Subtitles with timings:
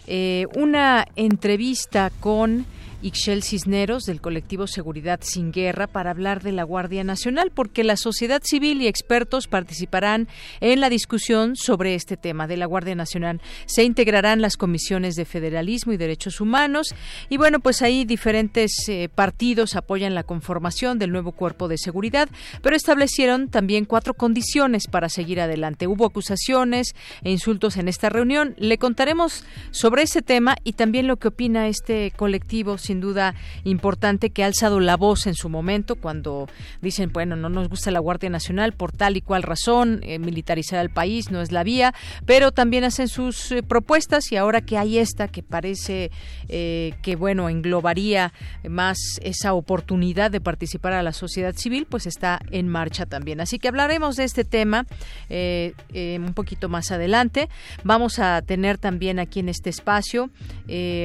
[0.08, 2.66] eh, una entrevista con
[3.02, 7.98] Ixchel Cisneros del colectivo Seguridad sin Guerra para hablar de la Guardia Nacional, porque la
[7.98, 10.28] sociedad civil y expertos participarán
[10.62, 13.42] en la discusión sobre este tema de la Guardia Nacional.
[13.66, 16.96] Se integrarán las comisiones de federalismo y derechos humanos
[17.30, 22.30] y bueno, pues ahí diferentes eh, partidos apoyan la conformación del nuevo cuerpo de seguridad,
[22.62, 25.88] pero establecieron también cuatro condiciones para seguir adelante.
[25.88, 28.56] Hubo acusaciones e insultos en esta reunión.
[28.58, 34.30] Le contaremos sobre ese tema y también lo que opina este colectivo sin duda importante
[34.30, 36.48] que ha alzado la voz en su momento cuando
[36.82, 40.80] dicen, bueno, no nos gusta la Guardia Nacional por tal y cual razón, eh, militarizar
[40.80, 41.94] al país no es la vía,
[42.26, 46.12] pero también hacen sus eh, propuestas y ahora que hay esta que parece
[46.48, 48.34] eh, que, bueno, englobaría
[48.68, 53.42] más esa oportunidad de participar a la sociedad civil, pues está en marcha también.
[53.42, 54.86] Así que hablaremos de este tema
[55.30, 57.50] un poquito más adelante.
[57.84, 60.30] Vamos a tener también aquí en este espacio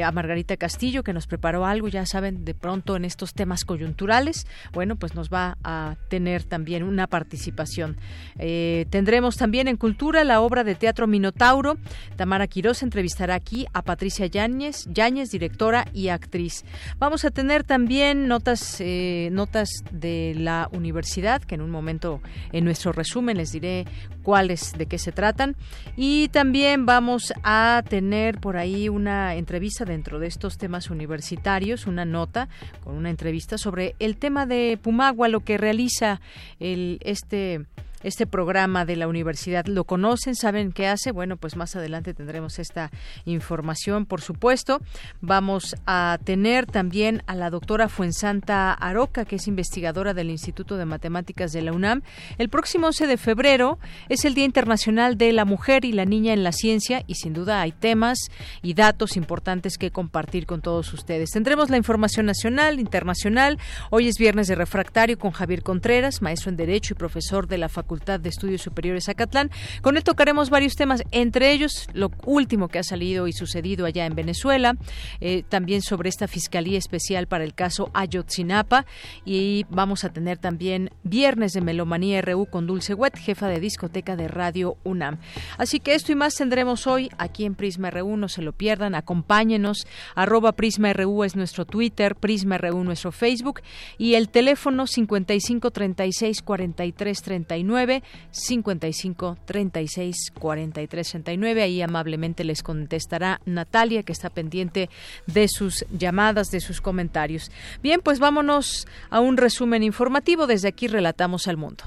[0.05, 4.47] a Margarita Castillo que nos preparó algo, ya saben, de pronto en estos temas coyunturales,
[4.73, 7.97] bueno, pues nos va a tener también una participación.
[8.39, 11.77] Eh, tendremos también en Cultura la obra de teatro Minotauro.
[12.17, 16.65] Tamara Quiroz entrevistará aquí a Patricia Yáñez, Yáñez, directora y actriz.
[16.99, 22.21] Vamos a tener también notas, eh, notas de la universidad, que en un momento
[22.53, 23.87] en nuestro resumen les diré
[24.23, 25.57] cuáles, de qué se tratan.
[25.97, 32.05] Y también vamos a tener por ahí una entrevista dentro de estos temas universitarios una
[32.05, 32.49] nota
[32.85, 36.21] con una entrevista sobre el tema de Pumagua, lo que realiza
[36.61, 37.65] el, este
[38.03, 39.67] este programa de la universidad.
[39.67, 40.35] ¿Lo conocen?
[40.35, 41.13] ¿Saben qué hace?
[41.13, 42.91] Bueno, pues más adelante tendremos esta
[43.25, 44.81] información, por supuesto.
[45.21, 50.85] Vamos a tener también a la doctora Fuensanta Aroca, que es investigadora del Instituto de
[50.85, 52.03] Matemáticas de la UNAM.
[52.39, 56.33] El próximo 11 de febrero es el Día Internacional de la Mujer y la Niña
[56.33, 58.19] en la Ciencia y sin duda hay temas
[58.63, 61.31] y datos importantes que compartir con todos ustedes.
[61.31, 63.59] Tendremos la información nacional, internacional.
[63.91, 67.69] Hoy es viernes de refractario con Javier Contreras, maestro en Derecho y profesor de la
[67.69, 69.51] Facultad de Estudios Superiores Acatlán.
[69.83, 74.07] Con él tocaremos varios temas, entre ellos lo último que ha salido y sucedido allá
[74.07, 74.77] en Venezuela,
[75.21, 78.87] eh, también sobre esta Fiscalía Especial para el caso Ayotzinapa
[79.25, 84.17] y vamos a tener también Viernes de Melomanía RU con Dulce Wet, jefa de discoteca
[84.17, 85.19] de Radio UNAM.
[85.59, 88.95] Así que esto y más tendremos hoy aquí en Prisma RU, no se lo pierdan,
[88.95, 93.61] acompáñenos, arroba Prisma RU es nuestro Twitter, Prisma RU nuestro Facebook
[93.99, 97.82] y el teléfono 55 36 43 39
[98.31, 101.63] 55 36 43 69.
[101.63, 104.91] Ahí amablemente les contestará Natalia, que está pendiente
[105.27, 107.51] de sus llamadas, de sus comentarios.
[107.83, 110.47] Bien, pues vámonos a un resumen informativo.
[110.47, 111.85] Desde aquí relatamos al mundo.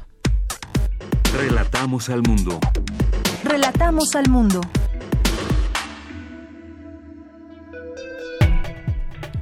[1.37, 2.59] Relatamos al mundo.
[3.43, 4.61] Relatamos al mundo.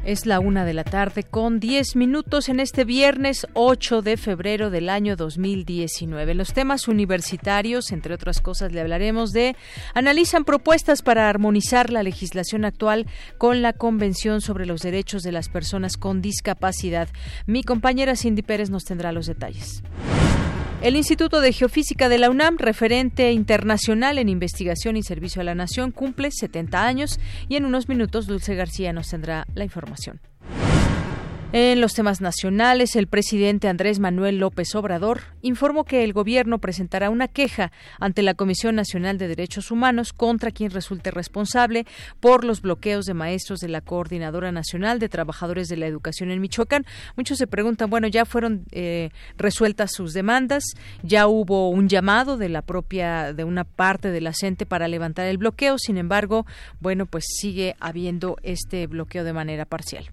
[0.05, 4.69] Es la una de la tarde con 10 minutos en este viernes 8 de febrero
[4.69, 6.33] del año 2019.
[6.33, 9.55] En los temas universitarios, entre otras cosas, le hablaremos de
[9.93, 13.07] analizan propuestas para armonizar la legislación actual
[13.37, 17.07] con la Convención sobre los Derechos de las Personas con Discapacidad.
[17.45, 19.83] Mi compañera Cindy Pérez nos tendrá los detalles.
[20.83, 25.55] El Instituto de Geofísica de la UNAM, referente internacional en investigación y servicio a la
[25.55, 30.19] nación, cumple 70 años y en unos minutos Dulce García nos tendrá la información.
[31.55, 37.11] En los temas nacionales, el presidente Andrés Manuel López Obrador informó que el gobierno presentará
[37.11, 41.85] una queja ante la Comisión Nacional de Derechos Humanos contra quien resulte responsable
[42.19, 46.41] por los bloqueos de maestros de la Coordinadora Nacional de Trabajadores de la Educación en
[46.41, 46.87] Michoacán.
[47.17, 50.63] Muchos se preguntan, bueno, ya fueron eh, resueltas sus demandas,
[51.03, 55.27] ya hubo un llamado de la propia, de una parte de la CENTE para levantar
[55.27, 56.47] el bloqueo, sin embargo,
[56.79, 60.09] bueno, pues sigue habiendo este bloqueo de manera parcial.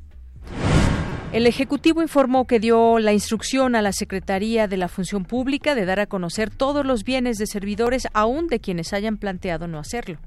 [1.32, 5.84] El Ejecutivo informó que dio la instrucción a la Secretaría de la Función Pública de
[5.84, 10.18] dar a conocer todos los bienes de servidores, aún de quienes hayan planteado no hacerlo.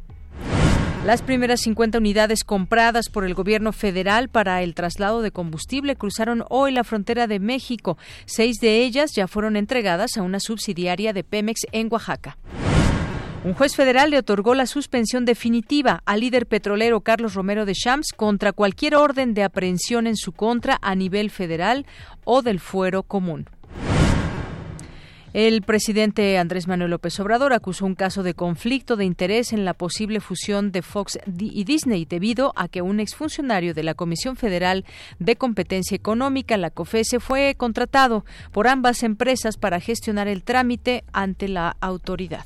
[1.06, 6.46] Las primeras 50 unidades compradas por el gobierno federal para el traslado de combustible cruzaron
[6.50, 7.98] hoy la frontera de México.
[8.26, 12.38] Seis de ellas ya fueron entregadas a una subsidiaria de Pemex en Oaxaca.
[13.46, 18.14] Un juez federal le otorgó la suspensión definitiva al líder petrolero Carlos Romero de Champs
[18.16, 21.86] contra cualquier orden de aprehensión en su contra a nivel federal
[22.24, 23.50] o del fuero común.
[25.34, 29.74] El presidente Andrés Manuel López Obrador acusó un caso de conflicto de interés en la
[29.74, 34.86] posible fusión de Fox y Disney debido a que un exfuncionario de la Comisión Federal
[35.20, 38.24] de Competencia Económica, la COFESE, fue contratado
[38.54, 42.46] por ambas empresas para gestionar el trámite ante la autoridad.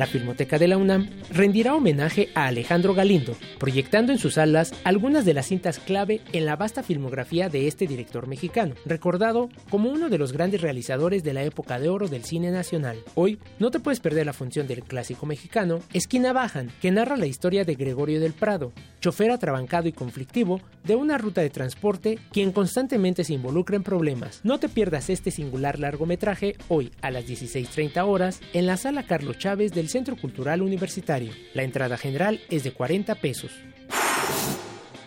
[0.00, 5.26] La Filmoteca de la UNAM rendirá homenaje a Alejandro Galindo, proyectando en sus salas algunas
[5.26, 10.08] de las cintas clave en la vasta filmografía de este director mexicano, recordado como uno
[10.08, 12.96] de los grandes realizadores de la época de oro del cine nacional.
[13.14, 17.26] Hoy no te puedes perder la función del clásico mexicano Esquina Bajan, que narra la
[17.26, 18.72] historia de Gregorio del Prado,
[19.02, 24.40] chofer atrabancado y conflictivo de una ruta de transporte quien constantemente se involucra en problemas.
[24.44, 29.36] No te pierdas este singular largometraje hoy a las 16.30 horas en la sala Carlos
[29.36, 31.32] Chávez del Centro Cultural Universitario.
[31.52, 33.50] La entrada general es de 40 pesos.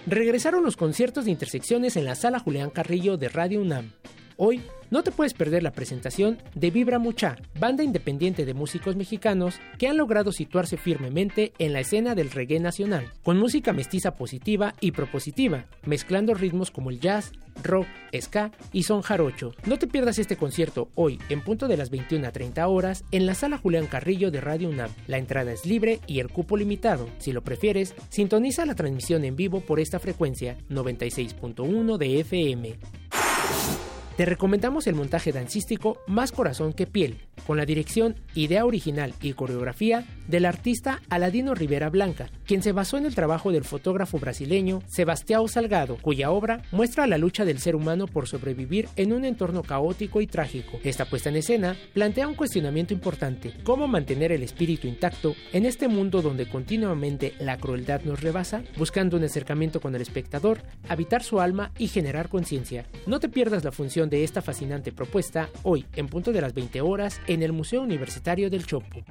[0.06, 3.94] Regresaron los conciertos de intersecciones en la sala Julián Carrillo de Radio UNAM.
[4.36, 4.62] Hoy
[4.94, 9.88] no te puedes perder la presentación de Vibra Mucha, banda independiente de músicos mexicanos que
[9.88, 14.92] han logrado situarse firmemente en la escena del reggae nacional, con música mestiza positiva y
[14.92, 17.32] propositiva, mezclando ritmos como el jazz,
[17.64, 19.56] rock, ska y son jarocho.
[19.66, 23.26] No te pierdas este concierto hoy en punto de las 21 a 30 horas en
[23.26, 24.92] la sala Julián Carrillo de Radio UNAM.
[25.08, 27.10] La entrada es libre y el cupo limitado.
[27.18, 33.03] Si lo prefieres, sintoniza la transmisión en vivo por esta frecuencia 96.1 de FM.
[34.16, 37.18] Te recomendamos el montaje dancístico Más Corazón que Piel,
[37.48, 42.98] con la dirección, idea original y coreografía del artista Aladino Rivera Blanca, quien se basó
[42.98, 47.76] en el trabajo del fotógrafo brasileño Sebastião Salgado, cuya obra muestra la lucha del ser
[47.76, 50.80] humano por sobrevivir en un entorno caótico y trágico.
[50.84, 55.88] Esta puesta en escena plantea un cuestionamiento importante, cómo mantener el espíritu intacto en este
[55.88, 61.42] mundo donde continuamente la crueldad nos rebasa, buscando un acercamiento con el espectador, habitar su
[61.42, 62.86] alma y generar conciencia.
[63.08, 66.82] No te pierdas la función de esta fascinante propuesta hoy en punto de las 20
[66.82, 69.04] horas en el Museo Universitario del Chopo.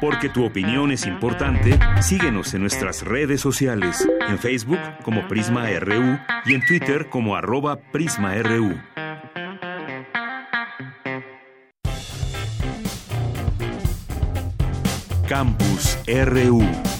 [0.00, 6.18] Porque tu opinión es importante, síguenos en nuestras redes sociales, en Facebook como Prisma RU
[6.44, 8.76] y en Twitter como arroba PrismaRU.
[15.28, 16.95] Campus RU.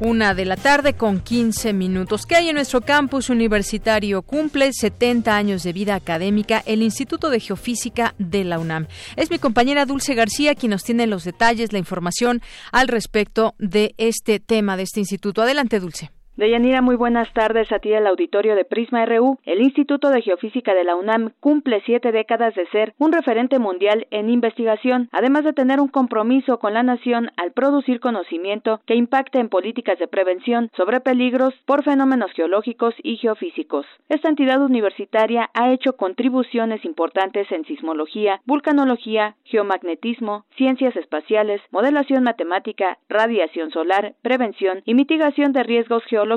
[0.00, 2.24] Una de la tarde con 15 minutos.
[2.24, 4.22] ¿Qué hay en nuestro campus universitario?
[4.22, 8.86] Cumple 70 años de vida académica el Instituto de Geofísica de la UNAM.
[9.16, 13.96] Es mi compañera Dulce García quien nos tiene los detalles, la información al respecto de
[13.98, 15.42] este tema, de este instituto.
[15.42, 16.12] Adelante, Dulce.
[16.38, 19.40] Deyanira, muy buenas tardes a ti el auditorio de Prisma RU.
[19.42, 24.06] El Instituto de Geofísica de la UNAM cumple siete décadas de ser un referente mundial
[24.12, 29.40] en investigación, además de tener un compromiso con la nación al producir conocimiento que impacte
[29.40, 33.84] en políticas de prevención sobre peligros por fenómenos geológicos y geofísicos.
[34.08, 42.98] Esta entidad universitaria ha hecho contribuciones importantes en sismología, vulcanología, geomagnetismo, ciencias espaciales, modelación matemática,
[43.08, 46.27] radiación solar, prevención y mitigación de riesgos geológicos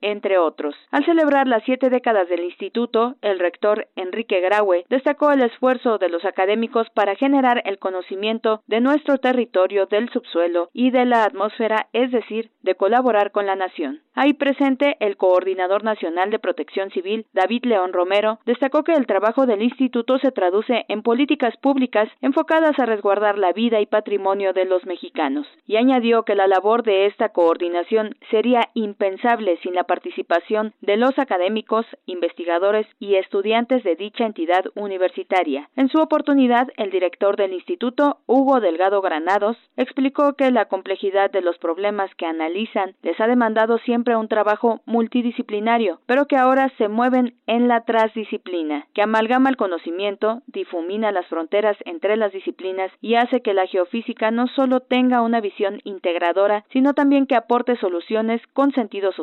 [0.00, 0.74] entre otros.
[0.90, 6.08] Al celebrar las siete décadas del instituto, el rector Enrique Graue destacó el esfuerzo de
[6.08, 11.88] los académicos para generar el conocimiento de nuestro territorio del subsuelo y de la atmósfera,
[11.92, 14.00] es decir, de colaborar con la nación.
[14.14, 19.46] Ahí presente, el coordinador nacional de protección civil, David León Romero, destacó que el trabajo
[19.46, 24.66] del instituto se traduce en políticas públicas enfocadas a resguardar la vida y patrimonio de
[24.66, 29.31] los mexicanos, y añadió que la labor de esta coordinación sería impensable
[29.62, 35.70] sin la participación de los académicos, investigadores y estudiantes de dicha entidad universitaria.
[35.74, 41.40] En su oportunidad, el director del instituto, Hugo Delgado Granados, explicó que la complejidad de
[41.40, 46.88] los problemas que analizan les ha demandado siempre un trabajo multidisciplinario, pero que ahora se
[46.88, 53.14] mueven en la transdisciplina, que amalgama el conocimiento, difumina las fronteras entre las disciplinas y
[53.14, 58.42] hace que la geofísica no solo tenga una visión integradora, sino también que aporte soluciones
[58.52, 59.21] con sentido social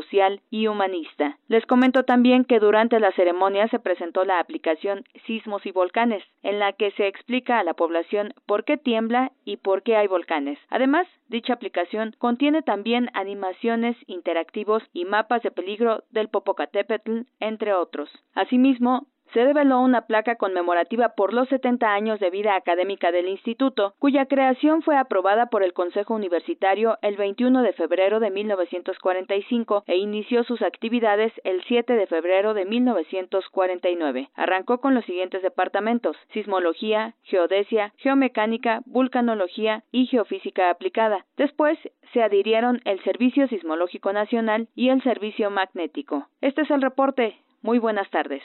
[0.49, 1.37] y humanista.
[1.47, 6.59] Les comento también que durante la ceremonia se presentó la aplicación Sismos y Volcanes, en
[6.59, 10.59] la que se explica a la población por qué tiembla y por qué hay volcanes.
[10.69, 18.09] Además, dicha aplicación contiene también animaciones interactivas y mapas de peligro del Popocatépetl, entre otros.
[18.33, 23.93] Asimismo, se develó una placa conmemorativa por los 70 años de vida académica del instituto,
[23.99, 29.97] cuya creación fue aprobada por el Consejo Universitario el 21 de febrero de 1945 e
[29.97, 34.29] inició sus actividades el 7 de febrero de 1949.
[34.35, 41.25] Arrancó con los siguientes departamentos: sismología, geodesia, geomecánica, vulcanología y geofísica aplicada.
[41.37, 41.77] Después
[42.13, 46.27] se adhirieron el Servicio Sismológico Nacional y el Servicio Magnético.
[46.41, 47.37] Este es el reporte.
[47.61, 48.41] Muy buenas tardes.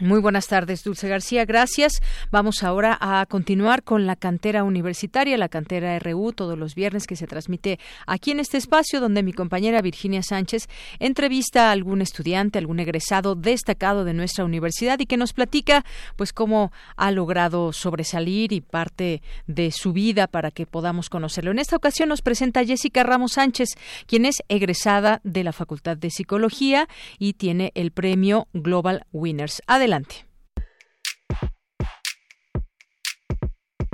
[0.00, 1.44] Muy buenas tardes, Dulce García.
[1.44, 2.00] Gracias.
[2.30, 7.16] Vamos ahora a continuar con la cantera universitaria, la cantera RU, todos los viernes que
[7.16, 10.68] se transmite aquí en este espacio, donde mi compañera Virginia Sánchez
[11.00, 16.32] entrevista a algún estudiante, algún egresado destacado de nuestra universidad y que nos platica, pues,
[16.32, 21.50] cómo ha logrado sobresalir y parte de su vida para que podamos conocerlo.
[21.50, 23.70] En esta ocasión nos presenta Jessica Ramos Sánchez,
[24.06, 26.88] quien es egresada de la Facultad de Psicología
[27.18, 29.60] y tiene el premio Global Winners.
[29.66, 29.87] Adelante.
[29.88, 30.26] Adelante.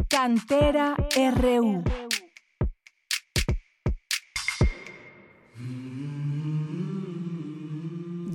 [0.09, 0.97] Cantera
[1.37, 1.85] RU.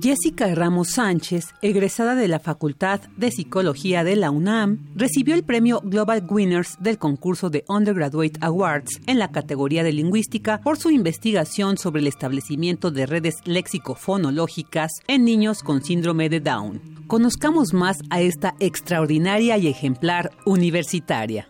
[0.02, 5.82] Jessica Ramos Sánchez, egresada de la Facultad de Psicología de la UNAM, recibió el premio
[5.84, 11.76] Global Winners del concurso de Undergraduate Awards en la categoría de lingüística por su investigación
[11.76, 16.80] sobre el establecimiento de redes léxico-fonológicas en niños con síndrome de Down.
[17.06, 21.48] Conozcamos más a esta extraordinaria y ejemplar universitaria.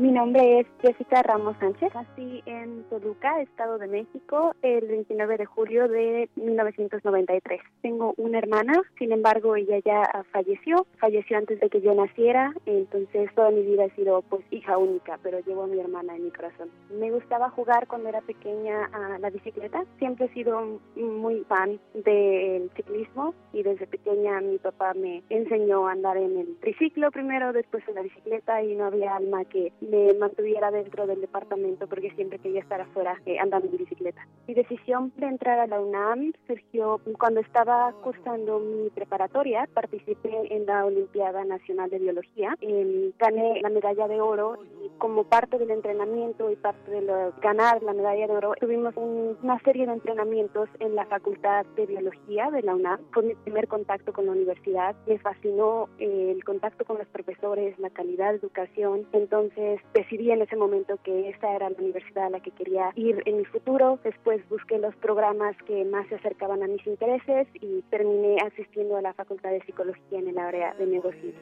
[0.00, 1.94] Mi nombre es Jessica Ramos Sánchez.
[1.94, 7.60] Nací en Toluca, Estado de México, el 29 de julio de 1993.
[7.82, 10.86] Tengo una hermana, sin embargo, ella ya falleció.
[10.98, 15.18] Falleció antes de que yo naciera, entonces toda mi vida he sido pues hija única,
[15.22, 16.70] pero llevo a mi hermana en mi corazón.
[16.98, 19.84] Me gustaba jugar cuando era pequeña a la bicicleta.
[19.98, 25.92] Siempre he sido muy fan del ciclismo y desde pequeña mi papá me enseñó a
[25.92, 30.14] andar en el triciclo primero, después en la bicicleta y no había alma que me
[30.14, 34.26] mantuviera dentro del departamento porque siempre quería estar afuera eh, andando en bicicleta.
[34.46, 40.66] Mi decisión de entrar a la UNAM surgió cuando estaba cursando mi preparatoria, participé en
[40.66, 45.70] la Olimpiada Nacional de Biología, eh, gané la medalla de oro y como parte del
[45.70, 50.94] entrenamiento y parte de ganar la medalla de oro, tuvimos una serie de entrenamientos en
[50.94, 53.00] la Facultad de Biología de la UNAM.
[53.12, 57.78] Fue mi primer contacto con la universidad, me fascinó eh, el contacto con los profesores,
[57.78, 62.30] la calidad de educación, entonces decidí en ese momento que esta era la universidad a
[62.30, 63.98] la que quería ir en mi futuro.
[64.04, 69.02] Después busqué los programas que más se acercaban a mis intereses y terminé asistiendo a
[69.02, 71.34] la Facultad de Psicología en el área de negocios.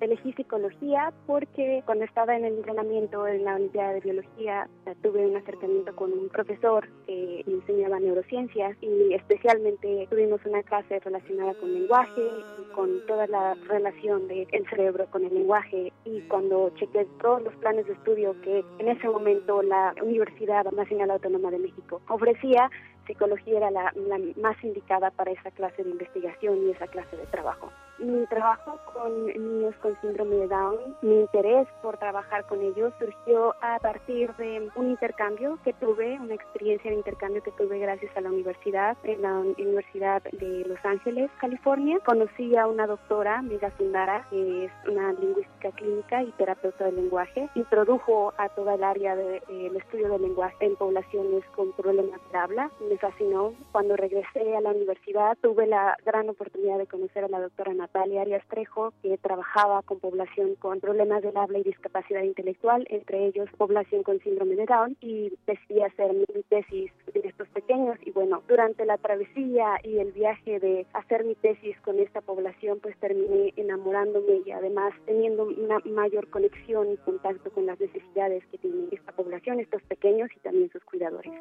[0.00, 4.68] Elegí psicología porque cuando estaba en el entrenamiento en la unidad de biología
[5.02, 11.54] tuve un acercamiento con un profesor que enseñaba neurociencias y especialmente tuvimos una clase relacionada
[11.54, 12.22] con lenguaje
[12.60, 15.92] y con toda la relación del cerebro con el lenguaje.
[16.04, 21.10] Y cuando chequé todos los planes de estudio que en ese momento la Universidad Nacional
[21.10, 22.70] Autónoma de México ofrecía,
[23.06, 27.26] psicología era la, la más indicada para esa clase de investigación y esa clase de
[27.26, 32.92] trabajo mi trabajo con niños con síndrome de Down, mi interés por trabajar con ellos
[32.98, 38.14] surgió a partir de un intercambio que tuve, una experiencia de intercambio que tuve gracias
[38.16, 41.98] a la universidad, en la Universidad de Los Ángeles, California.
[42.04, 47.48] Conocí a una doctora, Miga Sundara, que es una lingüística clínica y terapeuta del lenguaje.
[47.54, 52.38] Introdujo a toda el área del de, estudio del lenguaje en poblaciones con problemas de
[52.38, 52.70] habla.
[52.88, 53.54] Me fascinó.
[53.72, 58.22] Cuando regresé a la universidad tuve la gran oportunidad de conocer a la doctora Natalia
[58.22, 63.48] Arias Trejo, que trabajaba con población con problemas del habla y discapacidad intelectual, entre ellos
[63.56, 67.98] población con síndrome de Down, y decidí hacer mi tesis en estos pequeños.
[68.04, 72.80] Y bueno, durante la travesía y el viaje de hacer mi tesis con esta población,
[72.80, 78.58] pues terminé enamorándome y además teniendo una mayor conexión y contacto con las necesidades que
[78.58, 81.32] tiene esta población, estos pequeños y también sus cuidadores.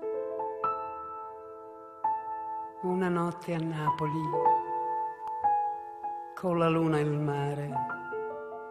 [2.86, 4.30] Una notte a Napoli
[6.40, 8.05] con la luna en el mare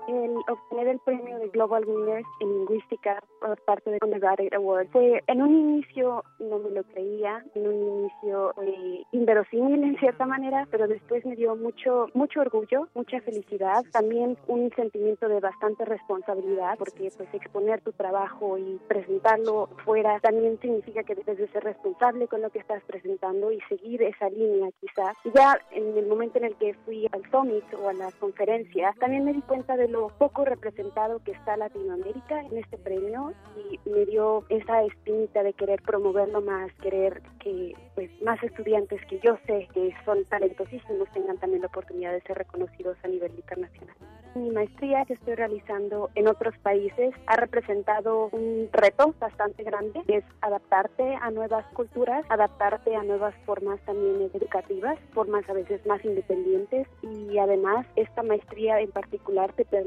[0.09, 5.23] el obtener el premio de Global Winners en lingüística por parte de Undergraduate Award fue
[5.27, 10.67] en un inicio no me lo creía, en un inicio eh, inverosímil en cierta manera,
[10.71, 16.77] pero después me dio mucho mucho orgullo, mucha felicidad, también un sentimiento de bastante responsabilidad
[16.79, 22.29] porque pues exponer tu trabajo y presentarlo fuera también significa que debes de ser responsable
[22.29, 25.13] con lo que estás presentando y seguir esa línea quizá.
[25.35, 29.25] Ya en el momento en el que fui al summit o a la conferencia, también
[29.25, 34.05] me di cuenta de lo poco representado que está Latinoamérica en este premio y me
[34.07, 39.69] dio esa espinita de querer promoverlo más, querer que pues más estudiantes que yo sé
[39.73, 43.95] que son talentosísimos tengan también la oportunidad de ser reconocidos a nivel internacional.
[44.35, 50.25] Mi maestría que estoy realizando en otros países ha representado un reto bastante grande, es
[50.41, 56.89] adaptarte a nuevas culturas, adaptarte a nuevas formas también educativas, formas a veces más independientes
[57.01, 59.84] y además esta maestría en particular te permite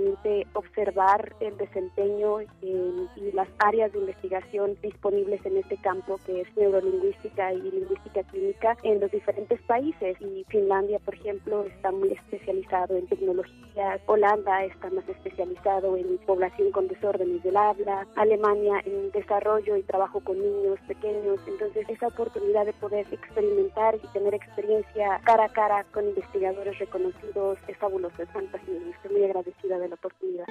[0.53, 7.53] observar el desempeño y las áreas de investigación disponibles en este campo que es neurolingüística
[7.53, 13.07] y lingüística clínica en los diferentes países y Finlandia por ejemplo está muy especializado en
[13.07, 19.83] tecnología, Holanda está más especializado en población con desórdenes del habla, Alemania en desarrollo y
[19.83, 21.39] trabajo con niños pequeños.
[21.47, 27.57] Entonces, esa oportunidad de poder experimentar y tener experiencia cara a cara con investigadores reconocidos
[27.67, 28.77] es fabuloso, es fantástico.
[28.95, 30.46] Estoy muy agradecida de la oportunidad.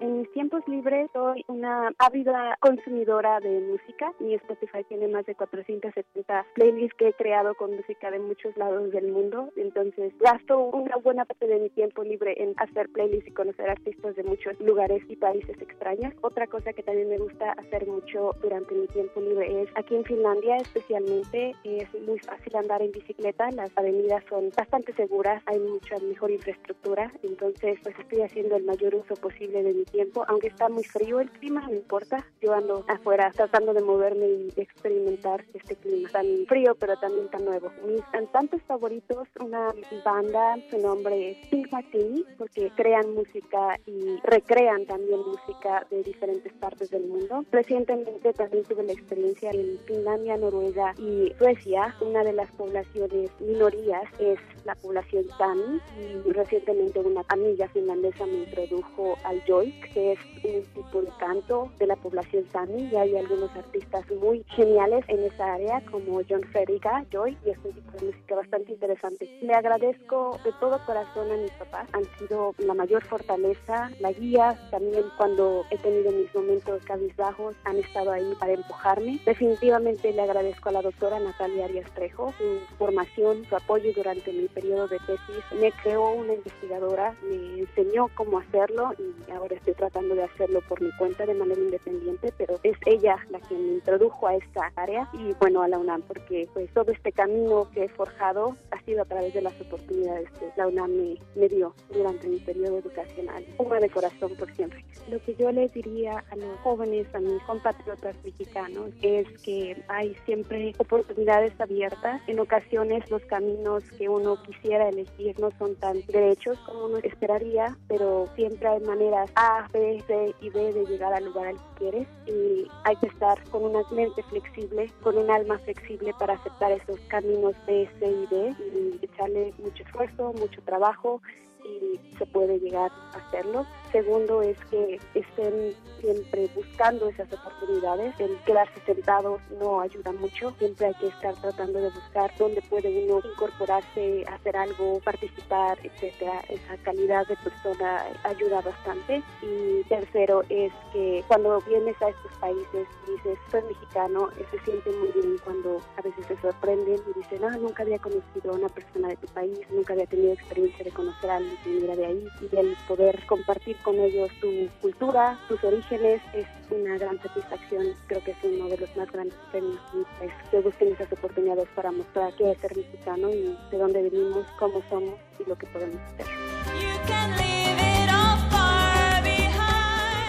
[0.00, 4.12] En mis tiempos libres soy una ávida consumidora de música.
[4.20, 8.92] Mi Spotify tiene más de 470 playlists que he creado con música de muchos lados
[8.92, 9.50] del mundo.
[9.56, 14.14] Entonces gasto una buena parte de mi tiempo libre en hacer playlists y conocer artistas
[14.14, 16.14] de muchos lugares y países extraños.
[16.20, 20.04] Otra cosa que también me gusta hacer mucho durante mi tiempo libre es aquí en
[20.04, 23.50] Finlandia especialmente es muy fácil andar en bicicleta.
[23.50, 27.12] Las avenidas son bastante seguras, hay mucha mejor infraestructura.
[27.24, 31.20] Entonces pues estoy haciendo el mayor uso posible de mi tiempo, aunque está muy frío
[31.20, 32.24] el clima, no importa.
[32.40, 37.44] Yo ando afuera tratando de moverme y experimentar este clima tan frío, pero también tan
[37.44, 37.70] nuevo.
[37.86, 39.72] Mis cantantes favoritos, una
[40.04, 46.52] banda, su nombre es Pink Martini, porque crean música y recrean también música de diferentes
[46.54, 47.44] partes del mundo.
[47.50, 51.94] Recientemente también tuve la experiencia en Finlandia, Noruega y Suecia.
[52.00, 55.80] Una de las poblaciones minorías es la población Sami
[56.26, 61.86] y recientemente una amiga finlandesa me introdujo al Joy que es un de canto de
[61.86, 67.04] la población Sami y hay algunos artistas muy geniales en esa área como John Ferriga,
[67.10, 69.38] Joy, y es un tipo de música bastante interesante.
[69.42, 74.58] Le agradezco de todo corazón a mis papás, han sido la mayor fortaleza, la guía,
[74.70, 79.20] también cuando he tenido mis momentos cabizbajos han estado ahí para empujarme.
[79.24, 84.48] Definitivamente le agradezco a la doctora Natalia Arias Trejo, su formación, su apoyo durante mi
[84.48, 85.44] periodo de tesis.
[85.60, 90.60] Me creó una investigadora, me enseñó cómo hacerlo y ahora estoy trabajando tratando de hacerlo
[90.68, 94.70] por mi cuenta de manera independiente, pero es ella la que me introdujo a esta
[94.76, 98.80] área y bueno, a la UNAM, porque pues todo este camino que he forjado ha
[98.82, 100.90] sido a través de las oportunidades que la UNAM
[101.34, 103.42] me, dio durante mi periodo educacional.
[103.56, 104.84] Una de corazón por siempre.
[105.08, 110.14] Lo que yo les diría a los jóvenes, a mis compatriotas mexicanos, es que hay
[110.26, 112.20] siempre oportunidades abiertas.
[112.26, 117.76] En ocasiones los caminos que uno quisiera elegir no son tan derechos como uno esperaría,
[117.88, 119.30] pero siempre hay maneras
[119.72, 123.42] B, C y D de llegar al lugar al que quieres y hay que estar
[123.50, 128.26] con una mente flexible, con un alma flexible para aceptar esos caminos B, C y
[128.26, 131.20] D y echarle mucho esfuerzo, mucho trabajo
[131.64, 133.66] y se puede llegar a hacerlo.
[133.92, 138.14] Segundo es que estén siempre buscando esas oportunidades.
[138.18, 140.52] El quedarse sentados no ayuda mucho.
[140.58, 146.40] Siempre hay que estar tratando de buscar dónde puede uno incorporarse, hacer algo, participar, etcétera.
[146.48, 149.22] Esa calidad de persona ayuda bastante.
[149.42, 154.90] Y tercero es que cuando vienes a estos países y dices soy mexicano, se siente
[154.90, 158.68] muy bien cuando a veces se sorprenden y dicen ah nunca había conocido a una
[158.68, 162.06] persona de tu país, nunca había tenido experiencia de conocer a alguien que viniera de
[162.06, 167.86] ahí y el poder compartir con ellos tu cultura, tus orígenes, es una gran satisfacción.
[168.06, 169.80] Creo que es uno de los más grandes premios
[170.22, 174.46] es que busquen esas oportunidades para mostrar qué es ser mexicano y de dónde venimos,
[174.58, 176.26] cómo somos y lo que podemos hacer.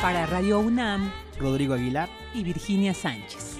[0.01, 3.59] Para Radio UNAM, Rodrigo Aguilar y Virginia Sánchez.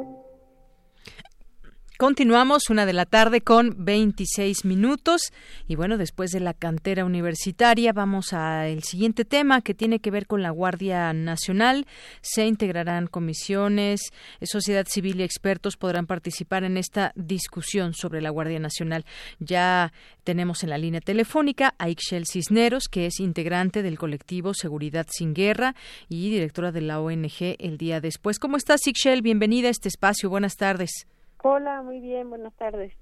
[2.01, 5.31] Continuamos una de la tarde con 26 minutos
[5.67, 10.25] y bueno, después de la cantera universitaria vamos al siguiente tema que tiene que ver
[10.25, 11.85] con la Guardia Nacional.
[12.21, 14.01] Se integrarán comisiones,
[14.41, 19.05] sociedad civil y expertos podrán participar en esta discusión sobre la Guardia Nacional.
[19.37, 25.05] Ya tenemos en la línea telefónica a Ixchel Cisneros, que es integrante del colectivo Seguridad
[25.07, 25.75] sin Guerra
[26.09, 28.39] y directora de la ONG El Día Después.
[28.39, 29.21] ¿Cómo estás, Ixchel?
[29.21, 30.31] Bienvenida a este espacio.
[30.31, 31.05] Buenas tardes.
[31.43, 32.93] Hola, muy bien, buenas tardes.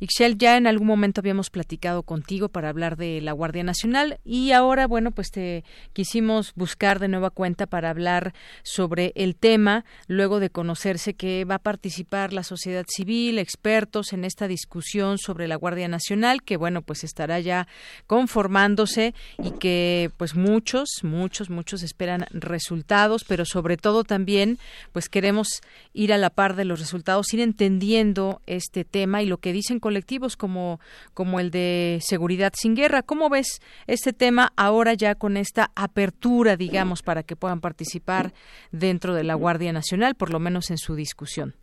[0.00, 4.52] Ixchel, ya en algún momento habíamos platicado contigo para hablar de la Guardia Nacional y
[4.52, 10.38] ahora, bueno, pues te quisimos buscar de nueva cuenta para hablar sobre el tema, luego
[10.38, 15.56] de conocerse que va a participar la sociedad civil, expertos en esta discusión sobre la
[15.56, 17.66] Guardia Nacional, que bueno, pues estará ya
[18.06, 24.58] conformándose y que pues muchos, muchos, muchos esperan resultados, pero sobre todo también
[24.92, 25.60] pues queremos
[25.92, 29.80] ir a la par de los resultados, ir entendiendo este tema y lo que dicen
[29.80, 30.80] colectivos como,
[31.12, 33.02] como el de Seguridad sin Guerra.
[33.02, 38.32] ¿Cómo ves este tema ahora ya con esta apertura, digamos, para que puedan participar
[38.72, 41.54] dentro de la Guardia Nacional, por lo menos en su discusión?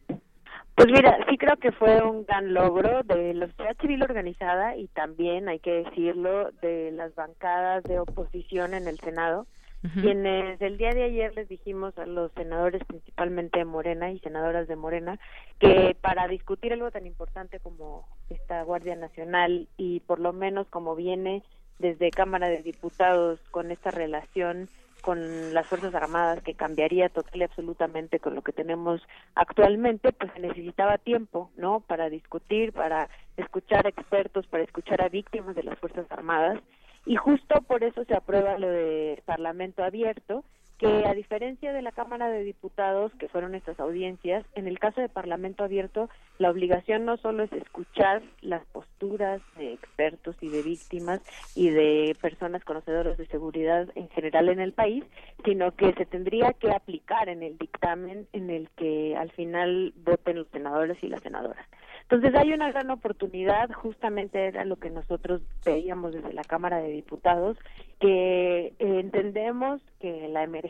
[0.76, 4.88] Pues mira, sí creo que fue un gran logro de la sociedad civil organizada y
[4.90, 9.48] también, hay que decirlo, de las bancadas de oposición en el Senado
[9.94, 14.68] quienes el día de ayer les dijimos a los senadores principalmente de Morena y senadoras
[14.68, 15.20] de Morena
[15.60, 20.96] que para discutir algo tan importante como esta Guardia Nacional y por lo menos como
[20.96, 21.44] viene
[21.80, 24.70] desde Cámara de Diputados con esta relación
[25.02, 29.02] con las Fuerzas Armadas que cambiaría total y absolutamente con lo que tenemos
[29.36, 31.82] actualmente, pues se necesitaba tiempo, ¿no?
[31.82, 36.60] Para discutir, para escuchar a expertos, para escuchar a víctimas de las Fuerzas Armadas
[37.06, 40.44] y justo por eso se aprueba lo de Parlamento abierto,
[40.78, 45.00] que a diferencia de la Cámara de Diputados, que fueron estas audiencias, en el caso
[45.00, 50.64] de Parlamento abierto, la obligación no solo es escuchar las posturas de expertos y de
[50.64, 51.22] víctimas
[51.56, 55.06] y de personas conocedoras de seguridad en general en el país,
[55.46, 60.40] sino que se tendría que aplicar en el dictamen en el que al final voten
[60.40, 61.66] los senadores y las senadoras.
[62.02, 66.90] Entonces hay una gran oportunidad, justamente era lo que nosotros veíamos desde la Cámara de
[66.90, 67.58] Diputados,
[68.00, 70.65] que entendemos que la emergencia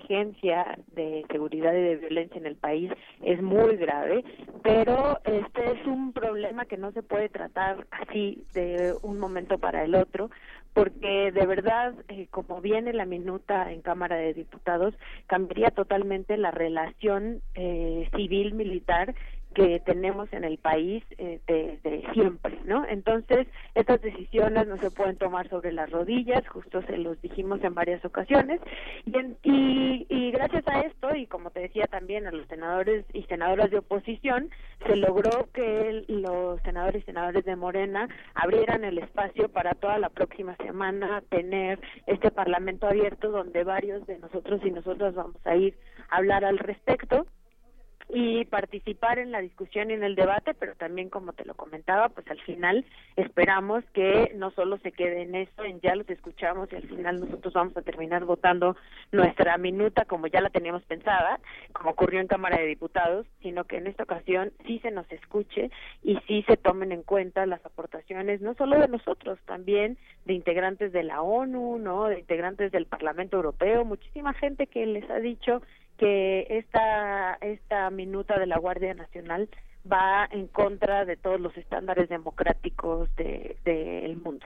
[0.95, 2.91] de seguridad y de violencia en el país
[3.23, 4.23] es muy grave,
[4.63, 9.83] pero este es un problema que no se puede tratar así de un momento para
[9.83, 10.29] el otro,
[10.73, 14.93] porque de verdad, eh, como viene la minuta en Cámara de Diputados,
[15.27, 19.15] cambiaría totalmente la relación eh, civil-militar
[19.55, 22.85] que tenemos en el país eh, desde siempre, ¿no?
[22.85, 27.73] Entonces, estas decisiones no se pueden tomar sobre las rodillas, justo se los dijimos en
[27.73, 28.59] varias ocasiones,
[29.05, 33.71] y, y, gracias a esto, y como te decía también a los senadores y senadoras
[33.71, 34.49] de oposición,
[34.85, 40.09] se logró que los senadores y senadores de Morena abrieran el espacio para toda la
[40.09, 45.77] próxima semana tener este parlamento abierto donde varios de nosotros y nosotras vamos a ir
[46.09, 47.25] a hablar al respecto
[48.09, 52.09] y participar en la discusión y en el debate, pero también como te lo comentaba,
[52.09, 56.71] pues al final esperamos que no solo se quede en eso, en ya los escuchamos
[56.71, 58.75] y al final nosotros vamos a terminar votando
[59.11, 61.39] nuestra minuta como ya la teníamos pensada,
[61.73, 65.71] como ocurrió en Cámara de Diputados, sino que en esta ocasión sí se nos escuche
[66.03, 70.91] y sí se tomen en cuenta las aportaciones no solo de nosotros, también de integrantes
[70.93, 72.05] de la ONU, ¿no?
[72.05, 75.61] de integrantes del Parlamento Europeo, muchísima gente que les ha dicho
[75.97, 79.49] que esta, esta minuta de la Guardia Nacional
[79.91, 84.45] va en contra de todos los estándares democráticos del de, mundo.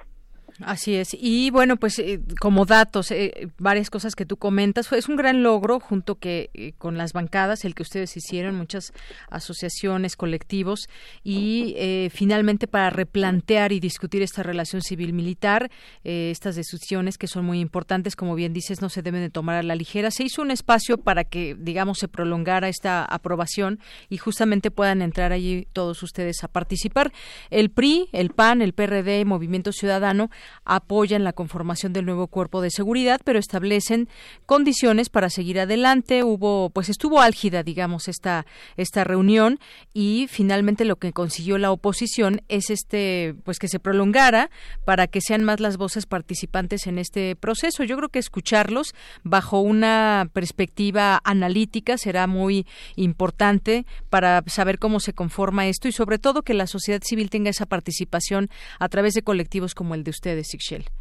[0.62, 1.16] Así es.
[1.18, 5.42] Y bueno, pues eh, como datos, eh, varias cosas que tú comentas, es un gran
[5.42, 8.92] logro junto que eh, con las bancadas, el que ustedes hicieron, muchas
[9.30, 10.90] asociaciones, colectivos,
[11.24, 11.76] y
[12.12, 15.70] finalmente para replantear y discutir esta relación civil-militar,
[16.04, 19.64] estas decisiones que son muy importantes, como bien dices, no se deben de tomar a
[19.64, 20.12] la ligera.
[20.12, 25.32] Se hizo un espacio para que, digamos, se prolongara esta aprobación y justamente puedan entrar
[25.32, 27.12] allí todos ustedes a participar.
[27.50, 30.30] El PRI, el PAN, el PRD, Movimiento Ciudadano,
[30.66, 34.08] apoyan la conformación del nuevo cuerpo de seguridad, pero establecen
[34.46, 36.24] condiciones para seguir adelante.
[36.24, 38.46] Hubo, pues estuvo álgida, digamos, esta,
[38.78, 39.60] esta reunión
[39.94, 44.50] y finalmente lo que consiguió la oposición es este, pues que se prolongara
[44.86, 47.84] para que sean más las voces participantes en este proceso.
[47.84, 55.14] Yo creo que escucharlos bajo una perspectiva analítica será muy importante para saber cómo se
[55.14, 59.22] conforma esto y sobre todo que la sociedad civil tenga esa participación a través de
[59.22, 60.99] colectivos como el de ustedes de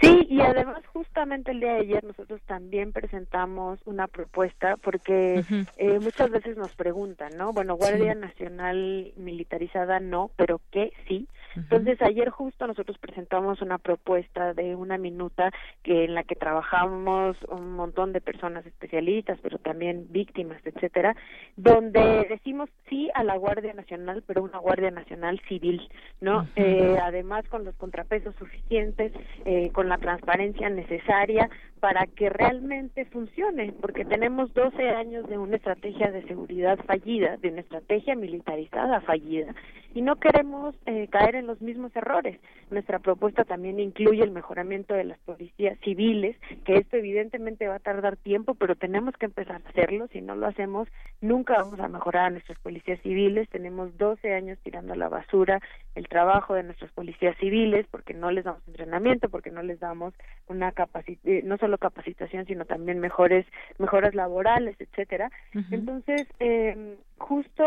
[0.00, 5.42] Sí, y además justamente el día de ayer nosotros también presentamos una propuesta porque
[5.78, 7.52] eh, muchas veces nos preguntan, ¿no?
[7.52, 11.26] Bueno, Guardia Nacional militarizada no, pero ¿qué sí?
[11.56, 15.50] Entonces ayer justo nosotros presentamos una propuesta de una minuta
[15.82, 21.16] que en la que trabajamos un montón de personas especialistas, pero también víctimas, etcétera,
[21.56, 25.88] donde decimos sí a la Guardia Nacional, pero una Guardia Nacional civil,
[26.20, 26.46] ¿no?
[26.56, 29.12] eh, además con los contrapesos suficientes,
[29.46, 31.48] eh, con la transparencia necesaria
[31.80, 37.50] para que realmente funcione, porque tenemos 12 años de una estrategia de seguridad fallida, de
[37.50, 39.54] una estrategia militarizada fallida,
[39.94, 42.38] y no queremos eh, caer en los mismos errores.
[42.70, 47.78] Nuestra propuesta también incluye el mejoramiento de las policías civiles, que esto evidentemente va a
[47.78, 50.06] tardar tiempo, pero tenemos que empezar a hacerlo.
[50.08, 50.88] Si no lo hacemos,
[51.22, 53.48] nunca vamos a mejorar a nuestras policías civiles.
[53.48, 55.60] Tenemos 12 años tirando a la basura
[55.94, 60.14] el trabajo de nuestras policías civiles porque no les damos entrenamiento, porque no les damos
[60.48, 60.72] una
[61.24, 63.46] eh, no solo capacitación, sino también mejores
[63.78, 65.30] mejoras laborales, etcétera.
[65.70, 67.64] Entonces, eh, justo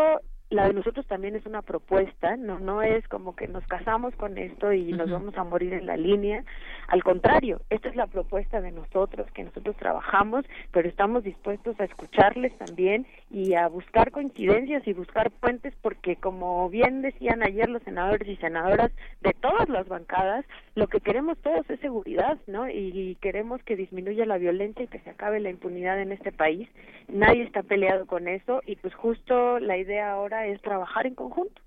[0.50, 4.36] la de nosotros también es una propuesta, no no es como que nos casamos con
[4.36, 6.44] esto y nos vamos a morir en la línea,
[6.88, 11.84] al contrario, esta es la propuesta de nosotros, que nosotros trabajamos, pero estamos dispuestos a
[11.84, 17.84] escucharles también y a buscar coincidencias y buscar puentes porque como bien decían ayer los
[17.84, 22.68] senadores y senadoras de todas las bancadas, lo que queremos todos es seguridad, ¿no?
[22.68, 26.68] Y queremos que disminuya la violencia y que se acabe la impunidad en este país.
[27.06, 31.60] Nadie está peleado con eso y pues justo la idea ahora es trabajar en conjunto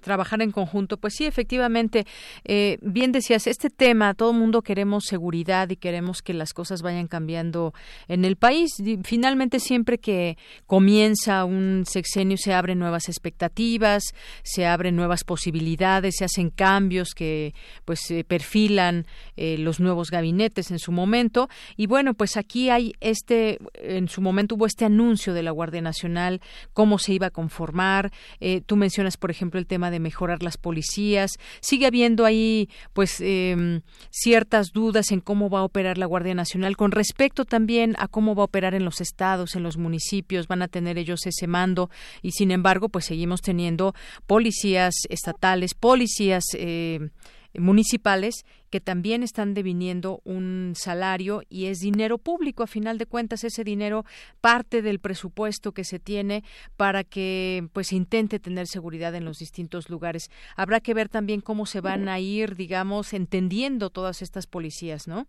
[0.00, 0.96] trabajar en conjunto.
[0.96, 2.06] Pues sí, efectivamente,
[2.44, 6.82] eh, bien decías, este tema, todo el mundo queremos seguridad y queremos que las cosas
[6.82, 7.74] vayan cambiando
[8.08, 8.70] en el país.
[9.04, 14.02] Finalmente, siempre que comienza un sexenio se abren nuevas expectativas,
[14.42, 20.70] se abren nuevas posibilidades, se hacen cambios que pues se perfilan eh, los nuevos gabinetes
[20.70, 21.48] en su momento.
[21.76, 25.80] Y bueno, pues aquí hay este, en su momento hubo este anuncio de la Guardia
[25.80, 26.40] Nacional,
[26.72, 28.12] cómo se iba a conformar.
[28.40, 31.32] Eh, tú mencionas, por ejemplo, el tema de mejorar las policías.
[31.60, 36.76] Sigue habiendo ahí, pues, em, ciertas dudas en cómo va a operar la Guardia Nacional
[36.76, 40.48] con respecto también a cómo va a operar en los estados, en los municipios.
[40.48, 41.90] Van a tener ellos ese mando
[42.22, 43.94] y, sin embargo, pues seguimos teniendo
[44.26, 47.10] policías estatales, policías eh,
[47.54, 52.62] municipales que también están deviniendo un salario y es dinero público.
[52.62, 54.04] A final de cuentas, ese dinero
[54.40, 56.42] parte del presupuesto que se tiene
[56.76, 60.30] para que pues intente tener seguridad en los distintos lugares.
[60.56, 65.28] Habrá que ver también cómo se van a ir, digamos, entendiendo todas estas policías, ¿no?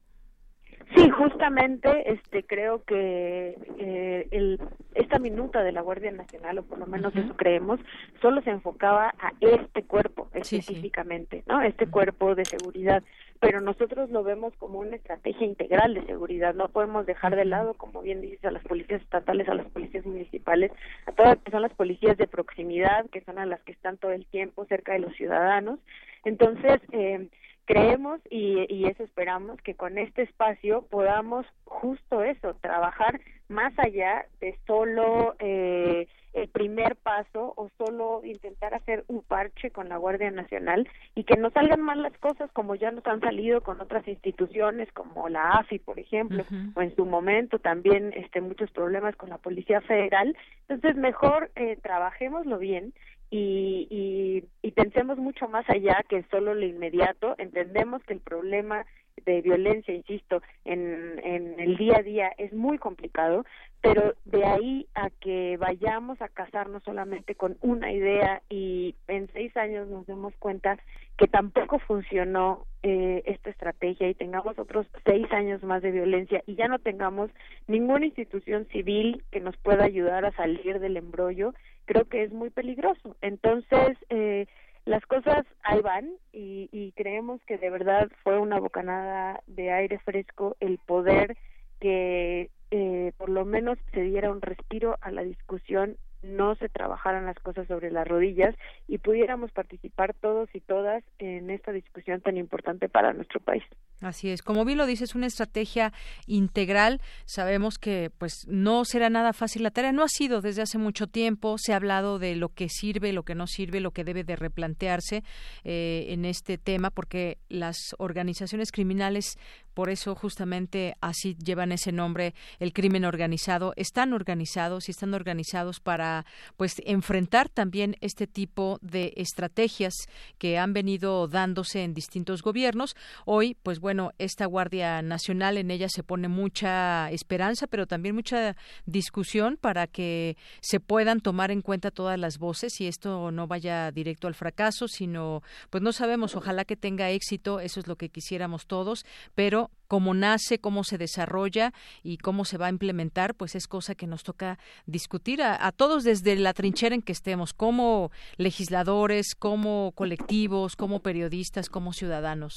[0.95, 4.59] Sí, justamente este creo que eh, el,
[4.95, 7.79] esta minuta de la Guardia Nacional, o por lo menos eso creemos,
[8.21, 11.61] solo se enfocaba a este cuerpo específicamente, ¿no?
[11.61, 13.03] Este cuerpo de seguridad
[13.43, 16.53] pero nosotros lo vemos como una estrategia integral de seguridad.
[16.53, 20.05] No podemos dejar de lado, como bien dices, a las policías estatales, a las policías
[20.05, 20.71] municipales,
[21.05, 23.97] a todas las que son las policías de proximidad, que son a las que están
[23.97, 25.79] todo el tiempo cerca de los ciudadanos.
[26.23, 27.27] Entonces, eh,
[27.65, 34.25] creemos y, y eso esperamos que con este espacio podamos justo eso, trabajar más allá
[34.39, 40.31] de solo eh, el primer paso o solo intentar hacer un parche con la Guardia
[40.31, 44.07] Nacional y que no salgan mal las cosas como ya nos han salido con otras
[44.07, 49.29] instituciones como la AFI, por ejemplo, o en su momento también este muchos problemas con
[49.29, 50.35] la Policía Federal.
[50.67, 52.93] Entonces, mejor eh, trabajémoslo bien
[53.33, 57.33] y, y, y pensemos mucho más allá que solo lo inmediato.
[57.39, 58.85] Entendemos que el problema
[59.25, 63.43] de violencia, insisto, en, en el día a día es muy complicado,
[63.83, 69.55] pero de ahí a que vayamos a casarnos solamente con una idea y en seis
[69.57, 70.79] años nos demos cuenta
[71.17, 76.55] que tampoco funcionó eh, esta estrategia y tengamos otros seis años más de violencia y
[76.55, 77.29] ya no tengamos
[77.67, 82.51] ninguna institución civil que nos pueda ayudar a salir del embrollo, creo que es muy
[82.51, 83.17] peligroso.
[83.21, 84.47] Entonces, eh,
[84.85, 89.99] las cosas ahí van y, y creemos que de verdad fue una bocanada de aire
[89.99, 91.35] fresco el poder
[91.81, 97.25] que eh, por lo menos se diera un respiro a la discusión no se trabajaran
[97.25, 98.55] las cosas sobre las rodillas
[98.87, 103.63] y pudiéramos participar todos y todas en esta discusión tan importante para nuestro país.
[104.01, 105.93] Así es, como bien lo dices, una estrategia
[106.25, 107.01] integral.
[107.25, 111.07] Sabemos que pues no será nada fácil la tarea, no ha sido desde hace mucho
[111.07, 111.57] tiempo.
[111.57, 114.35] Se ha hablado de lo que sirve, lo que no sirve, lo que debe de
[114.35, 115.23] replantearse
[115.63, 119.37] eh, en este tema, porque las organizaciones criminales
[119.73, 125.79] por eso justamente así llevan ese nombre, el crimen organizado, están organizados y están organizados
[125.79, 126.25] para
[126.57, 129.93] pues enfrentar también este tipo de estrategias
[130.37, 132.95] que han venido dándose en distintos gobiernos.
[133.25, 138.55] Hoy, pues bueno, esta Guardia Nacional en ella se pone mucha esperanza, pero también mucha
[138.85, 143.91] discusión para que se puedan tomar en cuenta todas las voces y esto no vaya
[143.91, 148.09] directo al fracaso, sino pues no sabemos, ojalá que tenga éxito, eso es lo que
[148.09, 149.05] quisiéramos todos,
[149.35, 153.95] pero cómo nace, cómo se desarrolla y cómo se va a implementar, pues es cosa
[153.95, 159.91] que nos toca discutir a, todos desde la trinchera en que estemos, como legisladores, como
[159.93, 162.55] colectivos, como periodistas, como ciudadanos.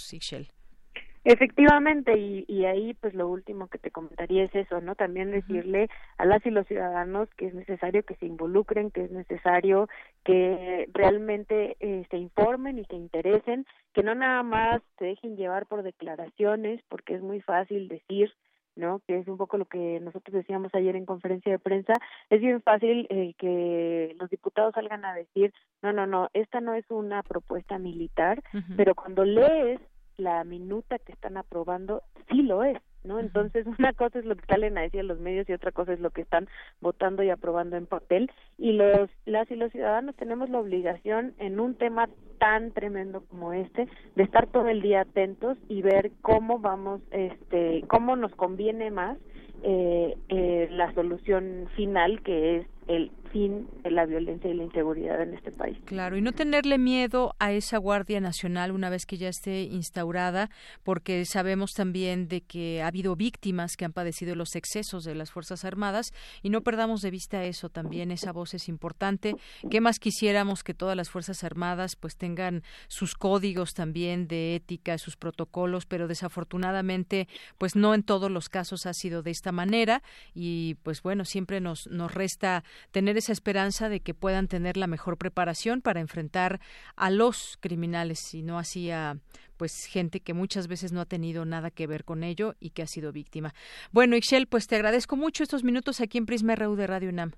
[1.29, 4.95] Efectivamente, y, y, ahí pues lo último que te comentaría es eso, ¿no?
[4.95, 9.11] También decirle a las y los ciudadanos que es necesario que se involucren, que es
[9.11, 9.89] necesario
[10.25, 15.67] que realmente eh, se informen y se interesen, que no nada más se dejen llevar
[15.67, 18.33] por declaraciones, porque es muy fácil decir,
[18.77, 19.01] ¿no?
[19.09, 21.95] Que es un poco lo que nosotros decíamos ayer en conferencia de prensa,
[22.31, 26.75] es bien fácil eh, que los diputados salgan a decir, no, no, no, esta no
[26.75, 28.45] es una propuesta militar,
[28.77, 29.81] pero cuando lees
[30.19, 33.21] la minuta que están aprobando sí lo es, ¿no?
[33.21, 36.01] Entonces, una cosa es lo que salen a decir los medios y otra cosa es
[36.01, 36.49] lo que están
[36.81, 41.61] votando y aprobando en papel y los las y los ciudadanos tenemos la obligación en
[41.61, 46.59] un tema tan tremendo como este de estar todo el día atentos y ver cómo
[46.59, 49.19] vamos este cómo nos conviene más
[49.63, 55.21] eh, eh, la solución final que es el fin de la violencia y la inseguridad
[55.21, 55.77] en este país.
[55.85, 60.51] Claro, y no tenerle miedo a esa Guardia Nacional una vez que ya esté instaurada,
[60.85, 65.31] porque sabemos también de que ha habido víctimas que han padecido los excesos de las
[65.31, 69.35] Fuerzas Armadas y no perdamos de vista eso también, esa voz es importante.
[69.71, 74.99] ¿Qué más quisiéramos que todas las Fuerzas Armadas pues tengan sus códigos también de ética,
[74.99, 80.03] sus protocolos, pero desafortunadamente pues no en todos los casos ha sido de esta manera
[80.35, 84.87] y pues bueno, siempre nos, nos resta tener esa esperanza de que puedan tener la
[84.87, 86.61] mejor preparación para enfrentar
[86.97, 89.17] a los criminales y no así a
[89.57, 92.83] pues gente que muchas veces no ha tenido nada que ver con ello y que
[92.83, 93.55] ha sido víctima.
[93.93, 97.33] Bueno, Ixchel, pues te agradezco mucho estos minutos aquí en Prisma RU de Radio UNAM.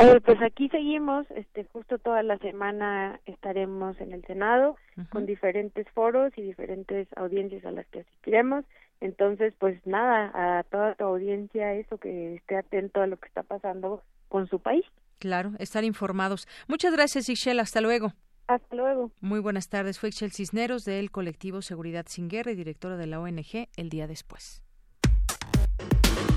[0.00, 4.76] Eh, pues aquí seguimos, este, justo toda la semana estaremos en el Senado
[5.10, 8.64] con diferentes foros y diferentes audiencias a las que asistiremos.
[9.00, 13.42] Entonces, pues nada, a toda tu audiencia, eso que esté atento a lo que está
[13.42, 14.84] pasando con su país.
[15.18, 16.46] Claro, estar informados.
[16.68, 17.60] Muchas gracias, Ixchel.
[17.60, 18.12] Hasta luego.
[18.46, 19.10] Hasta luego.
[19.20, 19.98] Muy buenas tardes.
[19.98, 24.06] Fue Ixchel Cisneros del colectivo Seguridad Sin Guerra y directora de la ONG El Día
[24.06, 24.62] Después.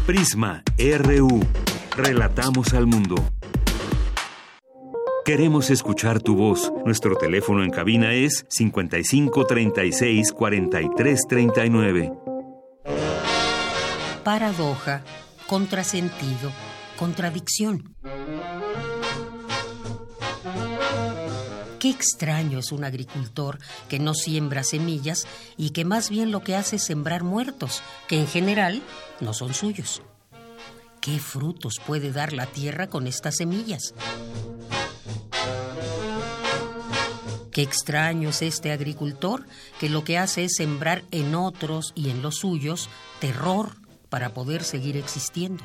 [0.05, 1.39] Prisma RU.
[1.95, 3.15] Relatamos al mundo.
[5.23, 6.73] Queremos escuchar tu voz.
[6.83, 12.11] Nuestro teléfono en cabina es 55 36 43 39.
[14.23, 15.03] paradoja,
[15.47, 16.51] contrasentido,
[17.01, 17.95] contradicción.
[21.79, 23.57] Qué extraño es un agricultor
[23.89, 25.25] que no siembra semillas
[25.57, 28.83] y que más bien lo que hace es sembrar muertos, que en general
[29.19, 30.03] no son suyos.
[30.99, 33.95] ¿Qué frutos puede dar la tierra con estas semillas?
[37.51, 39.47] Qué extraño es este agricultor
[39.79, 43.71] que lo que hace es sembrar en otros y en los suyos terror
[44.09, 45.63] para poder seguir existiendo.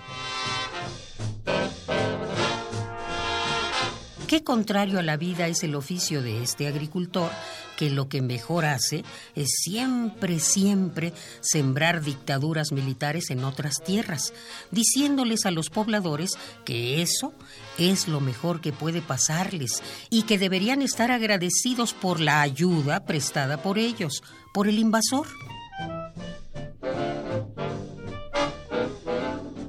[4.36, 7.30] Qué contrario a la vida es el oficio de este agricultor,
[7.78, 9.02] que lo que mejor hace
[9.34, 14.34] es siempre, siempre sembrar dictaduras militares en otras tierras,
[14.70, 16.32] diciéndoles a los pobladores
[16.66, 17.32] que eso
[17.78, 23.62] es lo mejor que puede pasarles y que deberían estar agradecidos por la ayuda prestada
[23.62, 24.22] por ellos,
[24.52, 25.28] por el invasor.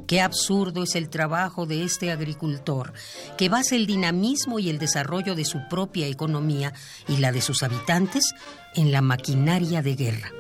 [0.08, 2.94] Qué absurdo es el trabajo de este agricultor,
[3.38, 6.74] que basa el dinamismo y el desarrollo de su propia economía
[7.10, 8.34] y la de sus habitantes
[8.74, 10.32] en la maquinaria de guerra.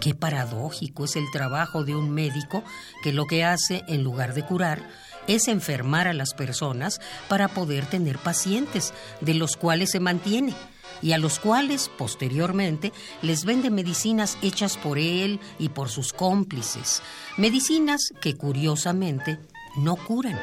[0.00, 2.64] Qué paradójico es el trabajo de un médico
[3.02, 4.88] que lo que hace, en lugar de curar,
[5.26, 10.54] es enfermar a las personas para poder tener pacientes, de los cuales se mantiene
[11.02, 17.02] y a los cuales posteriormente les vende medicinas hechas por él y por sus cómplices,
[17.36, 19.38] medicinas que curiosamente
[19.76, 20.38] no curan.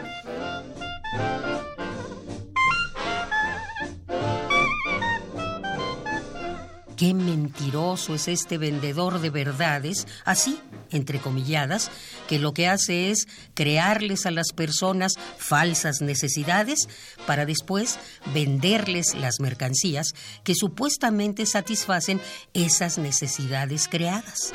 [7.00, 11.92] Qué mentiroso es este vendedor de verdades, así, entrecomilladas,
[12.28, 16.90] que lo que hace es crearles a las personas falsas necesidades
[17.26, 18.00] para después
[18.34, 20.08] venderles las mercancías
[20.44, 22.20] que supuestamente satisfacen
[22.54, 24.52] esas necesidades creadas.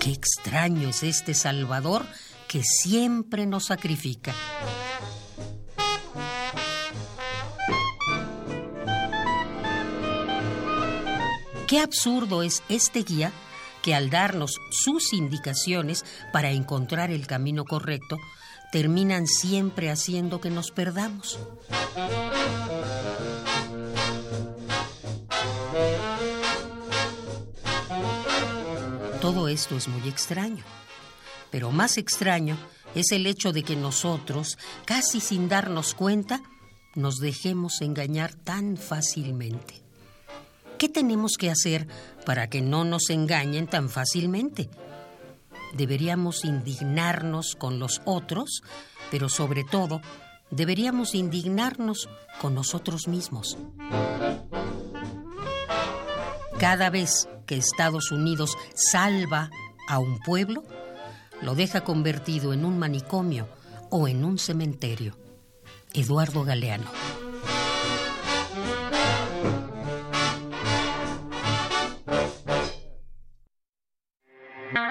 [0.00, 2.04] Qué extraño es este Salvador
[2.48, 4.34] que siempre nos sacrifica.
[11.70, 13.30] Qué absurdo es este guía
[13.80, 18.18] que al darnos sus indicaciones para encontrar el camino correcto,
[18.72, 21.38] terminan siempre haciendo que nos perdamos.
[29.20, 30.64] Todo esto es muy extraño,
[31.52, 32.58] pero más extraño
[32.96, 36.42] es el hecho de que nosotros, casi sin darnos cuenta,
[36.96, 39.79] nos dejemos engañar tan fácilmente.
[40.80, 41.86] ¿Qué tenemos que hacer
[42.24, 44.70] para que no nos engañen tan fácilmente?
[45.74, 48.62] Deberíamos indignarnos con los otros,
[49.10, 50.00] pero sobre todo
[50.50, 52.08] deberíamos indignarnos
[52.40, 53.58] con nosotros mismos.
[56.58, 59.50] Cada vez que Estados Unidos salva
[59.86, 60.64] a un pueblo,
[61.42, 63.48] lo deja convertido en un manicomio
[63.90, 65.14] o en un cementerio.
[65.92, 66.90] Eduardo Galeano.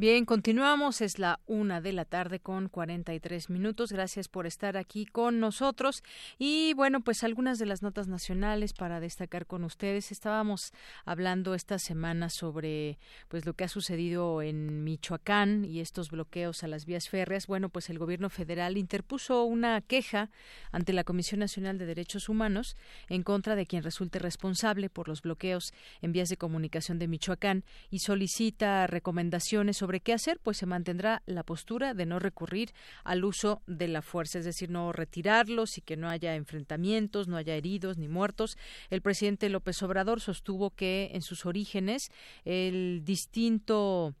[0.00, 1.00] Bien, continuamos.
[1.00, 3.90] Es la una de la tarde con 43 minutos.
[3.90, 6.04] Gracias por estar aquí con nosotros.
[6.38, 10.12] Y bueno, pues algunas de las notas nacionales para destacar con ustedes.
[10.12, 10.72] Estábamos
[11.04, 16.68] hablando esta semana sobre pues lo que ha sucedido en Michoacán y estos bloqueos a
[16.68, 17.48] las vías férreas.
[17.48, 20.30] Bueno, pues el gobierno federal interpuso una queja
[20.70, 22.76] ante la Comisión Nacional de Derechos Humanos
[23.08, 25.72] en contra de quien resulte responsable por los bloqueos
[26.02, 30.66] en vías de comunicación de Michoacán y solicita recomendaciones sobre sobre qué hacer, pues se
[30.66, 32.74] mantendrá la postura de no recurrir
[33.04, 37.38] al uso de la fuerza, es decir, no retirarlos y que no haya enfrentamientos, no
[37.38, 38.58] haya heridos ni muertos.
[38.90, 42.10] El presidente López Obrador sostuvo que en sus orígenes
[42.44, 44.14] el distinto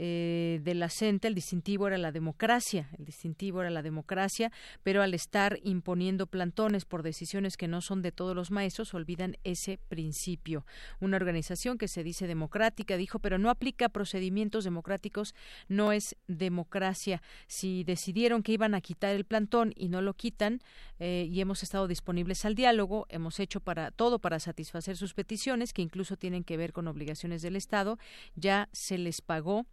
[0.00, 4.52] eh, de la el distintivo era la democracia, el distintivo era la democracia,
[4.84, 9.36] pero al estar imponiendo plantones por decisiones que no son de todos los maestros, olvidan
[9.42, 10.64] ese principio.
[11.00, 15.34] Una organización que se dice democrática dijo, pero no aplica procedimientos democráticos,
[15.66, 17.20] no es democracia.
[17.48, 20.60] Si decidieron que iban a quitar el plantón y no lo quitan,
[21.00, 25.72] eh, y hemos estado disponibles al diálogo, hemos hecho para todo para satisfacer sus peticiones,
[25.72, 27.98] que incluso tienen que ver con obligaciones del Estado,
[28.36, 29.66] ya se les pagó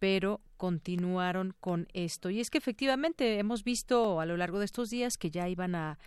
[0.00, 2.30] pero continuaron con esto.
[2.30, 5.74] Y es que efectivamente hemos visto a lo largo de estos días que ya iban
[5.74, 5.98] a,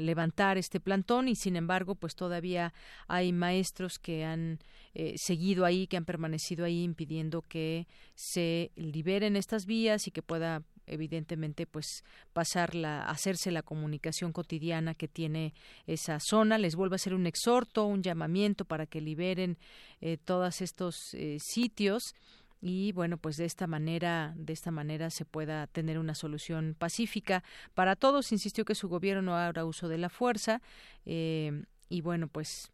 [0.00, 2.72] levantar este plantón y sin embargo pues todavía
[3.06, 4.60] hay maestros que han
[4.94, 10.22] eh, seguido ahí, que han permanecido ahí impidiendo que se liberen estas vías y que
[10.22, 12.02] pueda evidentemente pues
[12.32, 15.52] pasar la hacerse la comunicación cotidiana que tiene
[15.86, 19.58] esa zona les vuelvo a hacer un exhorto un llamamiento para que liberen
[20.00, 22.14] eh, todos estos eh, sitios
[22.62, 27.42] y bueno pues de esta manera de esta manera se pueda tener una solución pacífica
[27.74, 28.32] para todos.
[28.32, 30.62] Insistió que su gobierno no hará uso de la fuerza
[31.04, 32.70] eh, y bueno pues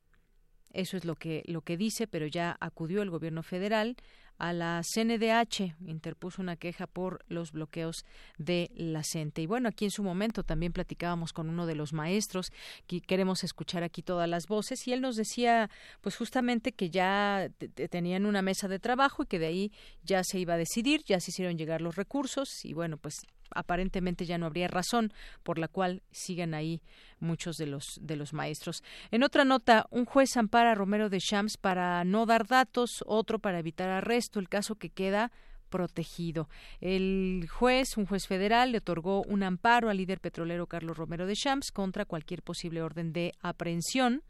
[0.75, 3.97] eso es lo que lo que dice pero ya acudió el gobierno federal
[4.39, 8.05] a la CNDH, interpuso una queja por los bloqueos
[8.39, 9.43] de la CENTE.
[9.43, 12.53] Y bueno, aquí en su momento también platicábamos con uno de los maestros,
[12.87, 15.71] que queremos escuchar aquí todas las voces, y él nos decía,
[16.01, 17.51] pues justamente que ya
[17.91, 19.73] tenían una mesa de trabajo y que de ahí
[20.05, 24.27] ya se iba a decidir, ya se hicieron llegar los recursos, y bueno, pues aparentemente
[24.27, 26.83] ya no habría razón por la cual sigan ahí
[27.21, 28.83] muchos de los de los maestros.
[29.11, 33.39] En otra nota, un juez ampara a Romero de Champs para no dar datos, otro
[33.39, 35.33] para evitar arresto, el caso que queda
[35.69, 36.49] protegido.
[36.81, 41.35] El juez, un juez federal, le otorgó un amparo al líder petrolero Carlos Romero de
[41.35, 44.23] Champs contra cualquier posible orden de aprehensión.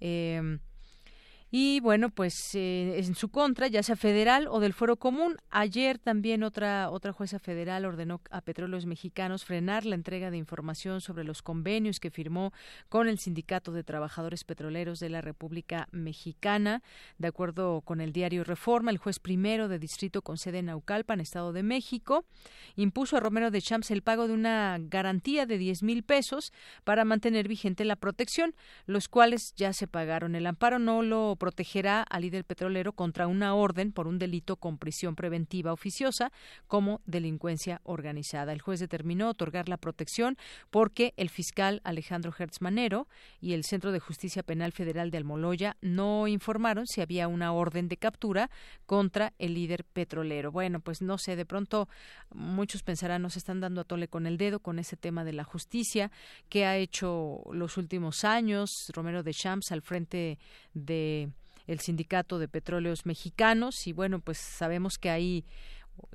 [0.00, 0.58] Eh,
[1.50, 5.36] y bueno, pues eh, en su contra, ya sea federal o del fuero común.
[5.50, 11.00] Ayer también otra otra jueza federal ordenó a Petróleos Mexicanos frenar la entrega de información
[11.00, 12.52] sobre los convenios que firmó
[12.88, 16.82] con el Sindicato de Trabajadores Petroleros de la República Mexicana.
[17.18, 21.20] De acuerdo con el diario Reforma, el juez primero de distrito con sede en Naucalpan,
[21.20, 22.24] Estado de México,
[22.74, 27.04] impuso a Romero de Champs el pago de una garantía de 10 mil pesos para
[27.04, 28.54] mantener vigente la protección,
[28.86, 30.34] los cuales ya se pagaron.
[30.34, 34.78] El amparo no lo protegerá al líder petrolero contra una orden por un delito con
[34.78, 36.32] prisión preventiva oficiosa
[36.66, 38.52] como delincuencia organizada.
[38.52, 40.36] El juez determinó otorgar la protección
[40.70, 43.08] porque el fiscal Alejandro Hertz Manero
[43.40, 47.88] y el Centro de Justicia Penal Federal de Almoloya no informaron si había una orden
[47.88, 48.50] de captura
[48.86, 50.52] contra el líder petrolero.
[50.52, 51.88] Bueno, pues no sé, de pronto
[52.30, 55.44] muchos pensarán nos están dando a tole con el dedo con ese tema de la
[55.44, 56.10] justicia
[56.48, 60.38] que ha hecho los últimos años Romero de Champs al frente
[60.74, 61.25] de
[61.66, 65.44] el Sindicato de Petróleos Mexicanos y bueno, pues sabemos que hay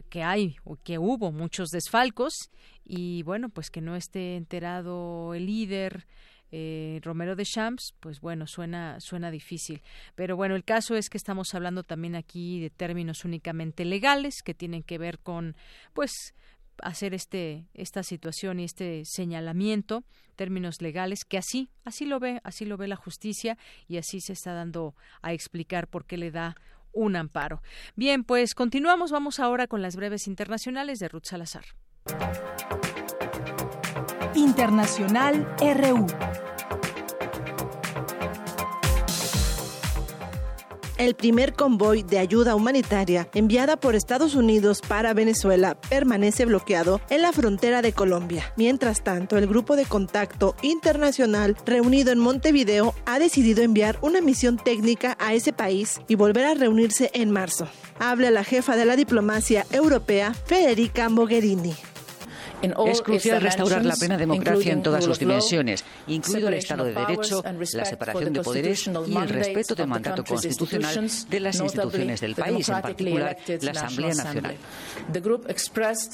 [0.09, 2.51] que hay o que hubo muchos desfalcos
[2.85, 6.05] y bueno, pues que no esté enterado el líder
[6.51, 9.81] eh, Romero de Champs, pues bueno, suena, suena difícil.
[10.15, 14.53] Pero bueno, el caso es que estamos hablando también aquí de términos únicamente legales que
[14.53, 15.55] tienen que ver con,
[15.93, 16.11] pues,
[16.81, 20.03] hacer este esta situación y este señalamiento
[20.35, 23.57] términos legales que así así lo ve así lo ve la justicia
[23.87, 26.55] y así se está dando a explicar por qué le da
[26.93, 27.61] un amparo.
[27.95, 31.63] Bien, pues continuamos, vamos ahora con las breves internacionales de Ruth Salazar.
[34.35, 36.07] Internacional RU.
[41.01, 47.23] El primer convoy de ayuda humanitaria enviada por Estados Unidos para Venezuela permanece bloqueado en
[47.23, 48.53] la frontera de Colombia.
[48.55, 54.57] Mientras tanto, el grupo de contacto internacional reunido en Montevideo ha decidido enviar una misión
[54.57, 57.67] técnica a ese país y volver a reunirse en marzo.
[57.97, 61.73] Habla la jefa de la diplomacia europea, Federica Mogherini.
[62.61, 67.43] Es crucial restaurar la plena democracia en todas sus dimensiones, incluido el Estado de Derecho,
[67.73, 72.69] la separación de poderes y el respeto del mandato constitucional de las instituciones del país,
[72.69, 74.55] en particular la Asamblea Nacional.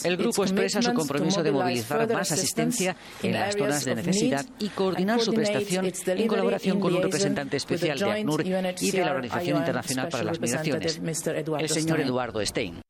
[0.03, 4.69] El grupo expresa su compromiso de movilizar más asistencia en las zonas de necesidad y
[4.69, 9.57] coordinar su prestación en colaboración con un representante especial de ACNUR y de la Organización
[9.57, 11.01] Internacional para las Migraciones,
[11.59, 12.81] el señor Eduardo Stein.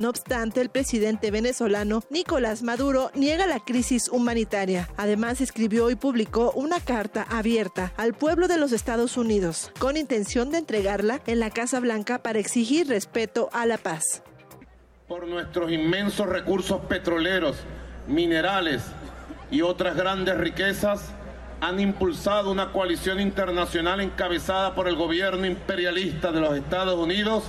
[0.00, 4.88] No obstante, el presidente venezolano Nicolás Maduro niega la crisis humanitaria.
[4.96, 10.50] Además, escribió y publicó una carta abierta al pueblo de los Estados Unidos con intención
[10.50, 14.02] de entregarla en la Casa Blanca para exigir respeto a la paz.
[15.06, 17.58] Por nuestros inmensos recursos petroleros,
[18.08, 18.82] minerales
[19.52, 21.12] y otras grandes riquezas,
[21.60, 27.44] han impulsado una coalición internacional encabezada por el gobierno imperialista de los Estados Unidos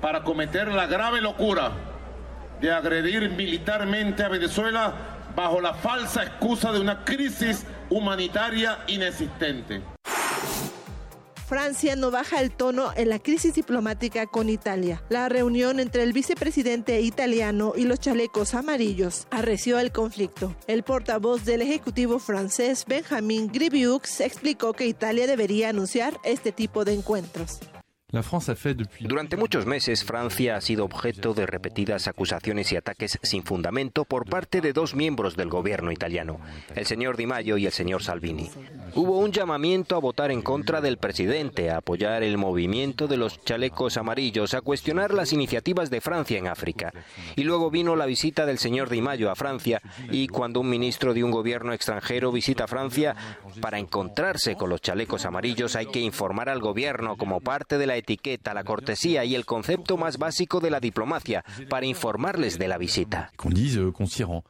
[0.00, 1.72] para cometer la grave locura
[2.60, 4.94] de agredir militarmente a Venezuela
[5.34, 9.82] bajo la falsa excusa de una crisis humanitaria inexistente.
[11.48, 15.02] Francia no baja el tono en la crisis diplomática con Italia.
[15.08, 20.54] La reunión entre el vicepresidente italiano y los chalecos amarillos arreció el conflicto.
[20.66, 26.92] El portavoz del Ejecutivo francés, Benjamin Grivieux, explicó que Italia debería anunciar este tipo de
[26.92, 27.60] encuentros.
[29.00, 34.24] Durante muchos meses, Francia ha sido objeto de repetidas acusaciones y ataques sin fundamento por
[34.24, 36.40] parte de dos miembros del gobierno italiano,
[36.74, 38.48] el señor Di Maio y el señor Salvini.
[38.94, 43.44] Hubo un llamamiento a votar en contra del presidente, a apoyar el movimiento de los
[43.44, 46.94] chalecos amarillos, a cuestionar las iniciativas de Francia en África.
[47.36, 51.12] Y luego vino la visita del señor Di Maio a Francia y cuando un ministro
[51.12, 53.14] de un gobierno extranjero visita Francia,
[53.60, 57.97] para encontrarse con los chalecos amarillos hay que informar al gobierno como parte de la
[57.98, 62.78] etiqueta, la cortesía y el concepto más básico de la diplomacia para informarles de la
[62.78, 63.32] visita.
[63.44, 64.42] Euh,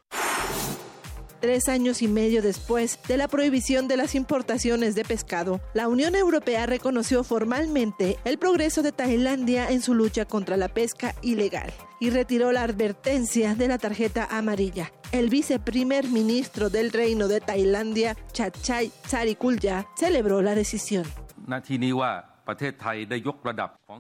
[1.41, 6.17] Tres años y medio después de la prohibición de las importaciones de pescado, la Unión
[6.17, 12.11] Europea reconoció formalmente el progreso de Tailandia en su lucha contra la pesca ilegal y
[12.11, 14.93] retiró la advertencia de la tarjeta amarilla.
[15.13, 21.05] El viceprimer ministro del Reino de Tailandia, Chachai Sarikulya, celebró la decisión.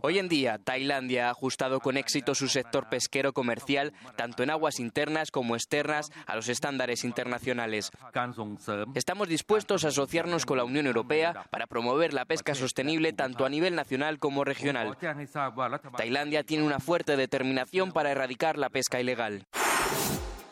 [0.01, 4.81] Hoy en día, Tailandia ha ajustado con éxito su sector pesquero comercial, tanto en aguas
[4.81, 7.91] internas como externas, a los estándares internacionales.
[8.95, 13.51] Estamos dispuestos a asociarnos con la Unión Europea para promover la pesca sostenible tanto a
[13.51, 14.97] nivel nacional como regional.
[15.97, 19.45] Tailandia tiene una fuerte determinación para erradicar la pesca ilegal.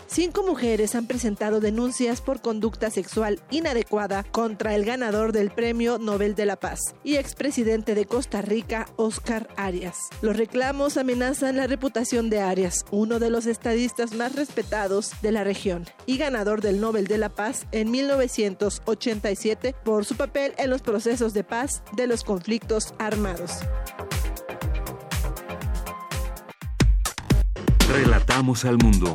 [0.08, 6.34] Cinco mujeres han presentado denuncias por conducta sexual inadecuada contra el ganador del Premio Nobel
[6.34, 9.96] de la Paz y expresidente de Costa Rica, Oscar Arias.
[10.22, 15.42] Los reclamos amenazan la reputación de Arias, uno de los estadistas más respetados de la
[15.42, 20.82] región y ganador del Nobel de la Paz en 1987 por su papel en los
[20.82, 23.50] procesos de paz de los conflictos armados.
[27.88, 29.14] Relatamos al mundo.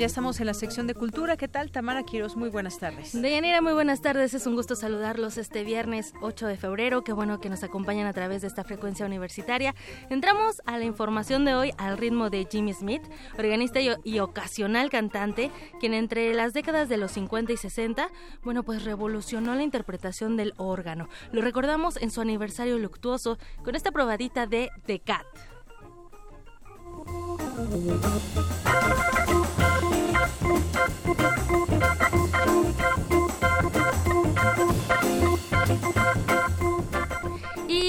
[0.00, 1.36] Ya estamos en la sección de cultura.
[1.36, 2.34] ¿Qué tal, Tamara Quiros?
[2.34, 3.12] Muy buenas tardes.
[3.12, 4.32] Deyanira, muy buenas tardes.
[4.32, 7.04] Es un gusto saludarlos este viernes 8 de febrero.
[7.04, 9.74] Qué bueno que nos acompañan a través de esta frecuencia universitaria.
[10.08, 13.02] Entramos a la información de hoy al ritmo de Jimmy Smith,
[13.36, 18.08] organista y, ocasional cantante, quien entre las décadas de los 50 y 60,
[18.42, 21.10] bueno, pues revolucionó la interpretación del órgano.
[21.30, 25.26] Lo recordamos en su aniversario luctuoso con esta probadita de The Cat.
[30.20, 30.44] Thank
[36.18, 36.29] you.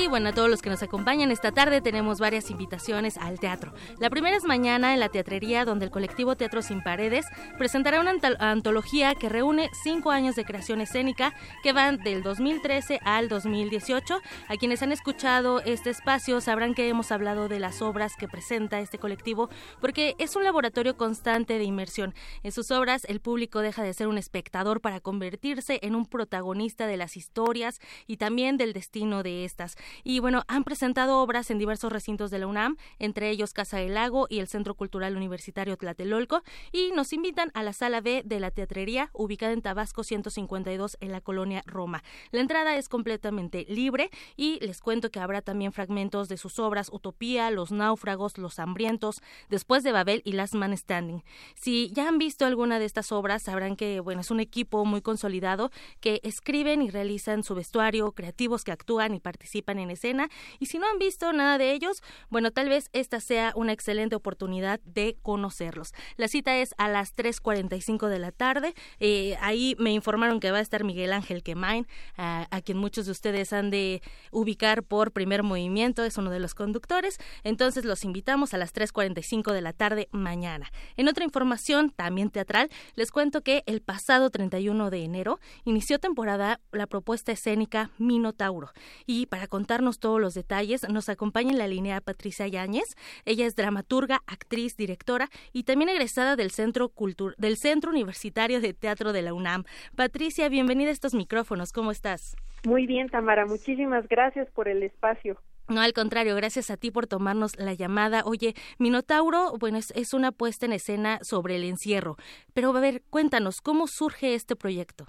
[0.02, 3.72] Y bueno, a todos los que nos acompañan esta tarde tenemos varias invitaciones al teatro.
[4.00, 7.28] La primera es mañana en la teatrería donde el colectivo Teatro Sin Paredes
[7.60, 13.30] presentará una antología que reúne cinco años de creación escénica que van del 2013 al
[13.30, 14.22] 2018.
[14.48, 18.80] A quienes han escuchado este espacio sabrán que hemos hablado de las obras que presenta
[18.80, 22.16] este colectivo porque es un laboratorio constante de inmersión.
[22.42, 26.88] En sus obras el público deja de ser un espectador para convertirse en un protagonista
[26.88, 29.78] de las historias y también del destino de estas.
[30.04, 33.94] Y bueno, han presentado obras en diversos recintos de la UNAM, entre ellos Casa del
[33.94, 38.40] Lago y el Centro Cultural Universitario Tlatelolco, y nos invitan a la sala B de
[38.40, 42.04] la teatrería, ubicada en Tabasco 152 en la colonia Roma.
[42.32, 46.90] La entrada es completamente libre y les cuento que habrá también fragmentos de sus obras
[46.92, 51.24] Utopía, Los Náufragos, Los Hambrientos, Después de Babel y Last Man Standing.
[51.56, 55.02] Si ya han visto alguna de estas obras, sabrán que bueno, es un equipo muy
[55.02, 60.30] consolidado que escriben y realizan su vestuario, creativos que actúan y participan escena
[60.60, 64.16] y si no han visto nada de ellos, bueno, tal vez esta sea una excelente
[64.16, 65.94] oportunidad de conocerlos.
[66.18, 68.74] La cita es a las 3.45 de la tarde.
[69.00, 73.06] Eh, ahí me informaron que va a estar Miguel Ángel Quemain, a, a quien muchos
[73.06, 74.02] de ustedes han de
[74.32, 77.18] ubicar por primer movimiento, es uno de los conductores.
[77.44, 80.72] Entonces los invitamos a las 3.45 de la tarde mañana.
[80.98, 86.60] En otra información, también teatral, les cuento que el pasado 31 de enero inició temporada
[86.72, 88.72] la propuesta escénica Minotauro.
[89.06, 92.98] Y para contarnos todos los detalles, nos acompaña en la línea Patricia Yáñez.
[93.24, 98.74] Ella es dramaturga, actriz, directora y también egresada del Centro, Cultur del Centro Universitario de
[98.74, 99.64] Teatro de la UNAM.
[99.96, 101.72] Patricia, bienvenida a estos micrófonos.
[101.72, 102.36] ¿Cómo estás?
[102.66, 103.46] Muy bien, Tamara.
[103.46, 105.40] Muchísimas gracias por el espacio.
[105.70, 108.24] No, al contrario, gracias a ti por tomarnos la llamada.
[108.26, 112.18] Oye, Minotauro, bueno, es, es, una puesta en escena sobre el encierro.
[112.54, 115.06] Pero, a ver, cuéntanos, ¿cómo surge este proyecto?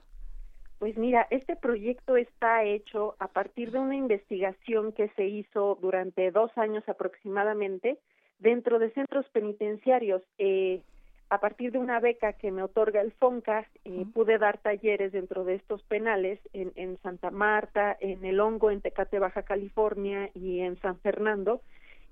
[0.83, 6.33] Pues mira, este proyecto está hecho a partir de una investigación que se hizo durante
[6.33, 8.01] dos años aproximadamente
[8.41, 10.22] dentro de centros penitenciarios.
[10.39, 10.83] Eh,
[11.28, 15.45] a partir de una beca que me otorga el FONCA, eh, pude dar talleres dentro
[15.45, 20.62] de estos penales en, en, Santa Marta, en El Hongo, en Tecate, Baja California y
[20.62, 21.61] en San Fernando,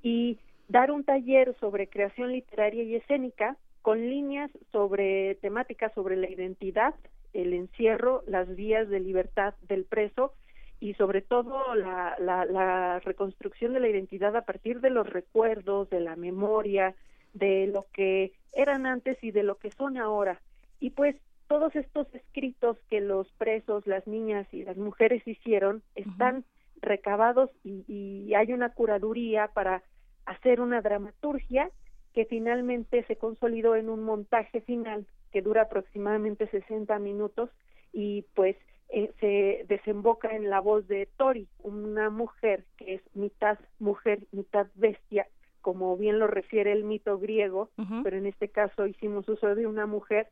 [0.01, 6.31] y dar un taller sobre creación literaria y escénica con líneas sobre temáticas sobre la
[6.31, 6.95] identidad,
[7.33, 10.35] el encierro, las vías de libertad del preso
[10.81, 15.91] y sobre todo la, la, la reconstrucción de la identidad a partir de los recuerdos,
[15.91, 16.95] de la memoria,
[17.35, 20.41] de lo que eran antes y de lo que son ahora.
[20.81, 21.17] Y pues
[21.49, 26.45] todos estos escritos que los presos, las niñas y las mujeres hicieron están
[26.81, 29.83] recabados y, y, hay una curaduría para
[30.25, 31.71] hacer una dramaturgia
[32.15, 37.51] que finalmente se consolidó en un montaje final que dura aproximadamente 60 minutos
[37.93, 38.57] y pues
[38.89, 44.67] eh, se desemboca en la voz de Tori, una mujer que es mitad mujer, mitad
[44.75, 45.29] bestia,
[45.61, 47.71] como bien lo refiere el mito griego,
[48.03, 50.29] pero en este caso hicimos uso de una mujer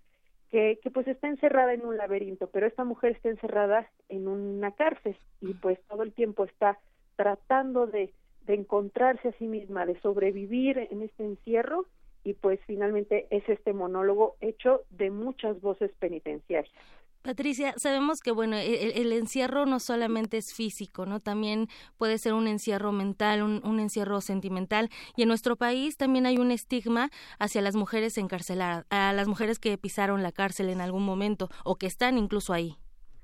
[0.50, 4.72] que, que pues está encerrada en un laberinto, pero esta mujer está encerrada en una
[4.72, 6.78] cárcel y pues todo el tiempo está
[7.16, 8.12] tratando de,
[8.46, 11.84] de encontrarse a sí misma, de sobrevivir en este encierro
[12.28, 16.74] y pues finalmente es este monólogo hecho de muchas voces penitenciarias.
[17.22, 21.20] Patricia, sabemos que bueno, e-, el, encierro no solamente es físico, ¿no?
[21.20, 24.90] También puede ser un encierro mental, un, encierro sentimental.
[25.16, 27.08] Y en nuestro país también hay un estigma
[27.38, 31.76] hacia las mujeres encarceladas, a las mujeres que pisaron la cárcel en algún momento o
[31.76, 32.76] que están incluso ahí.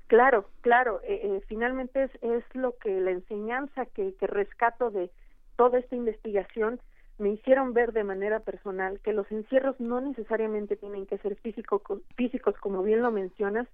[0.07, 0.99] Claro, claro.
[1.03, 5.11] Eh, eh, finalmente es, es lo que la enseñanza que, que rescato de
[5.57, 6.79] toda esta investigación
[7.17, 11.81] me hicieron ver de manera personal que los encierros no necesariamente tienen que ser físico,
[12.15, 13.67] físicos, como bien lo mencionas,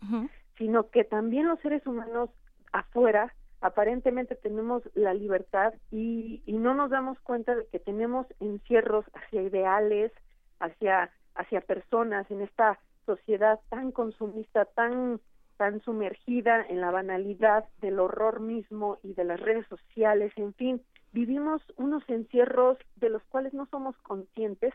[0.58, 2.30] sino que también los seres humanos
[2.72, 9.06] afuera aparentemente tenemos la libertad y, y no nos damos cuenta de que tenemos encierros
[9.14, 10.12] hacia ideales,
[10.60, 15.20] hacia, hacia personas en esta sociedad tan consumista, tan
[15.58, 20.82] tan sumergida en la banalidad del horror mismo y de las redes sociales, en fin,
[21.12, 24.74] vivimos unos encierros de los cuales no somos conscientes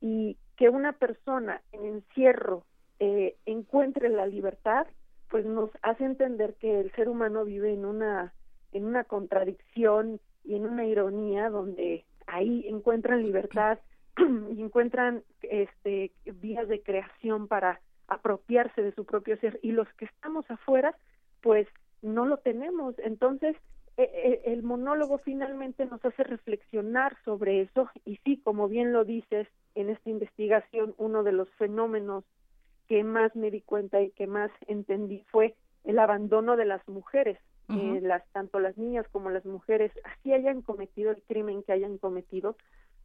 [0.00, 2.64] y que una persona en encierro
[3.00, 4.86] eh, encuentre la libertad,
[5.30, 8.32] pues nos hace entender que el ser humano vive en una
[8.72, 13.78] en una contradicción y en una ironía donde ahí encuentran libertad
[14.50, 19.58] y encuentran este vías de creación para apropiarse de su propio ser.
[19.62, 20.96] Y los que estamos afuera
[21.40, 21.68] pues
[22.02, 22.94] no lo tenemos.
[22.98, 23.56] Entonces
[24.44, 29.88] el monólogo finalmente nos hace reflexionar sobre eso y sí, como bien lo dices, en
[29.88, 32.24] esta investigación uno de los fenómenos
[32.86, 37.38] que más me di cuenta y que más entendí fue el abandono de las mujeres,
[37.70, 41.96] eh, las tanto las niñas como las mujeres, así hayan cometido el crimen que hayan
[41.96, 42.56] cometido,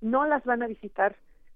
[0.01, 1.15] no las van a visitar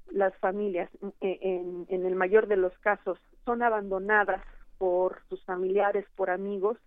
[0.10, 4.42] las familias eh, en, en el mayor de los casos, son abandonadas
[4.78, 6.78] por sus familiares, por amigos,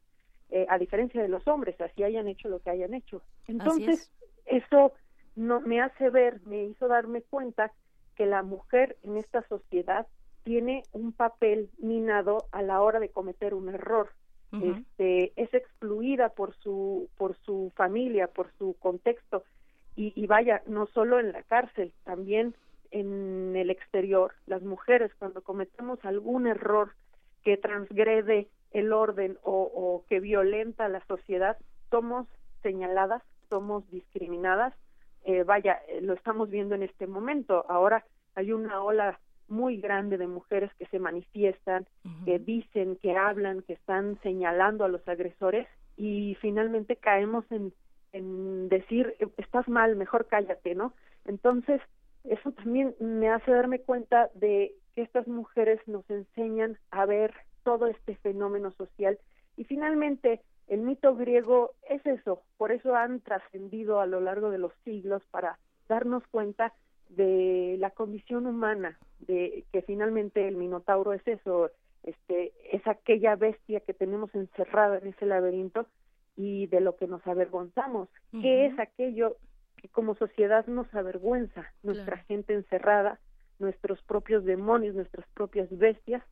[0.51, 3.23] eh, a diferencia de los hombres, así hayan hecho lo que hayan hecho.
[3.47, 4.13] Entonces,
[4.45, 4.93] eso
[5.35, 7.73] no me hace ver, me hizo darme cuenta
[8.15, 10.07] que la mujer en esta sociedad
[10.45, 14.11] tiene un papel minado a la hora de cometer un error.
[14.53, 19.43] este, es excluida por su por su familia, por su contexto
[19.97, 22.55] y, y vaya, no solo en la cárcel, también
[22.91, 24.33] en el exterior.
[24.47, 26.93] Las mujeres cuando cometemos algún error
[27.43, 31.57] que transgrede el orden o, que violenta la sociedad,
[31.91, 32.27] somos
[32.63, 34.75] señaladas, somos discriminadas.
[35.25, 37.65] Eh, vaya, eh, lo estamos viendo en este momento.
[37.69, 38.05] Ahora
[38.35, 41.87] hay una ola muy grande de mujeres que se manifiestan,
[42.25, 47.73] que dicen, que hablan, que están señalando a los agresores y finalmente caemos en,
[48.13, 50.95] en decir, estás mal, mejor cállate, ¿no?
[51.25, 51.81] Entonces,
[52.25, 57.33] eso también me hace darme cuenta de que estas mujeres nos enseñan a ver
[57.67, 59.19] todo este fenómeno social.
[59.57, 64.59] Y finalmente, el mito griego es eso, por eso han trascendido a lo largo de
[64.59, 65.59] los siglos para
[65.89, 66.73] darnos cuenta
[67.09, 71.73] de la condición humana, de que finalmente el minotauro es eso,
[72.05, 75.89] este, es aquella bestia que tenemos encerrada en ese laberinto
[76.37, 79.37] y de lo que nos avergonzamos, ¿qué es aquello
[79.77, 83.19] que como sociedad nos avergüenza, nuestra gente encerrada,
[83.59, 86.23] nuestros propios demonios, nuestras propias bestias,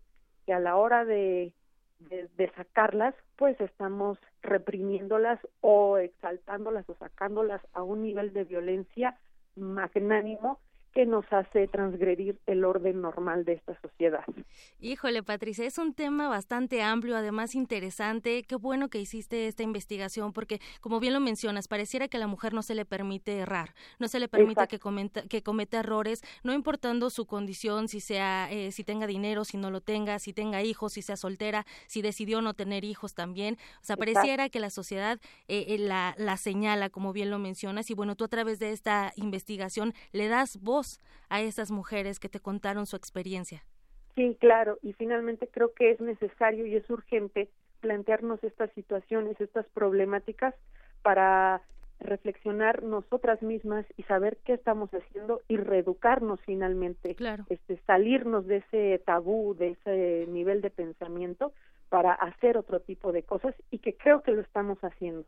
[0.47, 1.53] que a la hora de,
[1.99, 9.19] de, sacarlas, pues estamos reprimiéndolas o exaltándolas o sacándolas a un nivel de violencia
[9.57, 10.61] magnánimo
[10.95, 14.25] que nos hace transgredir el orden normal de esta sociedad.
[14.81, 18.45] Híjole, Patricia, es un tema bastante amplio, además interesante.
[18.45, 22.29] Qué bueno que hiciste esta investigación, porque como bien lo mencionas, pareciera que a la
[22.29, 26.23] mujer no se le permite errar, no se le permite que cometa, que cometa errores,
[26.45, 30.33] no importando su condición, si sea, eh, si tenga dinero, si no lo tenga, si
[30.33, 33.59] tenga hijos, si sea soltera, si decidió no tener hijos también.
[33.83, 35.19] O sea, pareciera que la sociedad
[35.49, 38.71] eh, eh, la, la señala, como bien lo mencionas, y bueno, tú a través de
[38.71, 40.84] esta investigación le das voz
[41.29, 43.65] a esas mujeres que te contaron su experiencia.
[44.15, 49.67] Sí, claro, y finalmente creo que es necesario y es urgente plantearnos estas situaciones, estas
[49.71, 50.55] problemáticas
[51.03, 51.63] para
[52.01, 57.45] reflexionar nosotras mismas y saber qué estamos haciendo y reeducarnos finalmente, claro.
[57.49, 61.53] este, salirnos de ese tabú, de ese nivel de pensamiento
[61.89, 65.27] para hacer otro tipo de cosas y que creo que lo estamos haciendo.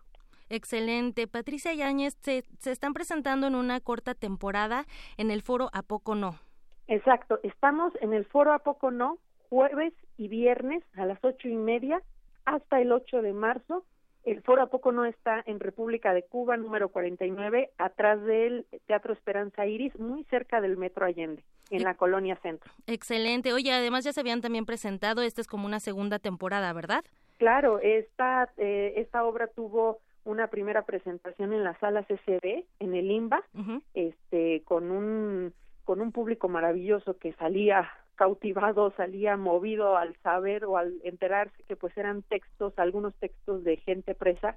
[0.49, 1.27] Excelente.
[1.27, 4.87] Patricia Yáñez, se, se están presentando en una corta temporada
[5.17, 6.39] en el foro A Poco No.
[6.89, 9.19] Exacto, estamos en el foro A Poco No,
[9.49, 12.01] jueves y viernes a las ocho y media
[12.45, 13.85] hasta el 8 de marzo.
[14.25, 19.13] El foro A Poco No está en República de Cuba, número 49, atrás del Teatro
[19.13, 22.71] Esperanza Iris, muy cerca del Metro Allende en la colonia centro.
[22.87, 23.53] Excelente.
[23.53, 27.05] Oye, además ya se habían también presentado, esta es como una segunda temporada, ¿verdad?
[27.39, 33.11] Claro, esta, eh, esta obra tuvo una primera presentación en la sala CCB, en el
[33.11, 33.45] IMBA,
[33.95, 35.55] este, con un,
[35.85, 41.77] con un público maravilloso que salía cautivado, salía movido al saber o al enterarse que
[41.77, 44.57] pues eran textos, algunos textos de gente presa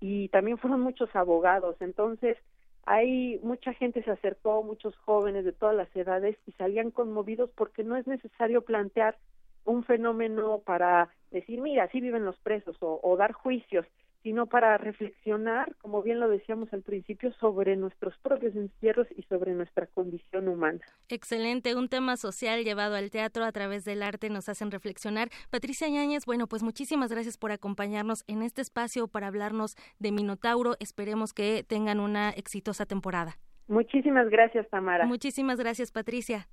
[0.00, 1.76] y también fueron muchos abogados.
[1.80, 2.36] Entonces,
[2.84, 7.84] hay mucha gente se acercó, muchos jóvenes de todas las edades y salían conmovidos porque
[7.84, 9.16] no es necesario plantear
[9.64, 13.86] un fenómeno para decir, mira, así viven los presos o, o dar juicios,
[14.24, 19.52] sino para reflexionar, como bien lo decíamos al principio, sobre nuestros propios encierros y sobre
[19.52, 20.80] nuestra condición humana.
[21.10, 25.28] Excelente, un tema social llevado al teatro a través del arte nos hacen reflexionar.
[25.50, 30.76] Patricia Ñáñez, bueno, pues muchísimas gracias por acompañarnos en este espacio para hablarnos de Minotauro.
[30.80, 33.36] Esperemos que tengan una exitosa temporada.
[33.68, 35.04] Muchísimas gracias, Tamara.
[35.04, 36.48] Muchísimas gracias, Patricia.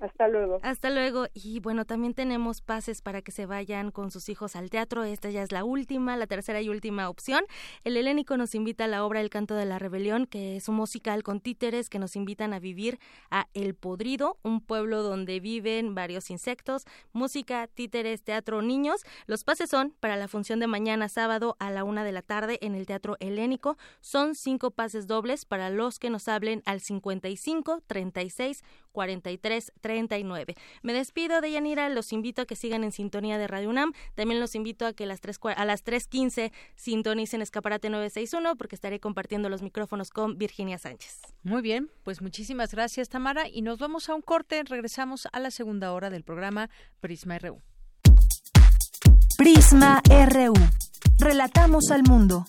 [0.00, 0.58] Hasta luego.
[0.62, 1.26] Hasta luego.
[1.34, 5.04] Y bueno, también tenemos pases para que se vayan con sus hijos al teatro.
[5.04, 7.44] Esta ya es la última, la tercera y última opción.
[7.84, 10.76] El Helénico nos invita a la obra El Canto de la Rebelión, que es un
[10.76, 12.98] musical con títeres que nos invitan a vivir
[13.30, 19.02] a El Podrido, un pueblo donde viven varios insectos, música, títeres, teatro, niños.
[19.26, 22.58] Los pases son para la función de mañana sábado a la una de la tarde
[22.62, 23.76] en el Teatro Helénico.
[24.00, 28.62] Son cinco pases dobles para los que nos hablen al 55 36
[28.92, 30.54] 43 39.
[30.82, 33.92] Me despido de Yanira, los invito a que sigan en sintonía de Radio UNAM.
[34.14, 39.00] También los invito a que las 3, a las 3.15 sintonicen Escaparate 961 porque estaré
[39.00, 41.20] compartiendo los micrófonos con Virginia Sánchez.
[41.42, 44.62] Muy bien, pues muchísimas gracias Tamara y nos vamos a un corte.
[44.64, 46.70] Regresamos a la segunda hora del programa
[47.00, 47.60] Prisma RU.
[49.36, 50.54] Prisma RU.
[51.18, 52.46] Relatamos al mundo.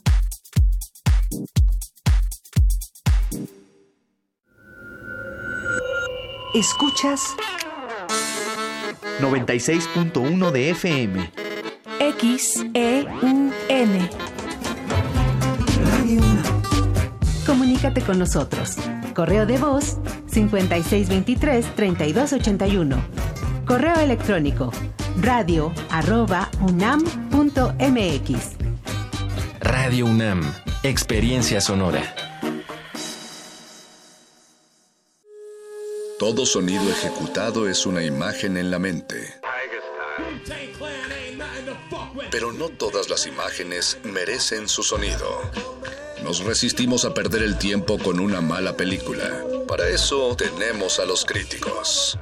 [6.54, 7.34] Escuchas
[9.22, 11.32] 96.1 de FM.
[12.20, 13.54] XEUN.
[17.46, 18.76] Comunícate con nosotros.
[19.16, 19.96] Correo de voz
[20.30, 22.98] 5623-3281.
[23.66, 24.74] Correo electrónico
[25.22, 28.58] radio arroba unam.mx.
[29.62, 30.42] Radio UNAM.
[30.84, 32.31] Experiencia sonora.
[36.22, 39.34] Todo sonido ejecutado es una imagen en la mente.
[42.30, 45.42] Pero no todas las imágenes merecen su sonido.
[46.24, 49.44] Nos resistimos a perder el tiempo con una mala película.
[49.68, 52.20] Para eso tenemos a los críticos.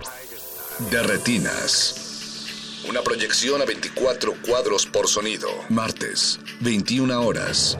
[0.89, 2.85] De Retinas.
[2.87, 5.49] Una proyección a 24 cuadros por sonido.
[5.67, 7.77] Martes, 21 horas.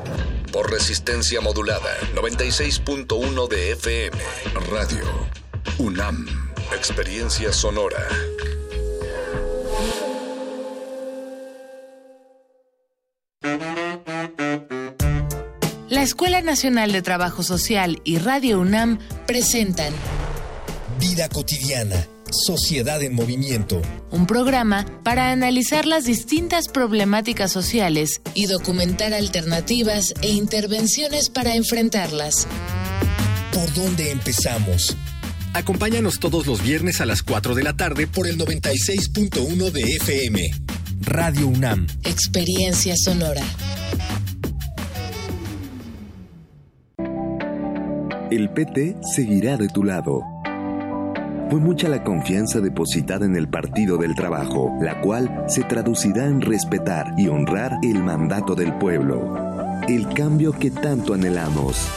[0.52, 4.18] Por resistencia modulada, 96.1 de FM.
[4.70, 5.40] Radio.
[5.78, 6.26] UNAM.
[6.76, 8.08] Experiencia sonora.
[15.90, 19.94] La Escuela Nacional de Trabajo Social y Radio UNAM presentan
[21.00, 23.82] Vida cotidiana, Sociedad en Movimiento.
[24.12, 32.48] Un programa para analizar las distintas problemáticas sociales y documentar alternativas e intervenciones para enfrentarlas.
[33.54, 34.96] ¿Por dónde empezamos?
[35.54, 40.52] Acompáñanos todos los viernes a las 4 de la tarde por el 96.1 de FM.
[41.02, 41.88] Radio UNAM.
[42.04, 43.42] Experiencia sonora.
[48.30, 50.22] El PT seguirá de tu lado.
[51.50, 56.42] Fue mucha la confianza depositada en el Partido del Trabajo, la cual se traducirá en
[56.42, 59.36] respetar y honrar el mandato del pueblo.
[59.88, 61.88] El cambio que tanto anhelamos.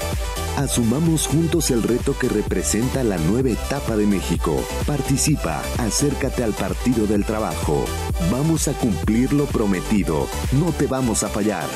[0.56, 4.62] Asumamos juntos el reto que representa la nueva etapa de México.
[4.86, 7.84] Participa, acércate al Partido del Trabajo.
[8.30, 10.28] Vamos a cumplir lo prometido.
[10.52, 11.68] No te vamos a fallar.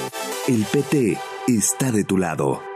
[0.46, 1.18] El PT
[1.48, 2.75] está de tu lado.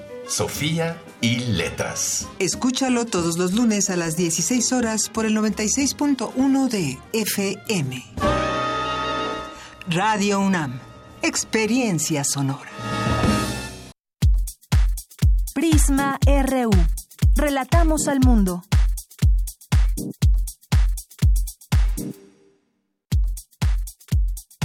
[0.31, 2.25] Sofía y letras.
[2.39, 8.01] Escúchalo todos los lunes a las 16 horas por el 96.1 de FM.
[9.89, 10.79] Radio UNAM.
[11.21, 12.71] Experiencia sonora.
[15.53, 16.71] Prisma RU.
[17.35, 18.63] Relatamos al mundo.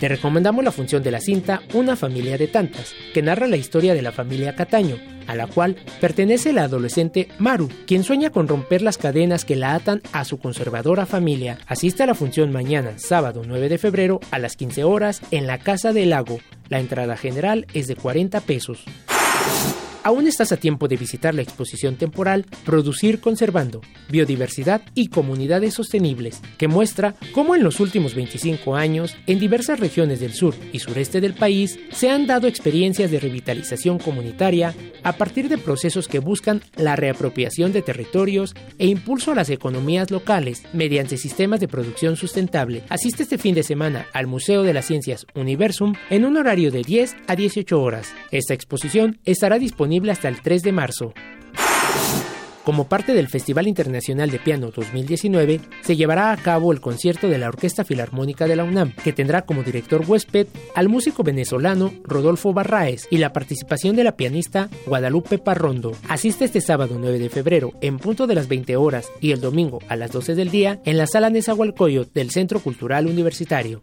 [0.00, 3.92] Te recomendamos la función de la cinta Una familia de tantas, que narra la historia
[3.92, 4.96] de la familia Cataño,
[5.26, 9.74] a la cual pertenece la adolescente Maru, quien sueña con romper las cadenas que la
[9.74, 11.58] atan a su conservadora familia.
[11.66, 15.58] Asiste a la función mañana, sábado 9 de febrero, a las 15 horas, en la
[15.58, 16.38] Casa del Lago.
[16.70, 18.82] La entrada general es de 40 pesos.
[20.02, 26.40] Aún estás a tiempo de visitar la exposición temporal Producir Conservando, Biodiversidad y Comunidades Sostenibles,
[26.56, 31.20] que muestra cómo en los últimos 25 años, en diversas regiones del sur y sureste
[31.20, 36.62] del país, se han dado experiencias de revitalización comunitaria a partir de procesos que buscan
[36.76, 42.84] la reapropiación de territorios e impulso a las economías locales mediante sistemas de producción sustentable.
[42.88, 46.82] Asiste este fin de semana al Museo de las Ciencias Universum en un horario de
[46.82, 48.14] 10 a 18 horas.
[48.30, 51.12] Esta exposición estará disponible hasta el 3 de marzo.
[52.64, 57.38] Como parte del Festival Internacional de Piano 2019, se llevará a cabo el concierto de
[57.38, 62.52] la Orquesta Filarmónica de la UNAM, que tendrá como director huésped al músico venezolano Rodolfo
[62.52, 65.92] Barraes y la participación de la pianista Guadalupe Parrondo.
[66.08, 69.80] Asiste este sábado 9 de febrero en punto de las 20 horas y el domingo
[69.88, 73.82] a las 12 del día en la sala Nezahualcóyotl del Centro Cultural Universitario.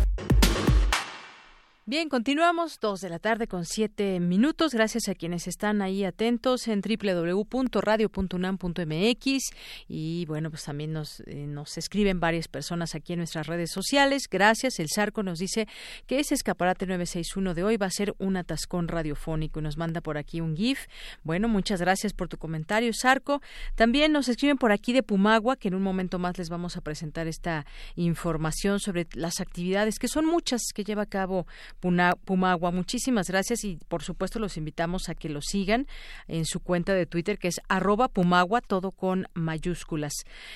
[1.91, 4.73] Bien, continuamos, dos de la tarde con siete minutos.
[4.73, 9.51] Gracias a quienes están ahí atentos en www.radio.unam.mx
[9.89, 14.29] y bueno, pues también nos, eh, nos escriben varias personas aquí en nuestras redes sociales.
[14.31, 14.79] Gracias.
[14.79, 15.67] El Sarco nos dice
[16.07, 19.99] que ese escaparate 961 de hoy va a ser un atascón radiofónico y nos manda
[19.99, 20.87] por aquí un GIF.
[21.23, 23.41] Bueno, muchas gracias por tu comentario, Sarco.
[23.75, 26.81] También nos escriben por aquí de Pumagua, que en un momento más les vamos a
[26.81, 27.65] presentar esta
[27.97, 31.45] información sobre las actividades, que son muchas que lleva a cabo
[31.81, 32.71] Pumagua.
[32.71, 35.87] Muchísimas gracias y por supuesto los invitamos a que lo sigan
[36.27, 40.13] en su cuenta de Twitter que es arroba Pumagua, todo con mayúsculas.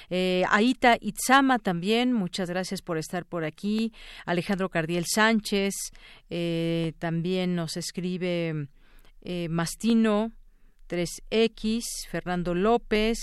[0.10, 3.92] Eh, Aita Itzama también, muchas gracias por estar por aquí.
[4.26, 5.74] Alejandro Cardiel Sánchez,
[6.30, 8.68] eh, también nos escribe
[9.22, 10.32] eh, Mastino,
[10.88, 13.18] 3X, Fernando López,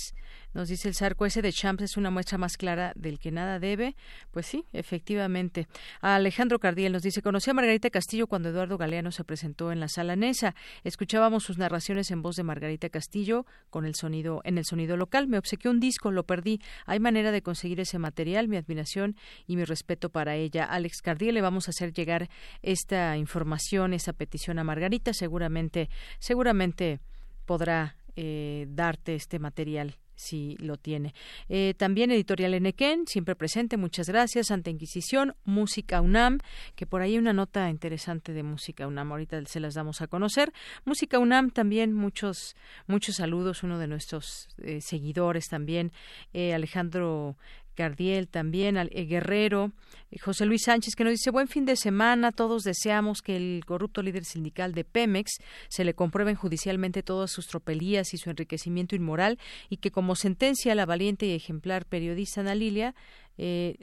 [0.55, 3.59] nos dice el Sarco, ese de Champs es una muestra más clara del que nada
[3.59, 3.97] debe.
[4.31, 5.67] Pues sí, efectivamente.
[6.01, 9.89] Alejandro Cardiel nos dice, conocí a Margarita Castillo cuando Eduardo Galeano se presentó en la
[9.89, 10.55] sala Nesa.
[10.85, 15.27] Escuchábamos sus narraciones en voz de Margarita Castillo con el sonido, en el sonido local.
[15.27, 16.61] Me obsequió un disco, lo perdí.
[16.85, 20.65] Hay manera de conseguir ese material, mi admiración y mi respeto para ella.
[20.65, 22.29] Alex Cardiel, le vamos a hacer llegar
[22.61, 25.15] esta información, esa petición a Margarita.
[25.15, 25.89] Seguramente,
[26.19, 27.01] seguramente
[27.47, 31.15] podrá eh, darte este material si lo tiene.
[31.49, 34.49] Eh, también Editorial Enequén, siempre presente, muchas gracias.
[34.49, 36.39] Santa Inquisición, Música UNAM,
[36.77, 40.07] que por ahí hay una nota interesante de Música UNAM, ahorita se las damos a
[40.07, 40.53] conocer.
[40.85, 42.57] Música UNAM también, muchos,
[42.87, 45.93] muchos saludos, uno de nuestros eh, seguidores también,
[46.33, 47.37] eh, Alejandro
[47.75, 49.73] Cardiel también, al eh, Guerrero,
[50.11, 53.65] eh, José Luis Sánchez, que nos dice buen fin de semana, todos deseamos que el
[53.67, 58.95] corrupto líder sindical de Pemex se le comprueben judicialmente todas sus tropelías y su enriquecimiento
[58.95, 62.95] inmoral y que como sentencia la valiente y ejemplar periodista Ana Lilia
[63.39, 63.77] eh,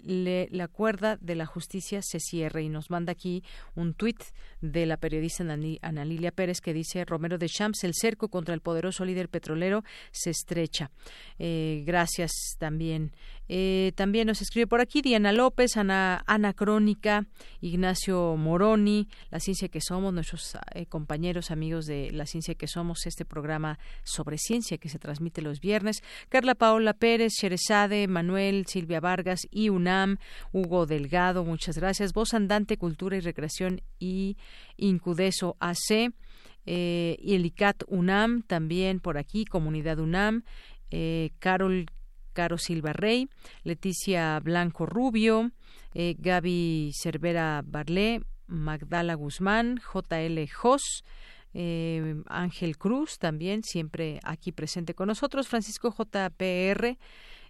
[0.52, 2.64] la cuerda de la justicia se cierre.
[2.64, 3.43] Y nos manda aquí
[3.76, 4.22] un tuit
[4.62, 5.43] de la periodista
[5.82, 9.84] Ana Lilia Pérez que dice Romero de Champs, el cerco contra el poderoso líder petrolero
[10.12, 10.91] se estrecha.
[11.38, 13.12] Eh, gracias también.
[13.47, 17.26] Eh, también nos escribe por aquí Diana López, Ana, Ana Crónica,
[17.62, 20.58] Ignacio Moroni, La Ciencia que Somos, nuestros
[20.89, 25.60] compañeros, amigos de La Ciencia que Somos, este programa sobre ciencia que se transmite los
[25.60, 26.04] viernes.
[26.30, 30.17] Carla Paola Pérez, Sherezade, Manuel, Silvia Vargas, y UNAM,
[30.51, 32.13] Hugo Delgado, muchas gracias.
[32.13, 34.37] Voz Andante, Cultura y Recreación y
[34.77, 36.11] Incudeso AC.
[36.71, 40.43] Eh, y el ICAT UNAM, también por aquí, Comunidad UNAM,
[40.91, 41.87] eh, Carol
[42.33, 43.27] Caro Silva Rey,
[43.63, 45.51] Leticia Blanco Rubio,
[45.95, 51.03] eh, Gaby Cervera Barlé, Magdala Guzmán, JL Jos,
[51.53, 56.99] Ángel Cruz también, siempre aquí presente con nosotros, Francisco JPR,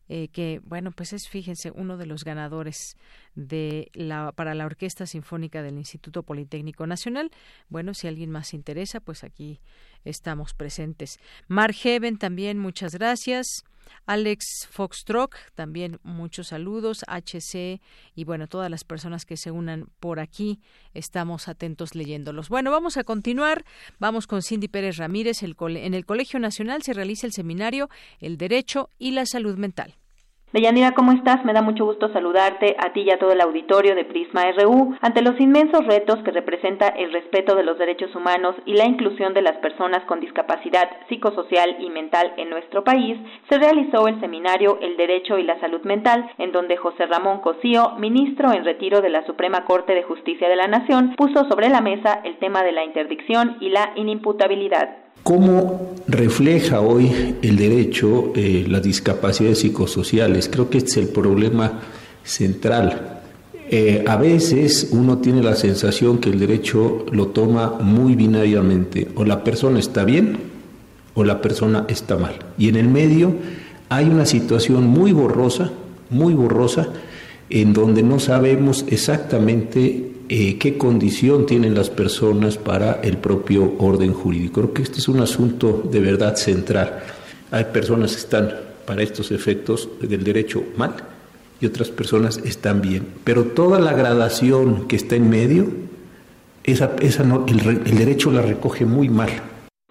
[0.10, 2.97] eh, que bueno pues es fíjense uno de los ganadores
[3.36, 7.32] de la para la orquesta sinfónica del Instituto Politécnico Nacional.
[7.70, 9.62] Bueno si alguien más interesa pues aquí
[10.03, 11.20] estamos presentes.
[11.47, 13.64] Mar Heaven también muchas gracias.
[14.05, 17.82] Alex Foxtrock, también muchos saludos, HC
[18.16, 20.60] y bueno, todas las personas que se unan por aquí,
[20.93, 22.49] estamos atentos leyéndolos.
[22.49, 23.66] Bueno, vamos a continuar,
[23.99, 27.89] vamos con Cindy Pérez Ramírez, en el Colegio Nacional se realiza el seminario
[28.20, 29.99] El Derecho y la Salud Mental.
[30.52, 31.45] Deyanira, ¿cómo estás?
[31.45, 34.95] Me da mucho gusto saludarte a ti y a todo el auditorio de Prisma RU.
[35.00, 39.36] Ante los inmensos retos que representa el respeto de los derechos humanos y la inclusión
[39.36, 43.16] de las personas con discapacidad psicosocial y mental en nuestro país,
[43.47, 47.91] se realizó el seminario El Derecho y la Salud Mental, en donde José Ramón Cosío,
[48.00, 51.82] ministro en retiro de la Suprema Corte de Justicia de la Nación, puso sobre la
[51.82, 55.09] mesa el tema de la interdicción y la inimputabilidad.
[55.24, 60.49] ¿Cómo refleja hoy el derecho eh, las discapacidades psicosociales?
[60.49, 61.82] Creo que este es el problema
[62.24, 63.22] central.
[63.72, 69.24] Eh, a veces uno tiene la sensación que el derecho lo toma muy binariamente, o
[69.24, 70.49] la persona está bien
[71.13, 72.36] o la persona está mal.
[72.57, 73.34] Y en el medio
[73.89, 75.72] hay una situación muy borrosa,
[76.09, 76.89] muy borrosa,
[77.49, 84.13] en donde no sabemos exactamente eh, qué condición tienen las personas para el propio orden
[84.13, 84.61] jurídico.
[84.61, 86.99] Creo que este es un asunto de verdad central.
[87.49, 88.53] Hay personas que están
[88.86, 90.95] para estos efectos del derecho mal
[91.59, 93.07] y otras personas están bien.
[93.23, 95.67] Pero toda la gradación que está en medio,
[96.63, 99.30] esa, esa no, el derecho la recoge muy mal.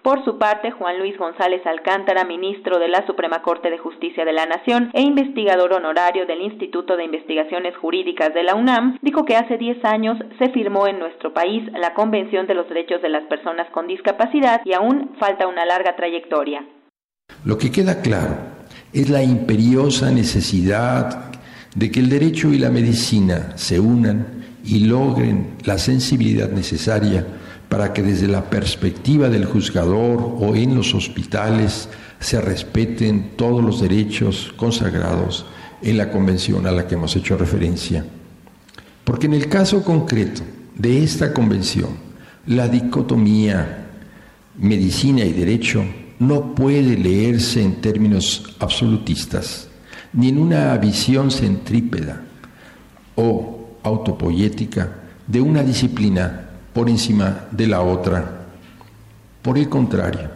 [0.01, 4.31] Por su parte, Juan Luis González Alcántara, ministro de la Suprema Corte de Justicia de
[4.31, 9.35] la Nación e investigador honorario del Instituto de Investigaciones Jurídicas de la UNAM, dijo que
[9.35, 13.23] hace 10 años se firmó en nuestro país la Convención de los Derechos de las
[13.23, 16.63] Personas con Discapacidad y aún falta una larga trayectoria.
[17.43, 18.37] Lo que queda claro
[18.93, 21.29] es la imperiosa necesidad
[21.75, 27.25] de que el derecho y la medicina se unan y logren la sensibilidad necesaria
[27.69, 31.87] para que desde la perspectiva del juzgador o en los hospitales
[32.19, 35.45] se respeten todos los derechos consagrados
[35.81, 38.05] en la convención a la que hemos hecho referencia.
[39.03, 40.41] Porque en el caso concreto
[40.75, 41.91] de esta convención,
[42.47, 43.85] la dicotomía
[44.57, 45.85] medicina y derecho
[46.17, 49.69] no puede leerse en términos absolutistas,
[50.11, 52.23] ni en una visión centrípeda
[53.15, 54.95] o autopoyética
[55.27, 58.45] de una disciplina por encima de la otra.
[59.41, 60.29] Por el contrario,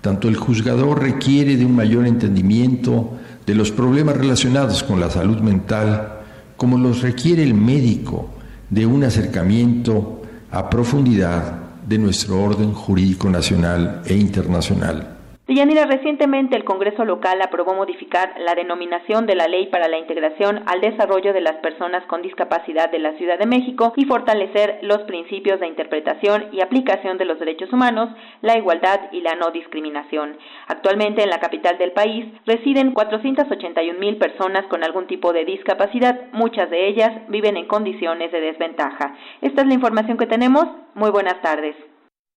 [0.00, 5.38] tanto el juzgador requiere de un mayor entendimiento de los problemas relacionados con la salud
[5.38, 6.20] mental,
[6.56, 8.30] como los requiere el médico
[8.70, 15.17] de un acercamiento a profundidad de nuestro orden jurídico nacional e internacional.
[15.48, 20.62] Deyanira, recientemente el Congreso local aprobó modificar la denominación de la Ley para la Integración
[20.66, 24.98] al Desarrollo de las Personas con Discapacidad de la Ciudad de México y fortalecer los
[25.04, 28.10] principios de interpretación y aplicación de los derechos humanos,
[28.42, 30.36] la igualdad y la no discriminación.
[30.66, 36.30] Actualmente en la capital del país residen 481 mil personas con algún tipo de discapacidad,
[36.32, 39.16] muchas de ellas viven en condiciones de desventaja.
[39.40, 40.66] Esta es la información que tenemos.
[40.94, 41.87] Muy buenas tardes.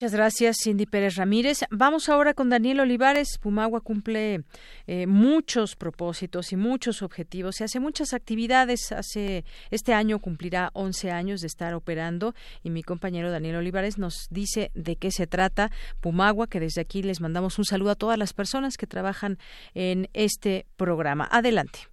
[0.02, 1.60] Muchas gracias, Cindy Pérez Ramírez.
[1.70, 3.38] Vamos ahora con Daniel Olivares.
[3.38, 4.42] Pumagua cumple
[4.88, 7.58] eh, muchos propósitos y muchos objetivos.
[7.58, 8.92] Se hace muchas actividades.
[8.92, 12.34] Hace este año cumplirá 11 años de estar operando
[12.64, 17.04] y mi compañero Daniel Olivares nos dice de qué se trata Pumagua, que desde aquí
[17.04, 19.38] les mandamos un saludo a todas las personas que trabajan
[19.76, 21.30] en este programa.
[21.32, 21.91] Adelante.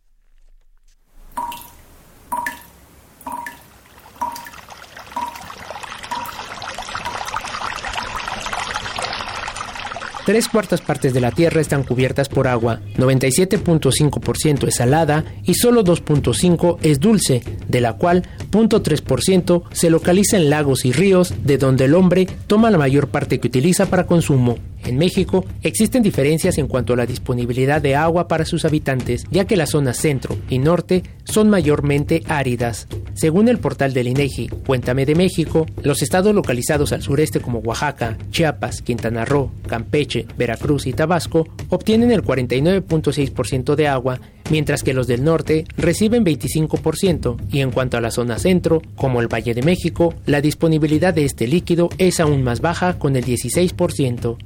[10.29, 15.83] Tres cuartas partes de la Tierra están cubiertas por agua, 97.5% es salada y solo
[15.83, 21.87] 2.5% es dulce, de la cual 0.3% se localiza en lagos y ríos, de donde
[21.87, 24.59] el hombre toma la mayor parte que utiliza para consumo.
[24.85, 29.45] En México existen diferencias en cuanto a la disponibilidad de agua para sus habitantes, ya
[29.45, 32.87] que las zonas centro y norte son mayormente áridas.
[33.15, 38.17] Según el portal del INEGI, Cuéntame de México, los estados localizados al sureste como Oaxaca,
[38.31, 44.21] Chiapas, Quintana Roo, Campeche, Veracruz y Tabasco obtienen el 49.6% de agua,
[44.51, 49.21] mientras que los del norte reciben 25% y en cuanto a la zona centro, como
[49.21, 53.25] el Valle de México, la disponibilidad de este líquido es aún más baja con el
[53.25, 54.37] 16%.